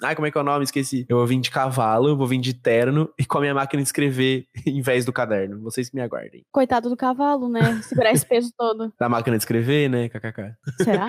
Ai, 0.03 0.13
como 0.15 0.27
é 0.27 0.31
que 0.31 0.37
é 0.37 0.41
o 0.41 0.43
nome? 0.43 0.63
Esqueci. 0.63 1.03
Eu 1.09 1.17
vou 1.17 1.25
vir 1.25 1.39
de 1.39 1.49
cavalo, 1.49 2.09
eu 2.09 2.15
vou 2.15 2.27
vir 2.27 2.39
de 2.39 2.53
terno 2.53 3.09
e 3.17 3.25
com 3.25 3.39
a 3.39 3.41
minha 3.41 3.55
máquina 3.55 3.81
de 3.81 3.87
escrever 3.89 4.45
em 4.67 4.81
vez 4.81 5.03
do 5.03 5.11
caderno. 5.11 5.59
Vocês 5.61 5.89
que 5.89 5.95
me 5.95 6.01
aguardem. 6.03 6.45
Coitado 6.51 6.89
do 6.89 6.95
cavalo, 6.95 7.49
né? 7.49 7.81
Segurar 7.81 8.11
esse 8.11 8.25
peso 8.25 8.51
todo. 8.55 8.93
Da 8.99 9.09
máquina 9.09 9.35
de 9.35 9.41
escrever, 9.41 9.89
né? 9.89 10.09
KKK. 10.09 10.53
Será? 10.83 11.07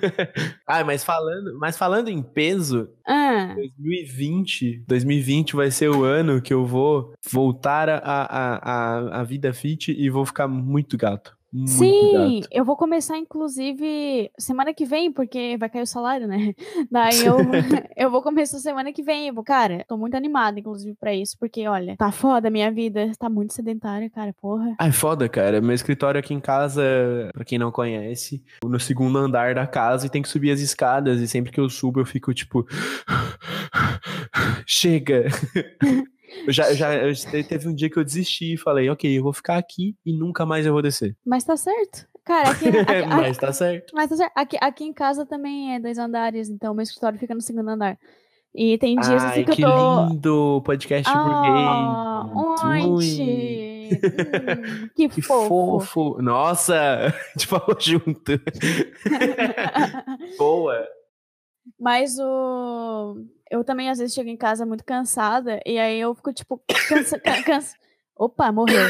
ah, 0.66 0.84
mas 0.84 0.93
falando, 1.02 1.58
mas 1.58 1.76
falando 1.76 2.08
em 2.08 2.22
peso, 2.22 2.88
Ah, 3.06 3.54
2020, 3.56 4.84
2020 4.86 5.56
vai 5.56 5.70
ser 5.70 5.88
o 5.88 6.04
ano 6.04 6.40
que 6.40 6.52
eu 6.52 6.64
vou 6.66 7.12
voltar 7.30 7.88
a, 7.88 7.98
a, 7.98 8.56
a, 8.56 9.20
a 9.20 9.24
vida 9.24 9.52
fit 9.52 9.90
e 9.92 10.10
vou 10.10 10.24
ficar 10.26 10.46
muito 10.46 10.96
gato. 10.96 11.33
Muito 11.54 11.70
sim, 11.70 12.40
gato. 12.40 12.48
eu 12.50 12.64
vou 12.64 12.76
começar, 12.76 13.16
inclusive, 13.16 14.28
semana 14.36 14.74
que 14.74 14.84
vem, 14.84 15.12
porque 15.12 15.56
vai 15.56 15.70
cair 15.70 15.82
o 15.82 15.86
salário, 15.86 16.26
né? 16.26 16.52
Daí 16.90 17.24
eu, 17.24 17.36
eu 17.96 18.10
vou 18.10 18.20
começar 18.20 18.58
semana 18.58 18.92
que 18.92 19.04
vem. 19.04 19.28
Eu 19.28 19.34
vou, 19.34 19.44
cara, 19.44 19.84
tô 19.86 19.96
muito 19.96 20.16
animada, 20.16 20.58
inclusive, 20.58 20.96
pra 20.98 21.14
isso, 21.14 21.36
porque, 21.38 21.68
olha, 21.68 21.96
tá 21.96 22.10
foda 22.10 22.48
a 22.48 22.50
minha 22.50 22.72
vida, 22.72 23.12
tá 23.16 23.30
muito 23.30 23.54
sedentária, 23.54 24.10
cara, 24.10 24.34
porra. 24.42 24.74
Ai, 24.80 24.90
foda, 24.90 25.28
cara. 25.28 25.60
Meu 25.60 25.76
escritório 25.76 26.18
aqui 26.18 26.34
em 26.34 26.40
casa, 26.40 26.82
pra 27.32 27.44
quem 27.44 27.56
não 27.56 27.70
conhece, 27.70 28.42
no 28.64 28.80
segundo 28.80 29.16
andar 29.16 29.54
da 29.54 29.64
casa 29.64 30.06
e 30.06 30.10
tem 30.10 30.22
que 30.22 30.28
subir 30.28 30.50
as 30.50 30.58
escadas. 30.58 31.20
E 31.20 31.28
sempre 31.28 31.52
que 31.52 31.60
eu 31.60 31.70
subo, 31.70 32.00
eu 32.00 32.04
fico 32.04 32.34
tipo. 32.34 32.66
Chega! 34.66 35.26
Eu 36.46 36.52
já, 36.52 36.68
eu 36.70 36.74
já 36.76 36.94
eu- 36.94 37.44
teve 37.44 37.68
um 37.68 37.74
dia 37.74 37.88
que 37.90 37.96
eu 37.98 38.04
desisti 38.04 38.54
e 38.54 38.56
falei, 38.58 38.88
ok, 38.90 39.18
eu 39.18 39.22
vou 39.22 39.32
ficar 39.32 39.56
aqui 39.56 39.96
e 40.04 40.12
nunca 40.12 40.44
mais 40.46 40.66
eu 40.66 40.72
vou 40.72 40.82
descer. 40.82 41.16
Mas 41.24 41.44
tá 41.44 41.56
certo. 41.56 42.06
Cara, 42.24 42.50
aqui, 42.50 42.68
aqui, 42.78 43.06
Mas 43.08 43.36
tá 43.38 43.52
certo. 43.52 43.92
mas 43.94 44.08
tá 44.08 44.16
certo. 44.16 44.32
Aqui, 44.34 44.56
aqui 44.60 44.84
em 44.84 44.92
casa 44.92 45.26
também 45.26 45.74
é 45.74 45.80
dois 45.80 45.98
andares, 45.98 46.48
então 46.48 46.72
meu 46.74 46.82
escritório 46.82 47.18
fica 47.18 47.34
no 47.34 47.40
segundo 47.40 47.68
andar. 47.68 47.98
E 48.54 48.78
tem 48.78 48.94
dias 48.94 49.22
Ai, 49.22 49.30
assim 49.30 49.44
que, 49.44 49.56
que 49.56 49.62
eu 49.64 49.68
tô. 49.70 50.06
lindo! 50.06 50.62
Podcast 50.64 51.12
Ah, 51.12 52.24
burguês. 52.32 52.84
Onde? 52.84 53.90
Hum, 53.92 54.88
que, 54.96 55.08
Que 55.08 55.20
fofo. 55.22 55.48
fofo. 55.80 56.22
Nossa, 56.22 56.74
a 57.08 57.08
gente 57.36 57.46
falou 57.48 57.76
junto. 57.80 58.40
Boa. 60.38 60.86
Mas 61.78 62.18
o. 62.18 63.16
Eu 63.50 63.62
também 63.64 63.88
às 63.90 63.98
vezes 63.98 64.14
chego 64.14 64.28
em 64.28 64.36
casa 64.36 64.66
muito 64.66 64.84
cansada 64.84 65.60
e 65.64 65.78
aí 65.78 65.98
eu 66.00 66.14
fico 66.14 66.32
tipo. 66.32 66.62
Cansa... 66.88 67.18
ca- 67.18 67.42
cansa... 67.42 67.76
Opa, 68.16 68.50
morreu. 68.52 68.86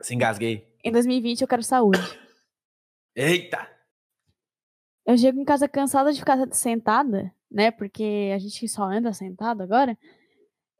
Se 0.00 0.14
engasguei. 0.14 0.66
Em 0.84 0.92
2020 0.92 1.42
eu 1.42 1.48
quero 1.48 1.62
saúde. 1.62 2.00
Eita! 3.14 3.68
Eu 5.06 5.16
chego 5.18 5.40
em 5.40 5.44
casa 5.44 5.68
cansada 5.68 6.12
de 6.12 6.20
ficar 6.20 6.38
sentada, 6.52 7.32
né? 7.50 7.70
Porque 7.70 8.30
a 8.34 8.38
gente 8.38 8.68
só 8.68 8.84
anda 8.84 9.12
sentado 9.12 9.62
agora. 9.62 9.98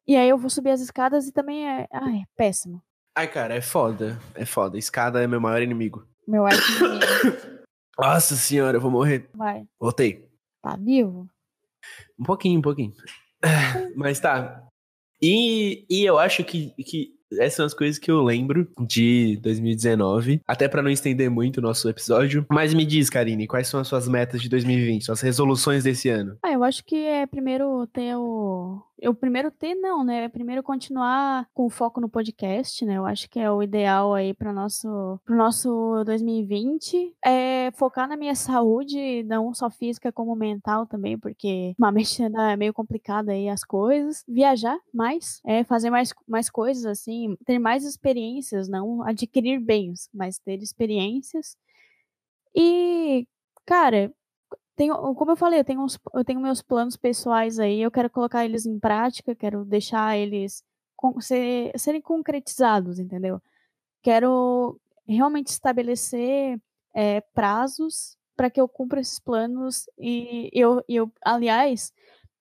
E 0.07 0.17
aí 0.17 0.29
eu 0.29 0.39
vou 0.39 0.49
subir 0.51 0.71
as 0.71 0.81
escadas 0.81 1.27
e 1.27 1.33
também 1.33 1.69
é. 1.69 1.87
Ai, 1.93 2.23
péssimo. 2.37 2.83
Ai, 3.17 3.27
cara, 3.29 3.55
é 3.55 3.61
foda. 3.61 4.19
É 4.35 4.45
foda. 4.45 4.79
Escada 4.79 5.23
é 5.23 5.27
meu 5.27 5.41
maior 5.41 5.61
inimigo. 5.61 6.07
Meu 6.27 6.45
de 6.47 6.57
Nossa 7.99 8.37
senhora, 8.37 8.77
eu 8.77 8.81
vou 8.81 8.91
morrer. 8.91 9.29
Vai. 9.35 9.67
Voltei. 9.79 10.30
Tá 10.63 10.77
vivo? 10.77 11.29
Um 12.19 12.25
pouquinho, 12.25 12.59
um 12.59 12.63
pouquinho. 12.63 12.93
Mas 13.97 14.21
tá. 14.21 14.67
E, 15.23 15.85
e 15.89 16.05
eu 16.05 16.19
acho 16.19 16.45
que, 16.45 16.71
que 16.85 17.20
essas 17.33 17.55
são 17.55 17.67
as 17.67 17.75
coisas 17.75 17.99
que 17.99 18.11
eu 18.11 18.23
lembro 18.23 18.69
de 18.81 19.39
2019. 19.43 20.41
Até 20.47 20.69
pra 20.69 20.83
não 20.83 20.91
estender 20.91 21.31
muito 21.31 21.59
o 21.59 21.63
nosso 21.63 21.89
episódio. 21.89 22.47
Mas 22.51 22.75
me 22.75 22.85
diz, 22.85 23.11
Karine, 23.11 23.47
quais 23.47 23.69
são 23.69 23.81
as 23.81 23.89
suas 23.89 24.09
metas 24.09 24.41
de 24.41 24.49
2020? 24.49 25.05
Suas 25.05 25.21
resoluções 25.21 25.85
desse 25.85 26.09
ano? 26.09 26.37
Ah, 26.43 26.53
eu 26.53 26.65
acho 26.65 26.85
que 26.85 26.97
é 26.97 27.27
primeiro 27.27 27.87
ter 27.89 28.17
o. 28.17 28.83
Eu 29.03 29.15
primeiro 29.15 29.51
ter, 29.51 29.75
não, 29.75 30.05
né? 30.05 30.25
É 30.25 30.29
primeiro 30.29 30.63
continuar 30.63 31.47
com 31.55 31.71
foco 31.71 32.03
no 32.03 32.09
podcast, 32.09 32.85
né? 32.85 32.99
Eu 32.99 33.07
acho 33.07 33.31
que 33.31 33.41
é 33.41 33.51
o 33.51 33.63
ideal 33.63 34.13
aí 34.13 34.35
para 34.35 34.53
nosso 34.53 35.19
pro 35.25 35.35
nosso 35.35 36.03
2020. 36.05 37.15
É 37.25 37.71
focar 37.73 38.07
na 38.07 38.17
minha 38.17 38.35
saúde, 38.35 39.23
não 39.25 39.55
só 39.55 39.71
física 39.71 40.13
como 40.13 40.37
mental 40.37 40.87
também, 40.87 41.19
porque 41.19 41.69
ultimamente 41.71 42.23
é 42.53 42.57
meio 42.57 42.75
complicado 42.75 43.31
aí 43.31 43.49
as 43.49 43.65
coisas. 43.65 44.23
Viajar 44.29 44.79
mais, 44.93 45.41
é 45.47 45.65
fazer 45.65 45.89
mais, 45.89 46.13
mais 46.29 46.51
coisas 46.51 46.85
assim, 46.85 47.20
ter 47.47 47.59
mais 47.59 47.85
experiências, 47.85 48.69
não 48.69 49.03
adquirir 49.03 49.61
bens, 49.61 50.09
mas 50.13 50.39
ter 50.39 50.63
experiências. 50.63 51.57
E, 52.55 53.27
cara, 53.67 54.13
tenho, 54.77 54.97
como 55.17 55.33
eu 55.33 55.37
falei, 55.37 55.61
eu 55.61 55.65
tenho, 55.65 55.83
uns, 55.83 55.99
eu 56.15 56.25
tenho 56.25 56.41
meus 56.41 56.63
planos 56.63 56.97
pessoais 56.97 57.59
aí, 57.59 57.83
eu 57.83 57.91
quero 57.91 58.11
colocar 58.11 58.45
eles 58.45 58.67
em 58.67 58.79
prática, 58.81 59.35
quero 59.37 59.65
deixar 59.65 60.17
eles 60.19 60.65
con- 60.97 61.21
ser- 61.21 61.73
serem 61.79 62.01
concretizados, 62.03 62.99
entendeu? 63.01 63.41
Quero 64.03 64.81
realmente 65.09 65.49
estabelecer 65.49 66.61
é, 66.95 67.21
prazos 67.35 68.17
para 68.37 68.51
que 68.51 68.61
eu 68.61 68.69
cumpra 68.69 69.01
esses 69.01 69.21
planos 69.21 69.87
e 69.99 70.51
eu, 70.55 70.83
eu 70.89 71.13
aliás, 71.25 71.93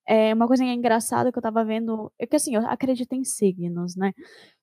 é 0.08 0.34
uma 0.34 0.48
coisa 0.48 0.64
engraçada 0.66 1.32
que 1.32 1.38
eu 1.38 1.44
tava 1.44 1.64
vendo, 1.66 2.12
é 2.20 2.28
que 2.28 2.36
assim, 2.38 2.56
eu 2.56 2.68
acredito 2.68 3.14
em 3.14 3.24
signos, 3.26 3.96
né? 3.96 4.14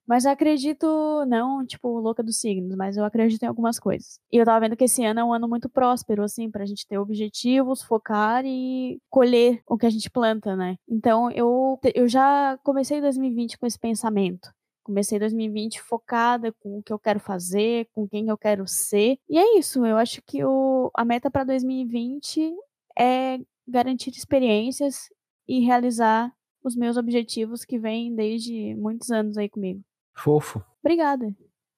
Mas 0.07 0.25
eu 0.25 0.31
acredito, 0.31 0.87
não, 1.27 1.67
tipo, 1.67 1.99
louca 1.99 2.23
dos 2.23 2.41
signos, 2.41 2.77
mas 2.77 2.97
eu 2.97 3.05
acredito 3.05 3.43
em 3.43 3.47
algumas 3.47 3.79
coisas. 3.79 4.21
E 4.33 4.37
eu 4.37 4.45
tava 4.45 4.61
vendo 4.61 4.77
que 4.77 4.85
esse 4.85 5.05
ano 5.05 5.21
é 5.21 5.25
um 5.25 5.33
ano 5.33 5.49
muito 5.49 5.69
próspero, 5.69 6.23
assim, 6.23 6.49
pra 6.51 6.65
gente 6.65 6.87
ter 6.87 6.97
objetivos, 6.99 7.83
focar 7.83 8.45
e 8.47 9.01
colher 9.11 9.61
o 9.67 9.77
que 9.77 9.87
a 9.87 9.91
gente 9.91 10.09
planta, 10.09 10.55
né? 10.55 10.77
Então, 10.89 11.31
eu, 11.33 11.79
eu 11.95 12.07
já 12.07 12.57
comecei 12.63 13.01
2020 13.01 13.59
com 13.59 13.67
esse 13.67 13.79
pensamento. 13.79 14.49
Comecei 14.85 15.19
2020 15.19 15.83
focada 15.83 16.53
com 16.61 16.79
o 16.79 16.83
que 16.83 16.93
eu 16.93 16.99
quero 17.01 17.19
fazer, 17.19 17.89
com 17.93 18.07
quem 18.07 18.29
eu 18.29 18.39
quero 18.39 18.65
ser. 18.69 19.19
E 19.29 19.37
é 19.37 19.59
isso, 19.59 19.85
eu 19.85 19.97
acho 19.97 20.23
que 20.23 20.45
o, 20.45 20.93
a 20.95 21.05
meta 21.05 21.29
para 21.29 21.43
2020 21.43 22.55
é 22.97 23.41
garantir 23.67 24.11
experiências 24.11 25.09
e 25.49 25.59
realizar 25.59 26.33
os 26.63 26.77
meus 26.77 26.97
objetivos 26.97 27.65
que 27.65 27.79
vêm 27.79 28.15
desde 28.15 28.77
muitos 28.77 29.11
anos 29.11 29.37
aí 29.37 29.49
comigo. 29.49 29.83
Fofo. 30.17 30.63
Obrigada. 30.83 31.35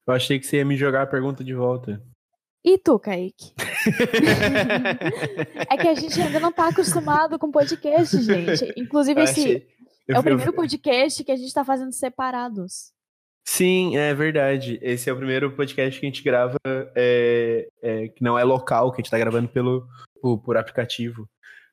Eu 0.06 0.14
achei 0.14 0.38
que 0.38 0.46
você 0.46 0.58
ia 0.58 0.64
me 0.64 0.76
jogar 0.76 1.02
a 1.02 1.06
pergunta 1.06 1.44
de 1.44 1.54
volta. 1.54 2.02
E 2.64 2.78
tu, 2.78 2.98
Kaique? 2.98 3.52
é 5.70 5.76
que 5.76 5.88
a 5.88 5.94
gente 5.94 6.20
ainda 6.20 6.40
não 6.40 6.52
tá 6.52 6.68
acostumado 6.68 7.38
com 7.38 7.50
podcast, 7.50 8.20
gente. 8.22 8.72
Inclusive, 8.76 9.20
Eu 9.20 9.24
esse 9.24 9.66
eu- 10.06 10.16
é 10.16 10.18
o 10.18 10.22
primeiro 10.22 10.52
podcast 10.52 11.22
que 11.22 11.32
a 11.32 11.36
gente 11.36 11.52
tá 11.52 11.64
fazendo 11.64 11.92
separados. 11.92 12.92
Sim, 13.46 13.96
é 13.96 14.14
verdade. 14.14 14.78
Esse 14.82 15.08
é 15.08 15.12
o 15.12 15.16
primeiro 15.16 15.50
podcast 15.54 15.98
que 15.98 16.06
a 16.06 16.08
gente 16.08 16.22
grava 16.22 16.58
é, 16.94 17.68
é, 17.82 18.08
que 18.08 18.22
não 18.22 18.38
é 18.38 18.44
local, 18.44 18.92
que 18.92 19.00
a 19.00 19.02
gente 19.02 19.10
tá 19.10 19.18
gravando 19.18 19.48
pelo, 19.48 19.86
por, 20.20 20.38
por 20.38 20.56
aplicativo. 20.56 21.28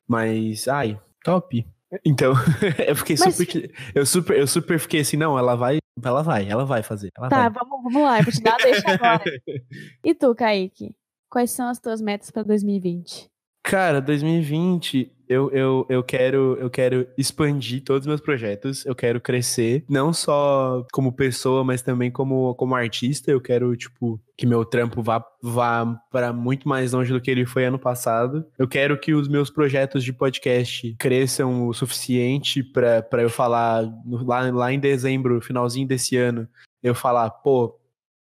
Mas, 0.08 0.68
ai, 0.68 0.98
top. 1.24 1.66
Então, 2.04 2.32
eu 2.86 2.96
fiquei 2.96 3.16
Mas- 3.18 3.36
super, 3.36 3.70
eu 3.94 4.06
super. 4.06 4.38
Eu 4.38 4.46
super 4.46 4.78
fiquei 4.78 5.00
assim, 5.00 5.16
não, 5.16 5.38
ela 5.38 5.54
vai. 5.54 5.78
Ela 6.02 6.22
vai, 6.22 6.48
ela 6.48 6.64
vai 6.66 6.82
fazer. 6.82 7.10
Ela 7.16 7.28
Tá, 7.28 7.48
vai. 7.48 7.50
vamos, 7.64 7.82
vamos 7.84 8.02
lá, 8.02 8.18
eu 8.18 8.24
vou 8.24 8.32
te 8.32 8.42
dar 8.42 8.54
a 8.54 8.58
deixa 8.58 8.90
agora. 8.90 9.22
E 10.04 10.14
tu, 10.14 10.34
Kaique? 10.34 10.94
Quais 11.30 11.50
são 11.50 11.68
as 11.68 11.78
tuas 11.78 12.00
metas 12.00 12.30
pra 12.30 12.42
2020? 12.42 13.26
Cara, 13.64 14.00
2020, 14.00 15.10
eu, 15.28 15.50
eu, 15.50 15.86
eu, 15.88 16.02
quero, 16.02 16.56
eu 16.60 16.70
quero 16.70 17.06
expandir 17.16 17.82
todos 17.82 18.02
os 18.02 18.06
meus 18.06 18.20
projetos, 18.20 18.84
eu 18.86 18.94
quero 18.94 19.20
crescer, 19.20 19.84
não 19.88 20.12
só 20.12 20.86
como 20.92 21.12
pessoa, 21.12 21.64
mas 21.64 21.82
também 21.82 22.10
como, 22.10 22.54
como 22.54 22.74
artista. 22.74 23.30
Eu 23.30 23.40
quero, 23.40 23.76
tipo, 23.76 24.20
que 24.36 24.46
meu 24.46 24.64
trampo 24.64 25.02
vá, 25.02 25.24
vá 25.42 25.86
para 26.10 26.32
muito 26.32 26.68
mais 26.68 26.92
longe 26.92 27.12
do 27.12 27.20
que 27.20 27.30
ele 27.30 27.46
foi 27.46 27.64
ano 27.64 27.78
passado. 27.78 28.46
Eu 28.58 28.68
quero 28.68 28.98
que 28.98 29.14
os 29.14 29.28
meus 29.28 29.50
projetos 29.50 30.04
de 30.04 30.12
podcast 30.12 30.94
cresçam 30.98 31.66
o 31.66 31.72
suficiente 31.72 32.62
pra 32.62 33.22
eu 33.22 33.30
falar 33.30 33.82
lá, 34.24 34.50
lá 34.50 34.72
em 34.72 34.78
dezembro, 34.78 35.40
finalzinho 35.40 35.88
desse 35.88 36.16
ano, 36.16 36.48
eu 36.82 36.94
falar, 36.94 37.30
pô, 37.30 37.78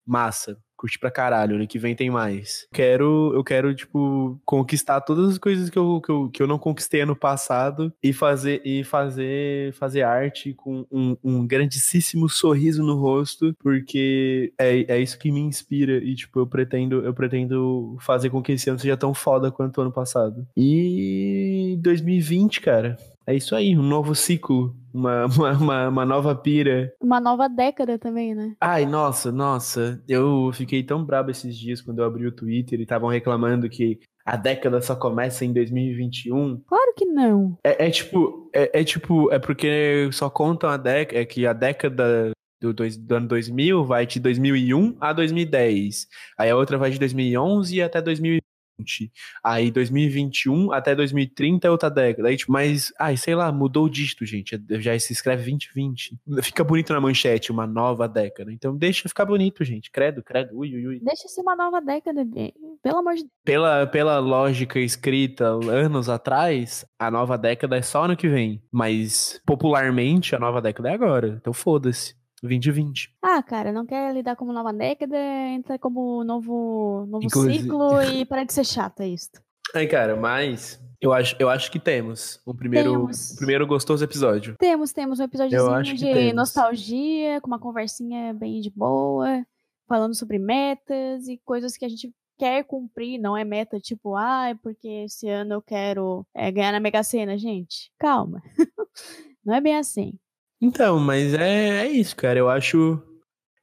massa. 0.07 0.59
Curti 0.83 0.99
pra 0.99 1.12
caralho, 1.12 1.55
ano 1.55 1.66
que 1.68 1.79
vem 1.79 1.95
tem 1.95 2.11
mais. 2.11 2.66
Quero, 2.73 3.31
eu 3.37 3.45
quero, 3.45 3.73
tipo, 3.73 4.37
conquistar 4.45 5.01
todas 5.01 5.31
as 5.31 5.38
coisas 5.38 5.71
que 5.71 5.79
eu, 5.79 6.01
que 6.01 6.11
eu, 6.11 6.29
que 6.29 6.42
eu 6.42 6.47
não 6.49 6.59
conquistei 6.59 7.03
ano 7.03 7.14
passado 7.14 7.92
e 8.03 8.12
fazer, 8.12 8.61
e 8.64 8.83
fazer, 8.83 9.73
fazer 9.75 10.03
arte 10.03 10.53
com 10.55 10.85
um, 10.90 11.16
um 11.23 11.47
grandíssimo 11.47 12.29
sorriso 12.29 12.83
no 12.83 12.97
rosto, 12.97 13.55
porque 13.61 14.53
é, 14.59 14.97
é 14.97 15.01
isso 15.01 15.16
que 15.21 15.31
me 15.31 15.38
inspira 15.38 15.99
e, 15.99 16.16
tipo, 16.16 16.40
eu 16.40 16.49
pretendo, 16.49 17.05
eu 17.05 17.14
pretendo 17.14 17.97
fazer 18.01 18.31
com 18.31 18.42
que 18.42 18.51
esse 18.51 18.68
ano 18.68 18.81
seja 18.81 18.97
tão 18.97 19.14
foda 19.14 19.53
quanto 19.53 19.79
o 19.79 19.83
ano 19.83 19.92
passado. 19.92 20.45
E 20.57 21.79
2020, 21.81 22.61
cara, 22.61 22.97
é 23.26 23.35
isso 23.35 23.54
aí, 23.54 23.76
um 23.76 23.82
novo 23.82 24.14
ciclo, 24.14 24.74
uma, 24.92 25.26
uma, 25.26 25.52
uma, 25.52 25.88
uma 25.88 26.04
nova 26.04 26.35
pira. 26.35 26.92
Uma 27.00 27.20
nova 27.20 27.48
década 27.48 27.98
também, 27.98 28.35
né? 28.35 28.54
Ai, 28.61 28.87
nossa, 28.87 29.30
nossa, 29.30 30.02
eu 30.08 30.50
fiquei 30.52 30.82
tão 30.82 31.04
brabo 31.04 31.30
esses 31.30 31.56
dias 31.56 31.80
quando 31.80 32.00
eu 32.00 32.04
abri 32.04 32.26
o 32.26 32.32
Twitter 32.32 32.78
e 32.78 32.82
estavam 32.82 33.08
reclamando 33.08 33.68
que 33.68 34.00
a 34.24 34.37
década 34.37 34.80
só 34.80 34.94
começa 34.94 35.44
em 35.44 35.52
2021. 35.52 36.61
Claro 36.66 36.94
que 36.96 37.04
não. 37.04 37.56
É, 37.64 37.87
é 37.87 37.90
tipo, 37.90 38.50
é, 38.54 38.80
é 38.80 38.85
tipo, 38.85 39.32
é 39.32 39.38
porque 39.38 40.08
só 40.12 40.30
contam 40.30 40.70
a 40.70 40.76
década, 40.76 41.20
é 41.20 41.24
que 41.24 41.46
a 41.46 41.52
década 41.52 42.32
do, 42.62 42.72
dois, 42.72 42.96
do 42.96 43.14
ano 43.14 43.28
2000 43.28 43.85
vai 43.85 44.06
de 44.06 44.20
2001 44.20 44.96
a 45.00 45.12
2010. 45.12 46.06
Aí 46.38 46.50
a 46.50 46.56
outra 46.56 46.78
vai 46.78 46.90
de 46.90 46.98
2011 46.98 47.82
até 47.82 48.00
2020. 48.00 48.41
Aí 49.42 49.70
2021 49.70 50.72
até 50.72 50.94
2030 50.94 51.66
é 51.66 51.70
outra 51.70 51.90
década. 51.90 52.28
Aí, 52.28 52.37
tipo, 52.37 52.52
mas, 52.52 52.92
ai, 52.98 53.16
sei 53.16 53.35
lá, 53.35 53.50
mudou 53.52 53.87
o 53.87 53.90
dígito, 53.90 54.24
gente. 54.24 54.61
Já 54.80 54.98
se 54.98 55.12
escreve 55.12 55.42
2020. 55.42 56.18
Fica 56.42 56.64
bonito 56.64 56.92
na 56.92 57.00
manchete, 57.00 57.52
uma 57.52 57.66
nova 57.66 58.08
década. 58.08 58.52
Então 58.52 58.76
deixa 58.76 59.08
ficar 59.08 59.24
bonito, 59.24 59.64
gente. 59.64 59.90
Credo, 59.90 60.22
credo. 60.22 60.56
Ui, 60.56 60.74
ui, 60.74 60.87
ui. 60.87 61.00
Deixa 61.00 61.28
ser 61.28 61.40
uma 61.40 61.56
nova 61.56 61.80
década, 61.80 62.24
pelo 62.82 62.98
amor 62.98 63.14
de 63.14 63.22
Deus. 63.22 63.32
Pela, 63.44 63.87
pela 63.87 64.18
lógica 64.18 64.78
escrita 64.78 65.46
anos 65.46 66.08
atrás, 66.08 66.85
a 66.98 67.11
nova 67.11 67.37
década 67.37 67.76
é 67.76 67.82
só 67.82 68.04
ano 68.04 68.16
que 68.16 68.28
vem. 68.28 68.62
Mas 68.70 69.40
popularmente 69.46 70.35
a 70.35 70.38
nova 70.38 70.61
década 70.61 70.90
é 70.90 70.94
agora. 70.94 71.38
Então 71.40 71.52
foda-se. 71.52 72.21
2020. 72.42 73.14
Ah, 73.22 73.42
cara, 73.42 73.72
não 73.72 73.87
quer 73.87 74.12
lidar 74.12 74.37
como 74.37 74.52
nova 74.52 74.72
década, 74.72 75.16
entra 75.16 75.78
como 75.78 76.24
novo, 76.24 77.07
novo 77.09 77.24
Inclusive- 77.24 77.62
ciclo 77.62 78.02
e 78.02 78.24
para 78.26 78.44
de 78.44 78.52
ser 78.52 78.64
chata 78.64 79.07
isso. 79.07 79.31
Ai, 79.74 79.87
cara, 79.87 80.16
mas 80.16 80.78
eu 81.00 81.12
acho, 81.12 81.35
eu 81.38 81.48
acho 81.48 81.70
que 81.70 81.78
temos 81.78 82.40
um 82.46 82.55
primeiro, 82.55 82.92
Temos. 82.92 83.33
um 83.33 83.37
primeiro 83.37 83.66
gostoso 83.66 84.05
episódio. 84.05 84.57
Temos, 84.59 84.92
temos 84.92 85.18
um 85.18 85.24
episódiozinho 85.24 85.96
de 85.96 86.05
temos. 86.12 86.35
nostalgia, 86.35 87.40
com 87.40 87.46
uma 87.46 87.59
conversinha 87.59 88.35
bem 88.35 88.61
de 88.61 88.70
boa, 88.70 89.44
falando 89.88 90.14
sobre 90.14 90.38
metas 90.38 91.26
e 91.28 91.40
coisas 91.44 91.76
que 91.76 91.85
a 91.85 91.88
gente 91.88 92.12
quer 92.38 92.64
cumprir, 92.64 93.18
não 93.18 93.37
é 93.37 93.44
meta 93.44 93.79
tipo, 93.79 94.17
ah, 94.17 94.48
é 94.48 94.54
porque 94.54 94.88
esse 95.06 95.29
ano 95.29 95.54
eu 95.54 95.62
quero 95.62 96.27
é, 96.35 96.50
ganhar 96.50 96.73
na 96.73 96.81
Mega 96.81 97.02
Sena, 97.02 97.38
gente. 97.38 97.90
Calma. 97.98 98.42
não 99.44 99.54
é 99.54 99.60
bem 99.60 99.77
assim. 99.77 100.14
Então, 100.63 101.00
mas 101.00 101.35
é, 101.35 101.85
é 101.85 101.88
isso, 101.88 102.15
cara. 102.15 102.38
Eu 102.38 102.48
acho. 102.48 103.02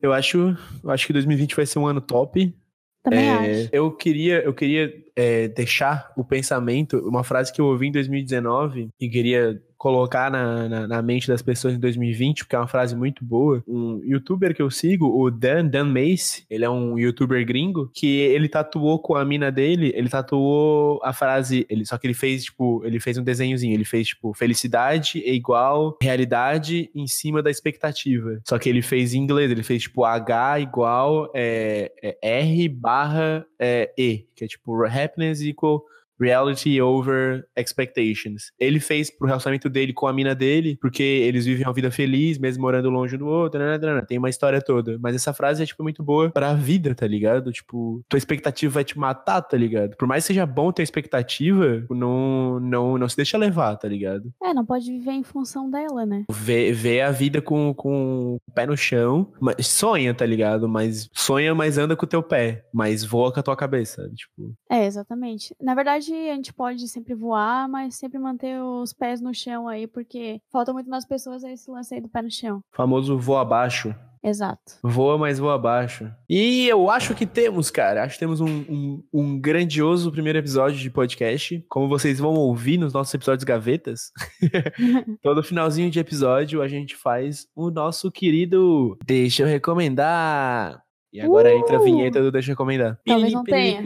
Eu 0.02 0.12
acho. 0.12 0.56
Eu 0.84 0.92
acho 0.92 1.08
que 1.08 1.14
2020 1.14 1.56
vai 1.56 1.66
ser 1.66 1.80
um 1.80 1.88
ano 1.88 2.02
top. 2.02 2.54
Também 3.02 3.20
É, 3.30 3.62
acho. 3.62 3.70
eu 3.72 3.92
queria, 3.96 4.44
eu 4.44 4.54
queria 4.54 4.94
é, 5.16 5.48
deixar 5.48 6.12
o 6.18 6.24
pensamento, 6.24 6.98
uma 7.08 7.24
frase 7.24 7.54
que 7.54 7.62
eu 7.62 7.66
ouvi 7.66 7.88
em 7.88 7.92
2019 7.94 8.90
e 9.00 9.10
queria 9.10 9.62
colocar 9.80 10.30
na, 10.30 10.68
na, 10.68 10.88
na 10.88 11.02
mente 11.02 11.26
das 11.26 11.42
pessoas 11.42 11.74
em 11.74 11.80
2020, 11.80 12.44
porque 12.44 12.56
é 12.56 12.60
uma 12.60 12.68
frase 12.68 12.96
muito 12.98 13.24
boa. 13.24 13.64
Um 13.66 14.02
youtuber 14.04 14.54
que 14.54 14.62
eu 14.62 14.70
sigo, 14.70 15.08
o 15.08 15.32
Dan, 15.32 15.66
Dan 15.68 15.86
Mace, 15.86 16.44
ele 16.50 16.66
é 16.66 16.70
um 16.70 17.00
youtuber 17.00 17.44
gringo, 17.46 17.90
que 17.94 18.18
ele 18.18 18.50
tatuou 18.50 19.00
com 19.00 19.16
a 19.16 19.24
mina 19.24 19.50
dele, 19.50 19.94
ele 19.96 20.10
tatuou 20.10 21.00
a 21.02 21.14
frase, 21.14 21.66
ele, 21.70 21.86
só 21.86 21.98
que 21.98 22.06
ele 22.06 22.14
fez, 22.14 22.44
tipo, 22.44 22.82
ele 22.84 23.00
fez 23.00 23.18
um 23.18 23.24
desenhozinho, 23.24 23.74
ele 23.74 23.86
fez, 23.86 24.10
tipo, 24.10 24.34
felicidade 24.34 25.24
é 25.26 25.34
igual 25.34 25.98
realidade 26.02 26.92
em 26.94 27.08
cima 27.08 27.42
da 27.42 27.50
expectativa. 27.50 28.42
Só 28.46 28.60
que 28.60 28.68
ele 28.68 28.82
fez 28.82 29.14
em 29.14 29.20
inglês, 29.20 29.50
ele 29.50 29.64
fez, 29.64 29.84
tipo, 29.84 30.04
H 30.04 30.60
igual 30.60 31.32
é, 31.34 31.90
é 32.22 32.42
R 32.42 32.68
barra 32.68 33.46
é, 33.58 33.94
E, 33.98 34.26
que 34.36 34.44
é, 34.44 34.48
tipo, 34.48 34.84
happiness 34.84 35.42
equal 35.42 35.86
reality 36.20 36.82
over 36.82 37.46
expectations. 37.58 38.52
Ele 38.60 38.80
fez 38.80 39.10
pro 39.10 39.28
relacionamento 39.28 39.70
dele 39.70 39.94
com 39.94 40.08
a 40.08 40.14
mina 40.14 40.36
dele, 40.36 40.78
porque 40.82 41.04
eles 41.04 41.46
vivem 41.46 41.66
uma 41.66 41.74
vida 41.74 41.92
feliz, 41.92 42.38
mesmo 42.38 42.62
morando 42.62 42.90
longe 42.90 43.16
um 43.16 43.20
do 43.20 43.28
outro, 43.28 43.60
né, 43.60 43.78
né, 43.78 43.96
né, 43.96 44.02
tem 44.08 44.18
uma 44.18 44.30
história 44.30 44.62
toda. 44.62 44.98
Mas 45.00 45.16
essa 45.16 45.34
frase 45.34 45.64
é, 45.64 45.66
tipo, 45.66 45.84
muito 45.84 46.04
boa 46.04 46.30
pra 46.30 46.54
vida, 46.54 46.94
tá 46.94 47.08
ligado? 47.08 47.52
Tipo, 47.52 48.02
tua 48.10 48.18
expectativa 48.18 48.74
vai 48.74 48.84
te 48.84 48.98
matar, 48.98 49.42
tá 49.42 49.58
ligado? 49.58 49.96
Por 49.96 50.08
mais 50.08 50.24
que 50.24 50.28
seja 50.28 50.46
bom 50.46 50.72
ter 50.72 50.84
expectativa, 50.84 51.86
não, 51.90 52.60
não, 52.60 52.98
não 52.98 53.10
se 53.10 53.16
deixa 53.16 53.38
levar, 53.38 53.76
tá 53.78 53.88
ligado? 53.88 54.32
É, 54.44 54.54
não 54.54 54.66
pode 54.66 54.86
viver 54.92 55.12
em 55.12 55.24
função 55.24 55.70
dela, 55.70 56.06
né? 56.06 56.26
Vê, 56.32 56.72
vê 56.72 57.02
a 57.02 57.12
vida 57.12 57.42
com, 57.42 57.74
com 57.74 58.36
o 58.36 58.52
pé 58.54 58.66
no 58.66 58.78
chão, 58.78 59.32
mas 59.40 59.68
sonha, 59.68 60.14
tá 60.14 60.26
ligado? 60.26 60.68
Mas 60.68 61.10
sonha, 61.14 61.54
mas 61.56 61.78
anda 61.78 61.96
com 61.96 62.06
o 62.06 62.10
teu 62.10 62.22
pé, 62.24 62.66
mas 62.74 63.04
voa 63.04 63.32
com 63.32 63.40
a 63.40 63.44
tua 63.44 63.56
cabeça, 63.56 64.02
sabe? 64.04 64.16
Tipo, 64.16 64.54
É, 64.70 64.86
exatamente. 64.86 65.56
Na 65.62 65.76
verdade, 65.76 66.09
a 66.14 66.36
gente 66.36 66.54
pode 66.54 66.88
sempre 66.88 67.14
voar, 67.14 67.68
mas 67.68 67.96
sempre 67.96 68.20
manter 68.20 68.62
os 68.62 68.94
pés 68.94 69.22
no 69.22 69.34
chão 69.34 69.68
aí, 69.68 69.88
porque 69.88 70.42
falta 70.52 70.72
muito 70.74 70.90
nas 70.90 71.06
pessoas 71.06 71.44
esse 71.44 71.70
lance 71.70 71.94
aí 71.94 72.02
do 72.02 72.10
pé 72.10 72.22
no 72.22 72.32
chão. 72.32 72.62
famoso 72.72 73.18
voa 73.18 73.42
abaixo. 73.42 73.94
Exato. 74.22 74.74
Voa, 74.84 75.18
mas 75.18 75.40
voa 75.40 75.56
abaixo. 75.56 76.12
E 76.30 76.68
eu 76.68 76.90
acho 76.90 77.16
que 77.16 77.26
temos, 77.26 77.72
cara. 77.72 78.04
Acho 78.04 78.16
que 78.16 78.20
temos 78.20 78.42
um, 78.42 78.48
um, 78.70 79.04
um 79.14 79.40
grandioso 79.40 80.12
primeiro 80.12 80.38
episódio 80.38 80.78
de 80.78 80.90
podcast. 80.90 81.64
Como 81.70 81.88
vocês 81.88 82.20
vão 82.20 82.34
ouvir 82.34 82.78
nos 82.78 82.92
nossos 82.92 83.14
episódios 83.14 83.46
gavetas, 83.46 84.12
todo 85.24 85.42
finalzinho 85.42 85.90
de 85.90 86.00
episódio 86.00 86.62
a 86.62 86.68
gente 86.68 86.98
faz 86.98 87.48
o 87.56 87.72
nosso 87.72 88.12
querido 88.12 88.98
Deixa 89.06 89.44
eu 89.44 89.48
recomendar. 89.48 90.84
E 91.14 91.22
agora 91.22 91.50
Uh! 91.56 91.58
entra 91.58 91.78
a 91.78 91.82
vinheta 91.82 92.22
do 92.22 92.30
Deixa 92.32 92.52
eu 92.52 92.54
recomendar. 92.54 93.00
Talvez 93.06 93.34
não 93.34 93.44
tenha. 93.44 93.82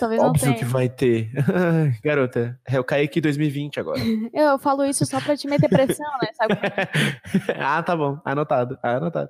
Talvez 0.00 0.18
não 0.18 0.30
Óbvio 0.30 0.44
tenha. 0.44 0.56
que 0.56 0.64
vai 0.64 0.88
ter. 0.88 1.30
Garota, 2.02 2.58
eu 2.72 2.82
caí 2.82 3.04
aqui 3.04 3.20
2020 3.20 3.80
agora. 3.80 4.00
Eu 4.32 4.58
falo 4.58 4.82
isso 4.82 5.04
só 5.04 5.20
pra 5.20 5.36
te 5.36 5.46
meter 5.46 5.68
pressão, 5.68 6.10
né? 6.22 6.28
Sabe? 6.32 6.54
ah, 7.60 7.82
tá 7.82 7.94
bom. 7.94 8.18
Anotado. 8.24 8.78
Anotado. 8.82 9.28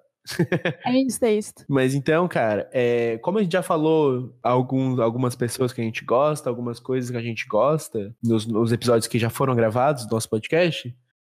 É 0.87 0.93
isso, 0.97 1.25
é 1.25 1.35
isso. 1.35 1.53
Mas 1.68 1.93
então, 1.93 2.29
cara, 2.29 2.71
é, 2.73 3.18
como 3.18 3.39
a 3.39 3.43
gente 3.43 3.51
já 3.51 3.64
falou 3.64 4.39
alguns, 4.45 5.01
algumas 5.01 5.35
pessoas 5.35 5.73
que 5.73 5.81
a 5.81 5.85
gente 5.85 6.05
gosta, 6.05 6.49
algumas 6.49 6.79
coisas 6.79 7.11
que 7.11 7.16
a 7.16 7.23
gente 7.23 7.49
gosta, 7.49 8.14
nos, 8.23 8.47
nos 8.47 8.71
episódios 8.71 9.09
que 9.09 9.18
já 9.18 9.29
foram 9.29 9.57
gravados 9.57 10.07
do 10.07 10.14
nosso 10.14 10.31
podcast, 10.31 10.95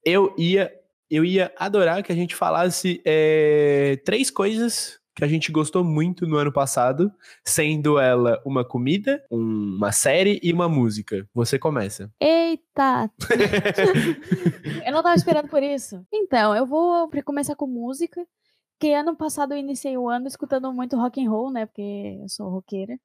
eu 0.05 0.35
ia, 0.37 0.73
eu 1.09 1.25
ia 1.25 1.53
adorar 1.57 2.03
que 2.03 2.11
a 2.11 2.17
gente 2.17 2.35
falasse 2.35 3.01
é, 3.05 3.97
três 4.05 4.29
coisas 4.29 5.00
que 5.15 5.25
a 5.25 5.29
gente 5.29 5.51
gostou 5.53 5.83
muito 5.85 6.27
no 6.27 6.37
ano 6.37 6.53
passado, 6.53 7.13
sendo 7.45 7.99
ela 7.99 8.41
uma 8.45 8.65
comida, 8.65 9.23
um- 9.31 9.77
uma 9.77 9.93
série 9.93 10.41
e 10.43 10.53
uma 10.53 10.69
música. 10.69 11.29
Você 11.35 11.59
começa. 11.59 12.11
Eita! 12.21 13.11
eu 14.87 14.93
não 14.93 15.03
tava 15.03 15.15
esperando 15.15 15.49
por 15.49 15.63
isso. 15.63 16.05
Então, 16.13 16.55
eu 16.55 16.67
vou 16.67 17.11
começar 17.25 17.55
com 17.57 17.67
música. 17.67 18.25
Que 18.79 18.95
ano 18.95 19.15
passado 19.15 19.53
eu 19.53 19.59
iniciei 19.59 19.99
o 19.99 20.09
ano 20.09 20.27
escutando 20.27 20.73
muito 20.73 20.97
rock 20.97 21.23
and 21.23 21.29
roll, 21.31 21.53
né? 21.53 21.67
Porque 21.67 22.19
eu 22.23 22.29
sou 22.29 22.49
roqueira. 22.49 22.99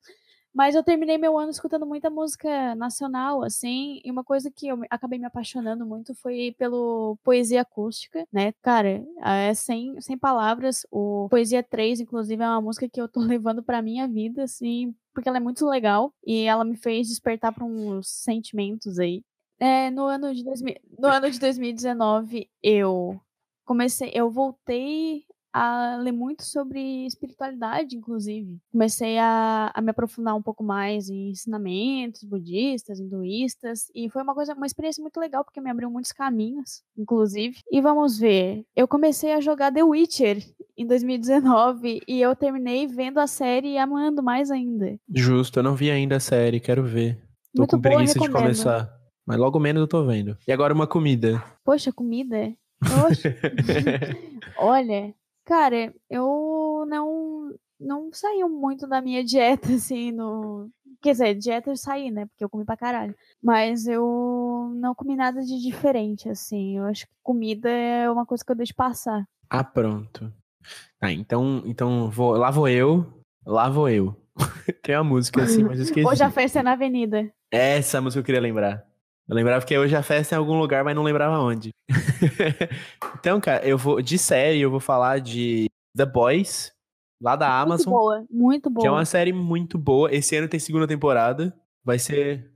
Mas 0.55 0.73
eu 0.73 0.81
terminei 0.81 1.17
meu 1.17 1.37
ano 1.37 1.51
escutando 1.51 1.85
muita 1.85 2.09
música 2.09 2.73
nacional, 2.75 3.43
assim, 3.43 3.99
e 4.05 4.09
uma 4.09 4.23
coisa 4.23 4.49
que 4.49 4.69
eu 4.69 4.79
acabei 4.89 5.19
me 5.19 5.25
apaixonando 5.25 5.85
muito 5.85 6.15
foi 6.15 6.55
pelo 6.57 7.17
poesia 7.25 7.59
acústica, 7.59 8.25
né? 8.31 8.53
Cara, 8.61 9.03
é 9.21 9.53
sem, 9.53 9.99
sem 9.99 10.17
palavras. 10.17 10.87
O 10.89 11.27
Poesia 11.29 11.61
3, 11.61 11.99
inclusive, 11.99 12.41
é 12.41 12.47
uma 12.47 12.61
música 12.61 12.87
que 12.87 13.01
eu 13.01 13.09
tô 13.09 13.19
levando 13.37 13.61
pra 13.61 13.81
minha 13.81 14.07
vida, 14.07 14.43
assim, 14.43 14.95
porque 15.13 15.27
ela 15.27 15.39
é 15.39 15.41
muito 15.41 15.67
legal 15.67 16.13
e 16.25 16.43
ela 16.43 16.63
me 16.63 16.77
fez 16.77 17.09
despertar 17.09 17.53
pra 17.53 17.65
uns 17.65 18.07
sentimentos 18.07 18.97
aí. 18.97 19.23
É, 19.59 19.91
no 19.91 20.05
ano 20.05 20.33
de 20.33 20.41
2000 20.41 20.75
no 20.97 21.09
ano 21.09 21.29
de 21.29 21.37
2019, 21.37 22.49
eu 22.63 23.19
comecei, 23.65 24.09
eu 24.13 24.29
voltei 24.29 25.25
a 25.57 25.95
ler 26.01 26.11
muito 26.11 26.43
sobre 26.43 27.05
espiritualidade, 27.05 27.95
inclusive. 27.95 28.57
Comecei 28.73 29.17
a, 29.17 29.71
a 29.73 29.81
me 29.81 29.91
aprofundar 29.91 30.35
um 30.35 30.41
pouco 30.41 30.61
mais 30.61 31.07
em 31.07 31.29
ensinamentos 31.29 32.25
budistas, 32.25 32.99
hinduístas, 32.99 33.89
e 33.95 34.09
foi 34.09 34.21
uma 34.21 34.35
coisa, 34.35 34.53
uma 34.53 34.65
experiência 34.65 35.01
muito 35.01 35.17
legal, 35.17 35.45
porque 35.45 35.61
me 35.61 35.69
abriu 35.69 35.89
muitos 35.89 36.11
caminhos, 36.11 36.83
inclusive. 36.97 37.55
E 37.71 37.79
vamos 37.79 38.19
ver, 38.19 38.65
eu 38.75 38.85
comecei 38.85 39.31
a 39.31 39.39
jogar 39.39 39.71
The 39.71 39.81
Witcher 39.81 40.43
em 40.77 40.85
2019, 40.85 42.01
e 42.05 42.19
eu 42.19 42.35
terminei 42.35 42.85
vendo 42.85 43.19
a 43.19 43.27
série 43.27 43.69
e 43.69 43.77
amando 43.77 44.21
mais 44.21 44.51
ainda. 44.51 44.99
Justo, 45.09 45.59
eu 45.59 45.63
não 45.63 45.73
vi 45.73 45.89
ainda 45.89 46.17
a 46.17 46.19
série, 46.19 46.59
quero 46.59 46.83
ver. 46.83 47.15
Tô 47.55 47.61
Muito 47.61 47.77
com 47.77 47.81
boa, 47.81 47.95
preguiça 47.95 48.19
de 48.19 48.29
começar. 48.29 48.93
Mas 49.25 49.37
logo 49.37 49.57
menos 49.57 49.79
eu 49.79 49.87
tô 49.87 50.05
vendo. 50.05 50.37
E 50.45 50.51
agora 50.51 50.73
uma 50.73 50.85
comida. 50.85 51.41
Poxa, 51.63 51.93
comida? 51.93 52.53
Oxe. 53.07 53.33
Olha, 54.59 55.15
cara, 55.45 55.93
eu 56.09 56.85
não 56.87 57.53
não 57.79 58.09
saí 58.11 58.43
muito 58.43 58.87
da 58.87 59.01
minha 59.01 59.23
dieta, 59.23 59.73
assim, 59.73 60.11
no. 60.11 60.69
Quer 61.01 61.11
dizer, 61.11 61.35
dieta 61.35 61.69
eu 61.69 61.77
saí, 61.77 62.09
né? 62.09 62.25
Porque 62.25 62.43
eu 62.43 62.49
comi 62.49 62.65
pra 62.65 62.77
caralho. 62.77 63.15
Mas 63.41 63.85
eu 63.85 64.71
não 64.75 64.95
comi 64.95 65.15
nada 65.15 65.41
de 65.41 65.61
diferente, 65.61 66.27
assim. 66.27 66.77
Eu 66.77 66.85
acho 66.85 67.05
que 67.05 67.13
comida 67.21 67.69
é 67.69 68.09
uma 68.09 68.25
coisa 68.25 68.43
que 68.43 68.51
eu 68.51 68.55
deixo 68.55 68.73
passar. 68.73 69.23
Ah, 69.49 69.63
pronto. 69.63 70.33
Ah, 70.99 71.11
então, 71.11 71.61
então 71.65 72.09
vou, 72.09 72.31
lá 72.31 72.49
vou 72.49 72.67
eu, 72.67 73.05
lá 73.45 73.69
vou 73.69 73.87
eu. 73.87 74.15
Tem 74.81 74.95
uma 74.95 75.03
música 75.03 75.43
assim, 75.43 75.63
mas 75.63 75.77
eu 75.77 75.83
esqueci. 75.83 76.07
Hoje 76.07 76.23
a 76.23 76.31
festa 76.31 76.59
é 76.59 76.63
na 76.63 76.71
avenida. 76.71 77.31
Essa 77.51 78.01
música 78.01 78.19
eu 78.19 78.23
queria 78.23 78.41
lembrar. 78.41 78.83
Eu 79.27 79.35
lembrava 79.35 79.65
que 79.65 79.77
hoje 79.77 79.95
a 79.95 80.03
festa 80.03 80.35
é 80.35 80.37
em 80.37 80.39
algum 80.39 80.59
lugar, 80.59 80.83
mas 80.83 80.95
não 80.95 81.03
lembrava 81.03 81.39
onde. 81.39 81.71
então, 83.17 83.41
cara, 83.41 83.65
eu 83.65 83.77
vou 83.77 84.01
de 84.01 84.17
série, 84.17 84.61
eu 84.61 84.69
vou 84.69 84.79
falar 84.79 85.19
de 85.19 85.67
The 85.95 86.05
Boys, 86.05 86.71
lá 87.19 87.35
da 87.35 87.47
Muito 87.47 87.63
Amazon, 87.63 87.93
boa, 87.93 88.25
muito 88.29 88.69
boa. 88.69 88.83
que 88.83 88.87
é 88.87 88.91
uma 88.91 89.05
série 89.05 89.33
muito 89.33 89.77
boa. 89.77 90.13
Esse 90.13 90.35
ano 90.35 90.47
tem 90.47 90.59
segunda 90.59 90.87
temporada. 90.87 91.55
Vai 91.83 91.97
ser 91.97 92.51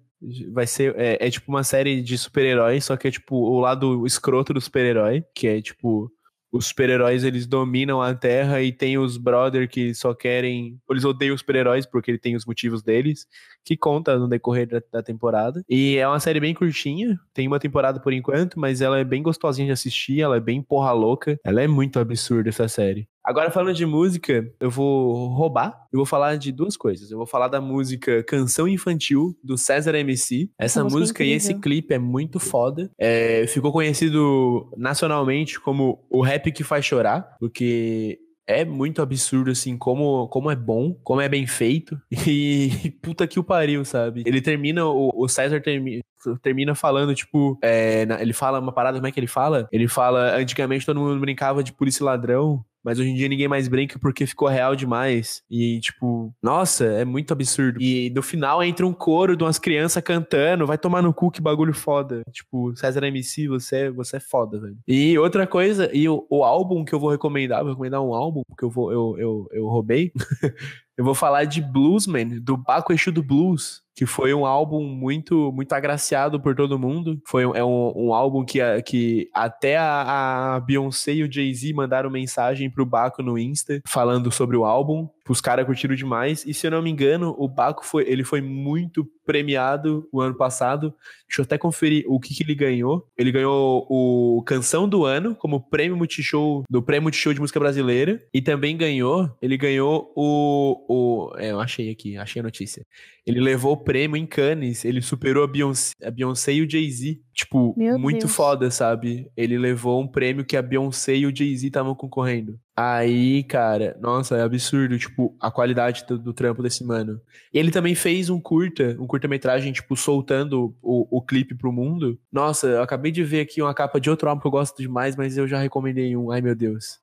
vai 0.51 0.67
ser 0.67 0.93
é, 0.97 1.27
é 1.27 1.31
tipo 1.31 1.49
uma 1.49 1.63
série 1.63 2.01
de 2.01 2.17
super-heróis, 2.17 2.83
só 2.83 2.97
que 2.97 3.07
é 3.07 3.11
tipo 3.11 3.35
o 3.35 3.59
lado 3.59 4.05
escroto 4.05 4.53
do 4.53 4.61
super-herói, 4.61 5.23
que 5.33 5.47
é 5.47 5.61
tipo 5.61 6.11
os 6.51 6.67
super-heróis 6.67 7.23
eles 7.23 7.45
dominam 7.45 8.01
a 8.01 8.13
Terra 8.13 8.61
e 8.61 8.71
tem 8.71 8.97
os 8.97 9.17
brother 9.17 9.69
que 9.69 9.93
só 9.93 10.13
querem. 10.13 10.79
Eles 10.89 11.05
odeiam 11.05 11.35
os 11.35 11.41
super-heróis 11.41 11.85
porque 11.85 12.11
ele 12.11 12.17
tem 12.17 12.35
os 12.35 12.45
motivos 12.45 12.81
deles, 12.81 13.27
que 13.63 13.77
conta 13.77 14.17
no 14.17 14.27
decorrer 14.27 14.67
da, 14.67 14.81
da 14.91 15.03
temporada. 15.03 15.63
E 15.69 15.97
é 15.97 16.07
uma 16.07 16.19
série 16.19 16.39
bem 16.39 16.53
curtinha, 16.53 17.19
tem 17.33 17.47
uma 17.47 17.59
temporada 17.59 17.99
por 17.99 18.13
enquanto, 18.13 18.59
mas 18.59 18.81
ela 18.81 18.97
é 18.97 19.03
bem 19.03 19.21
gostosinha 19.21 19.67
de 19.67 19.73
assistir, 19.73 20.21
ela 20.21 20.37
é 20.37 20.39
bem 20.39 20.61
porra 20.61 20.91
louca. 20.91 21.39
Ela 21.43 21.61
é 21.61 21.67
muito 21.67 21.99
absurda 21.99 22.49
essa 22.49 22.67
série. 22.67 23.07
Agora, 23.29 23.51
falando 23.51 23.75
de 23.75 23.85
música, 23.85 24.51
eu 24.59 24.71
vou 24.71 25.27
roubar. 25.27 25.85
Eu 25.93 25.97
vou 25.97 26.05
falar 26.07 26.35
de 26.35 26.51
duas 26.51 26.75
coisas. 26.75 27.11
Eu 27.11 27.17
vou 27.19 27.27
falar 27.27 27.47
da 27.47 27.61
música 27.61 28.23
Canção 28.23 28.67
Infantil, 28.67 29.37
do 29.43 29.55
César 29.55 29.93
MC. 29.93 30.49
Essa 30.57 30.79
Essa 30.79 30.83
música 30.83 30.97
é 30.97 30.99
música 30.99 31.23
e 31.23 31.31
esse 31.33 31.53
clipe 31.53 31.93
é 31.93 31.99
muito 31.99 32.39
foda. 32.39 32.89
É, 32.97 33.45
ficou 33.45 33.71
conhecido 33.71 34.73
nacionalmente 34.75 35.59
como 35.59 36.03
o 36.09 36.23
rap 36.23 36.51
que 36.51 36.63
faz 36.63 36.83
chorar, 36.83 37.35
porque 37.39 38.17
é 38.47 38.65
muito 38.65 38.99
absurdo, 38.99 39.51
assim, 39.51 39.77
como, 39.77 40.27
como 40.29 40.49
é 40.49 40.55
bom, 40.55 40.95
como 41.03 41.21
é 41.21 41.29
bem 41.29 41.45
feito. 41.45 42.01
E 42.27 42.91
puta 42.99 43.27
que 43.27 43.39
o 43.39 43.43
pariu, 43.43 43.85
sabe? 43.85 44.23
Ele 44.25 44.41
termina, 44.41 44.85
o, 44.87 45.11
o 45.15 45.27
César 45.27 45.61
termina. 45.61 46.01
Termina 46.41 46.75
falando, 46.75 47.15
tipo, 47.15 47.57
é, 47.63 48.05
ele 48.19 48.33
fala 48.33 48.59
uma 48.59 48.73
parada, 48.73 48.97
como 48.97 49.07
é 49.07 49.11
que 49.11 49.19
ele 49.19 49.27
fala? 49.27 49.69
Ele 49.71 49.87
fala, 49.87 50.35
antigamente 50.35 50.85
todo 50.85 50.99
mundo 50.99 51.17
brincava 51.17 51.63
de 51.63 51.71
polícia 51.71 52.03
e 52.03 52.05
ladrão, 52.05 52.65
Mas 52.83 52.99
hoje 52.99 53.09
em 53.09 53.15
dia 53.15 53.27
ninguém 53.27 53.47
mais 53.47 53.67
brinca 53.67 53.99
porque 53.99 54.25
ficou 54.25 54.47
real 54.47 54.75
demais. 54.75 55.43
E, 55.49 55.79
tipo, 55.79 56.33
nossa, 56.41 56.85
é 56.85 57.05
muito 57.05 57.31
absurdo. 57.31 57.81
E 57.81 58.09
no 58.11 58.21
final 58.21 58.63
entra 58.63 58.85
um 58.85 58.93
coro 58.93 59.35
de 59.35 59.43
umas 59.43 59.59
crianças 59.59 60.01
cantando, 60.03 60.65
vai 60.65 60.77
tomar 60.77 61.01
no 61.01 61.13
cu 61.13 61.31
que 61.31 61.41
bagulho 61.41 61.73
foda. 61.73 62.21
Tipo, 62.31 62.75
César 62.75 63.03
MC, 63.03 63.47
você, 63.47 63.89
você 63.89 64.17
é 64.17 64.19
foda, 64.19 64.59
velho. 64.59 64.77
E 64.87 65.17
outra 65.17 65.45
coisa, 65.45 65.89
e 65.93 66.07
o, 66.07 66.25
o 66.29 66.43
álbum 66.43 66.85
que 66.85 66.93
eu 66.93 66.99
vou 66.99 67.11
recomendar, 67.11 67.61
vou 67.61 67.71
recomendar 67.71 68.01
um 68.01 68.13
álbum 68.13 68.41
que 68.57 68.63
eu 68.63 68.69
vou, 68.69 68.91
eu, 68.91 69.15
eu, 69.17 69.47
eu 69.51 69.67
roubei. 69.67 70.11
eu 70.97 71.03
vou 71.03 71.15
falar 71.15 71.45
de 71.45 71.61
Bluesman, 71.61 72.39
do 72.39 72.57
Baco 72.57 72.93
Exu 72.93 73.11
do 73.11 73.23
Blues 73.23 73.81
que 73.99 74.05
foi 74.05 74.33
um 74.33 74.45
álbum 74.45 74.81
muito 74.81 75.51
muito 75.51 75.73
agraciado 75.73 76.39
por 76.39 76.55
todo 76.55 76.79
mundo. 76.79 77.21
Foi 77.27 77.45
um, 77.45 77.53
é 77.53 77.65
um, 77.65 77.91
um 77.93 78.13
álbum 78.13 78.45
que, 78.45 78.59
que 78.83 79.29
até 79.33 79.75
a, 79.75 80.55
a 80.55 80.59
Beyoncé 80.61 81.15
e 81.15 81.23
o 81.23 81.29
Jay-Z 81.29 81.73
mandaram 81.73 82.09
mensagem 82.09 82.69
pro 82.69 82.85
Baco 82.85 83.21
no 83.21 83.37
Insta 83.37 83.81
falando 83.85 84.31
sobre 84.31 84.55
o 84.55 84.63
álbum. 84.63 85.09
Os 85.27 85.41
caras 85.41 85.65
curtiram 85.65 85.95
demais. 85.95 86.43
E 86.45 86.53
se 86.53 86.65
eu 86.65 86.71
não 86.71 86.81
me 86.81 86.89
engano, 86.89 87.35
o 87.37 87.47
Baco 87.47 87.85
foi, 87.85 88.03
ele 88.09 88.23
foi 88.23 88.41
muito 88.41 89.05
premiado 89.23 90.07
o 90.11 90.21
ano 90.21 90.33
passado. 90.33 90.91
Deixa 91.27 91.41
eu 91.41 91.43
até 91.43 91.55
conferir 91.55 92.03
o 92.07 92.19
que, 92.19 92.33
que 92.33 92.41
ele 92.41 92.55
ganhou. 92.55 93.07
Ele 93.15 93.31
ganhou 93.31 93.85
o 93.87 94.41
Canção 94.43 94.89
do 94.89 95.05
Ano 95.05 95.35
como 95.35 95.59
prêmio 95.59 95.95
Multishow 95.95 96.63
do 96.67 96.81
Prêmio 96.81 97.03
Multishow 97.03 97.31
de 97.31 97.39
Música 97.39 97.59
Brasileira. 97.59 98.19
E 98.33 98.41
também 98.41 98.75
ganhou, 98.75 99.29
ele 99.39 99.55
ganhou 99.55 100.11
o. 100.15 100.83
o 100.89 101.37
é, 101.37 101.51
eu 101.51 101.59
achei 101.59 101.91
aqui, 101.91 102.17
achei 102.17 102.39
a 102.39 102.43
notícia. 102.43 102.83
Ele 103.23 103.39
levou 103.39 103.77
prêmio 103.89 104.15
em 104.15 104.25
Cannes, 104.27 104.85
ele 104.85 105.01
superou 105.01 105.43
a 105.43 105.47
Beyoncé, 105.47 105.95
a 106.03 106.11
Beyoncé 106.11 106.53
e 106.53 106.61
o 106.61 106.69
Jay-Z. 106.69 107.19
Tipo, 107.33 107.73
Meu 107.75 107.97
muito 107.97 108.27
Deus. 108.27 108.35
foda, 108.35 108.69
sabe? 108.69 109.27
Ele 109.35 109.57
levou 109.57 109.99
um 109.99 110.07
prêmio 110.07 110.45
que 110.45 110.55
a 110.55 110.61
Beyoncé 110.61 111.15
e 111.15 111.25
o 111.25 111.35
Jay-Z 111.35 111.65
estavam 111.65 111.95
concorrendo. 111.95 112.59
Aí, 112.77 113.41
cara, 113.45 113.97
nossa, 113.99 114.37
é 114.37 114.43
absurdo, 114.43 114.95
tipo, 114.99 115.35
a 115.41 115.49
qualidade 115.49 116.05
do, 116.07 116.19
do, 116.19 116.33
trampo 116.33 116.61
desse 116.61 116.83
mano. 116.83 117.19
E 117.51 117.57
ele 117.57 117.71
também 117.71 117.95
fez 117.95 118.29
um 118.29 118.39
curta, 118.39 118.95
um 118.99 119.07
curta-metragem, 119.07 119.73
tipo, 119.73 119.95
soltando 119.95 120.75
o, 120.83 121.17
o 121.17 121.19
clipe 121.19 121.55
pro 121.55 121.73
mundo. 121.73 122.19
Nossa, 122.31 122.67
eu 122.67 122.83
acabei 122.83 123.11
de 123.11 123.23
ver 123.23 123.41
aqui 123.41 123.59
uma 123.59 123.73
capa 123.73 123.99
de 123.99 124.07
outro 124.07 124.29
álbum 124.29 124.39
que 124.39 124.47
eu 124.47 124.51
gosto 124.51 124.77
demais, 124.77 125.15
mas 125.15 125.35
eu 125.35 125.47
já 125.47 125.59
recomendei 125.59 126.15
um. 126.15 126.29
Ai, 126.29 126.41
meu 126.41 126.53
Deus. 126.53 126.99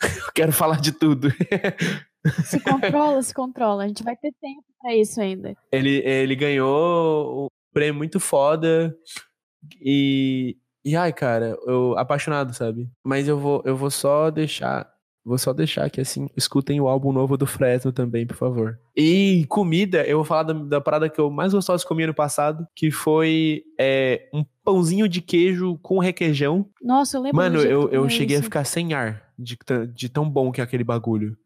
eu 0.02 0.32
quero 0.34 0.52
falar 0.52 0.80
de 0.80 0.92
tudo. 0.92 1.28
se 2.44 2.60
controla, 2.60 3.22
se 3.22 3.34
controla. 3.34 3.84
A 3.84 3.88
gente 3.88 4.02
vai 4.02 4.16
ter 4.16 4.32
tempo 4.40 4.64
pra 4.80 4.94
isso 4.94 5.20
ainda. 5.20 5.54
Ele, 5.72 6.02
ele 6.04 6.36
ganhou 6.36 7.44
um 7.44 7.48
prêmio 7.72 7.94
muito 7.94 8.20
foda 8.20 8.94
e... 9.80 10.56
E 10.82 10.96
ai, 10.96 11.12
cara, 11.12 11.58
eu 11.66 11.94
apaixonado, 11.98 12.54
sabe? 12.54 12.88
Mas 13.04 13.28
eu 13.28 13.38
vou, 13.38 13.62
eu 13.66 13.76
vou 13.76 13.90
só 13.90 14.30
deixar 14.30 14.90
Vou 15.24 15.36
só 15.36 15.52
deixar 15.52 15.84
aqui 15.84 16.00
assim, 16.00 16.28
escutem 16.34 16.80
o 16.80 16.88
álbum 16.88 17.12
novo 17.12 17.36
do 17.36 17.46
Fresno 17.46 17.92
também, 17.92 18.26
por 18.26 18.36
favor. 18.36 18.78
E 18.96 19.44
comida, 19.48 20.02
eu 20.04 20.16
vou 20.18 20.24
falar 20.24 20.44
da, 20.44 20.54
da 20.54 20.80
parada 20.80 21.10
que 21.10 21.20
eu 21.20 21.30
mais 21.30 21.52
gostosa 21.52 21.82
de 21.82 21.88
comer 21.88 22.06
no 22.06 22.14
passado, 22.14 22.66
que 22.74 22.90
foi 22.90 23.62
é, 23.78 24.28
um 24.32 24.44
pãozinho 24.64 25.06
de 25.08 25.20
queijo 25.20 25.78
com 25.82 25.98
requeijão. 25.98 26.66
Nossa, 26.82 27.18
eu 27.18 27.22
lembro. 27.22 27.36
Mano, 27.36 27.60
eu, 27.60 27.90
eu 27.90 28.08
cheguei 28.08 28.36
isso. 28.36 28.42
a 28.42 28.44
ficar 28.44 28.64
sem 28.64 28.94
ar 28.94 29.22
de, 29.38 29.58
de 29.92 30.08
tão 30.08 30.28
bom 30.28 30.50
que 30.50 30.60
é 30.60 30.64
aquele 30.64 30.84
bagulho. 30.84 31.36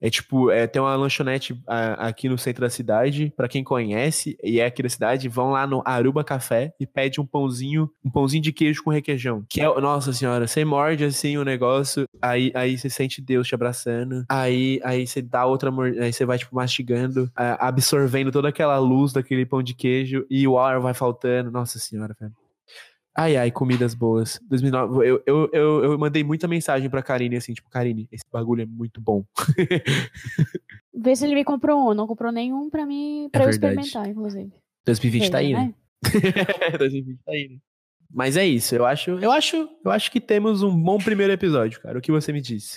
É 0.00 0.08
tipo, 0.08 0.50
é, 0.50 0.66
tem 0.66 0.80
uma 0.80 0.94
lanchonete 0.94 1.60
a, 1.66 2.08
aqui 2.08 2.28
no 2.28 2.38
centro 2.38 2.62
da 2.62 2.70
cidade, 2.70 3.32
para 3.36 3.48
quem 3.48 3.64
conhece 3.64 4.36
e 4.42 4.60
é 4.60 4.66
aqui 4.66 4.82
da 4.82 4.88
cidade, 4.88 5.28
vão 5.28 5.50
lá 5.50 5.66
no 5.66 5.82
Aruba 5.84 6.22
Café 6.22 6.72
e 6.78 6.86
pede 6.86 7.20
um 7.20 7.26
pãozinho, 7.26 7.90
um 8.04 8.10
pãozinho 8.10 8.42
de 8.42 8.52
queijo 8.52 8.82
com 8.82 8.90
requeijão. 8.90 9.44
Que 9.48 9.60
é, 9.60 9.80
nossa 9.80 10.12
senhora, 10.12 10.46
você 10.46 10.64
morde 10.64 11.04
assim 11.04 11.36
o 11.36 11.44
negócio, 11.44 12.04
aí, 12.22 12.52
aí 12.54 12.78
você 12.78 12.88
sente 12.88 13.20
Deus 13.20 13.48
te 13.48 13.54
abraçando, 13.54 14.24
aí, 14.28 14.80
aí 14.84 15.06
você 15.06 15.20
dá 15.20 15.44
outra, 15.46 15.70
aí 16.00 16.12
você 16.12 16.24
vai 16.24 16.38
tipo 16.38 16.54
mastigando, 16.54 17.30
absorvendo 17.34 18.30
toda 18.30 18.48
aquela 18.48 18.78
luz 18.78 19.12
daquele 19.12 19.44
pão 19.44 19.62
de 19.62 19.74
queijo 19.74 20.24
e 20.30 20.46
o 20.46 20.58
ar 20.58 20.80
vai 20.80 20.94
faltando. 20.94 21.50
Nossa 21.50 21.78
senhora, 21.78 22.14
velho. 22.18 22.32
Ai, 23.20 23.36
ai, 23.36 23.50
comidas 23.50 23.96
boas. 23.96 24.38
2009, 24.48 25.04
eu, 25.04 25.20
eu, 25.26 25.50
eu, 25.52 25.84
eu 25.84 25.98
mandei 25.98 26.22
muita 26.22 26.46
mensagem 26.46 26.88
pra 26.88 27.02
Karine, 27.02 27.34
assim, 27.34 27.52
tipo, 27.52 27.68
Karine, 27.68 28.08
esse 28.12 28.22
bagulho 28.30 28.62
é 28.62 28.64
muito 28.64 29.00
bom. 29.00 29.24
Vê 30.94 31.16
se 31.16 31.24
ele 31.24 31.34
me 31.34 31.42
comprou 31.42 31.90
um. 31.90 31.94
Não 31.94 32.06
comprou 32.06 32.30
nenhum 32.30 32.70
pra 32.70 32.86
mim, 32.86 33.26
é 33.26 33.28
pra 33.30 33.42
é 33.42 33.46
eu 33.46 33.50
experimentar, 33.50 34.08
inclusive. 34.08 34.52
2020 34.86 35.30
tá 35.32 35.38
aí, 35.38 35.52
né? 35.52 35.74
2020 36.78 37.18
tá 37.24 37.32
aí, 37.32 37.48
né? 37.48 37.56
Mas 38.08 38.36
é 38.36 38.46
isso, 38.46 38.76
eu 38.76 38.86
acho, 38.86 39.10
eu 39.10 39.32
acho, 39.32 39.68
eu 39.84 39.90
acho 39.90 40.12
que 40.12 40.20
temos 40.20 40.62
um 40.62 40.80
bom 40.80 40.98
primeiro 40.98 41.32
episódio, 41.32 41.80
cara. 41.80 41.98
O 41.98 42.00
que 42.00 42.12
você 42.12 42.32
me 42.32 42.40
disse? 42.40 42.76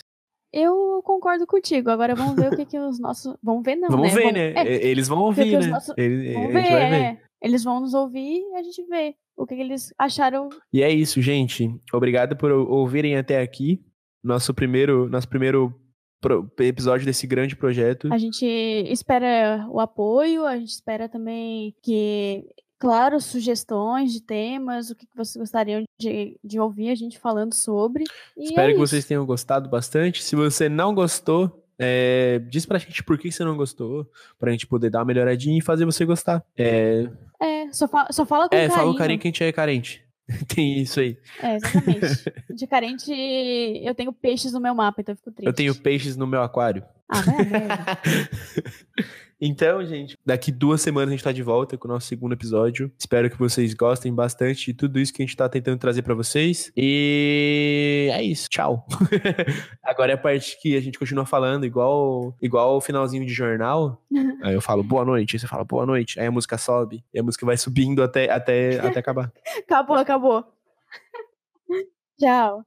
Eu 0.51 1.03
concordo 1.03 1.45
contigo. 1.45 1.91
Agora 1.91 2.15
vamos 2.15 2.35
ver 2.35 2.51
o 2.51 2.55
que, 2.55 2.65
que 2.65 2.79
os 2.79 2.99
nossos. 2.99 3.37
Vamos 3.43 3.63
ver, 3.63 3.75
não. 3.75 3.89
Vamos 3.89 4.07
né? 4.07 4.15
ver, 4.15 4.21
vamos... 4.21 4.33
né? 4.33 4.53
É. 4.55 4.87
Eles 4.87 5.07
vão 5.07 5.19
ouvir, 5.19 5.59
né? 5.59 5.67
Nossos... 5.67 5.93
Eles, 5.95 6.33
vamos 6.33 6.53
ver, 6.53 6.63
ver. 6.63 6.93
É. 6.93 7.21
Eles 7.43 7.63
vão 7.63 7.79
nos 7.79 7.93
ouvir 7.93 8.41
e 8.41 8.55
a 8.55 8.63
gente 8.63 8.83
vê 8.87 9.15
o 9.41 9.47
que, 9.47 9.55
que 9.55 9.61
eles 9.61 9.93
acharam. 9.97 10.49
E 10.71 10.83
é 10.83 10.91
isso, 10.91 11.21
gente. 11.21 11.69
Obrigado 11.91 12.35
por 12.35 12.51
ouvirem 12.51 13.17
até 13.17 13.41
aqui. 13.41 13.83
Nosso 14.23 14.53
primeiro, 14.53 15.09
nosso 15.09 15.27
primeiro 15.27 15.73
episódio 16.59 17.05
desse 17.05 17.25
grande 17.25 17.55
projeto. 17.55 18.13
A 18.13 18.17
gente 18.17 18.45
espera 18.45 19.65
o 19.69 19.79
apoio, 19.79 20.45
a 20.45 20.57
gente 20.57 20.69
espera 20.69 21.09
também 21.09 21.73
que, 21.81 22.45
claro, 22.79 23.19
sugestões 23.19 24.13
de 24.13 24.21
temas, 24.21 24.91
o 24.91 24.95
que 24.95 25.07
vocês 25.15 25.37
gostariam 25.37 25.83
de, 25.99 26.37
de 26.43 26.59
ouvir 26.59 26.91
a 26.91 26.95
gente 26.95 27.17
falando 27.17 27.55
sobre. 27.55 28.03
espero 28.37 28.69
é 28.69 28.73
que 28.73 28.79
vocês 28.79 29.05
tenham 29.05 29.25
gostado 29.25 29.67
bastante. 29.67 30.23
Se 30.23 30.35
você 30.35 30.69
não 30.69 30.93
gostou, 30.93 31.60
é, 31.83 32.37
diz 32.47 32.63
pra 32.63 32.77
gente 32.77 33.03
por 33.03 33.17
que 33.17 33.31
você 33.31 33.43
não 33.43 33.57
gostou, 33.57 34.07
pra 34.39 34.51
gente 34.51 34.67
poder 34.67 34.91
dar 34.91 34.99
uma 34.99 35.05
melhoradinha 35.05 35.57
e 35.57 35.63
fazer 35.63 35.83
você 35.83 36.05
gostar. 36.05 36.43
É, 36.55 37.09
é 37.41 37.71
só, 37.71 37.87
fa 37.87 38.05
só 38.11 38.23
fala 38.23 38.47
com 38.47 38.55
é, 38.55 38.59
carinho. 38.59 38.73
É, 38.73 38.77
fala 38.77 38.91
com 38.91 38.97
carinho 38.99 39.19
que 39.19 39.27
a 39.27 39.31
gente 39.31 39.43
é 39.43 39.51
carente. 39.51 40.05
Tem 40.47 40.79
isso 40.79 40.99
aí. 40.99 41.17
É, 41.41 41.55
exatamente. 41.55 42.33
De 42.53 42.67
carente, 42.67 43.11
eu 43.83 43.95
tenho 43.95 44.13
peixes 44.13 44.53
no 44.53 44.61
meu 44.61 44.75
mapa, 44.75 45.01
então 45.01 45.13
eu 45.13 45.17
fico 45.17 45.31
triste. 45.31 45.47
Eu 45.47 45.53
tenho 45.53 45.73
peixes 45.73 46.15
no 46.15 46.27
meu 46.27 46.43
aquário. 46.43 46.83
Ah, 47.09 47.21
vai, 47.21 47.45
vai. 47.45 47.97
Então, 49.43 49.83
gente, 49.83 50.15
daqui 50.23 50.51
duas 50.51 50.81
semanas 50.81 51.09
a 51.09 51.11
gente 51.13 51.23
tá 51.23 51.31
de 51.31 51.41
volta 51.41 51.75
com 51.75 51.87
o 51.87 51.91
nosso 51.91 52.05
segundo 52.05 52.33
episódio. 52.33 52.91
Espero 52.95 53.27
que 53.27 53.39
vocês 53.39 53.73
gostem 53.73 54.13
bastante 54.13 54.67
de 54.67 54.73
tudo 54.75 54.99
isso 54.99 55.11
que 55.11 55.23
a 55.23 55.25
gente 55.25 55.35
tá 55.35 55.49
tentando 55.49 55.79
trazer 55.79 56.03
para 56.03 56.13
vocês. 56.13 56.71
E 56.77 58.09
é 58.13 58.21
isso. 58.21 58.47
Tchau. 58.49 58.85
Agora 59.83 60.11
é 60.11 60.15
a 60.15 60.17
parte 60.17 60.61
que 60.61 60.77
a 60.77 60.79
gente 60.79 60.99
continua 60.99 61.25
falando, 61.25 61.65
igual 61.65 62.37
igual 62.39 62.77
o 62.77 62.81
finalzinho 62.81 63.25
de 63.25 63.33
jornal. 63.33 63.99
Aí 64.43 64.53
eu 64.53 64.61
falo 64.61 64.83
boa 64.83 65.03
noite, 65.03 65.35
aí 65.35 65.39
você 65.39 65.47
fala 65.47 65.63
boa 65.63 65.85
noite. 65.85 66.19
Aí 66.19 66.25
a 66.25 66.31
música 66.31 66.57
sobe, 66.57 67.03
e 67.13 67.19
a 67.19 67.23
música 67.23 67.45
vai 67.45 67.55
subindo 67.57 68.01
até, 68.01 68.29
até, 68.31 68.79
até 68.79 68.99
acabar. 68.99 69.31
acabou, 69.65 69.95
acabou. 69.95 70.45
Tchau. 72.19 72.65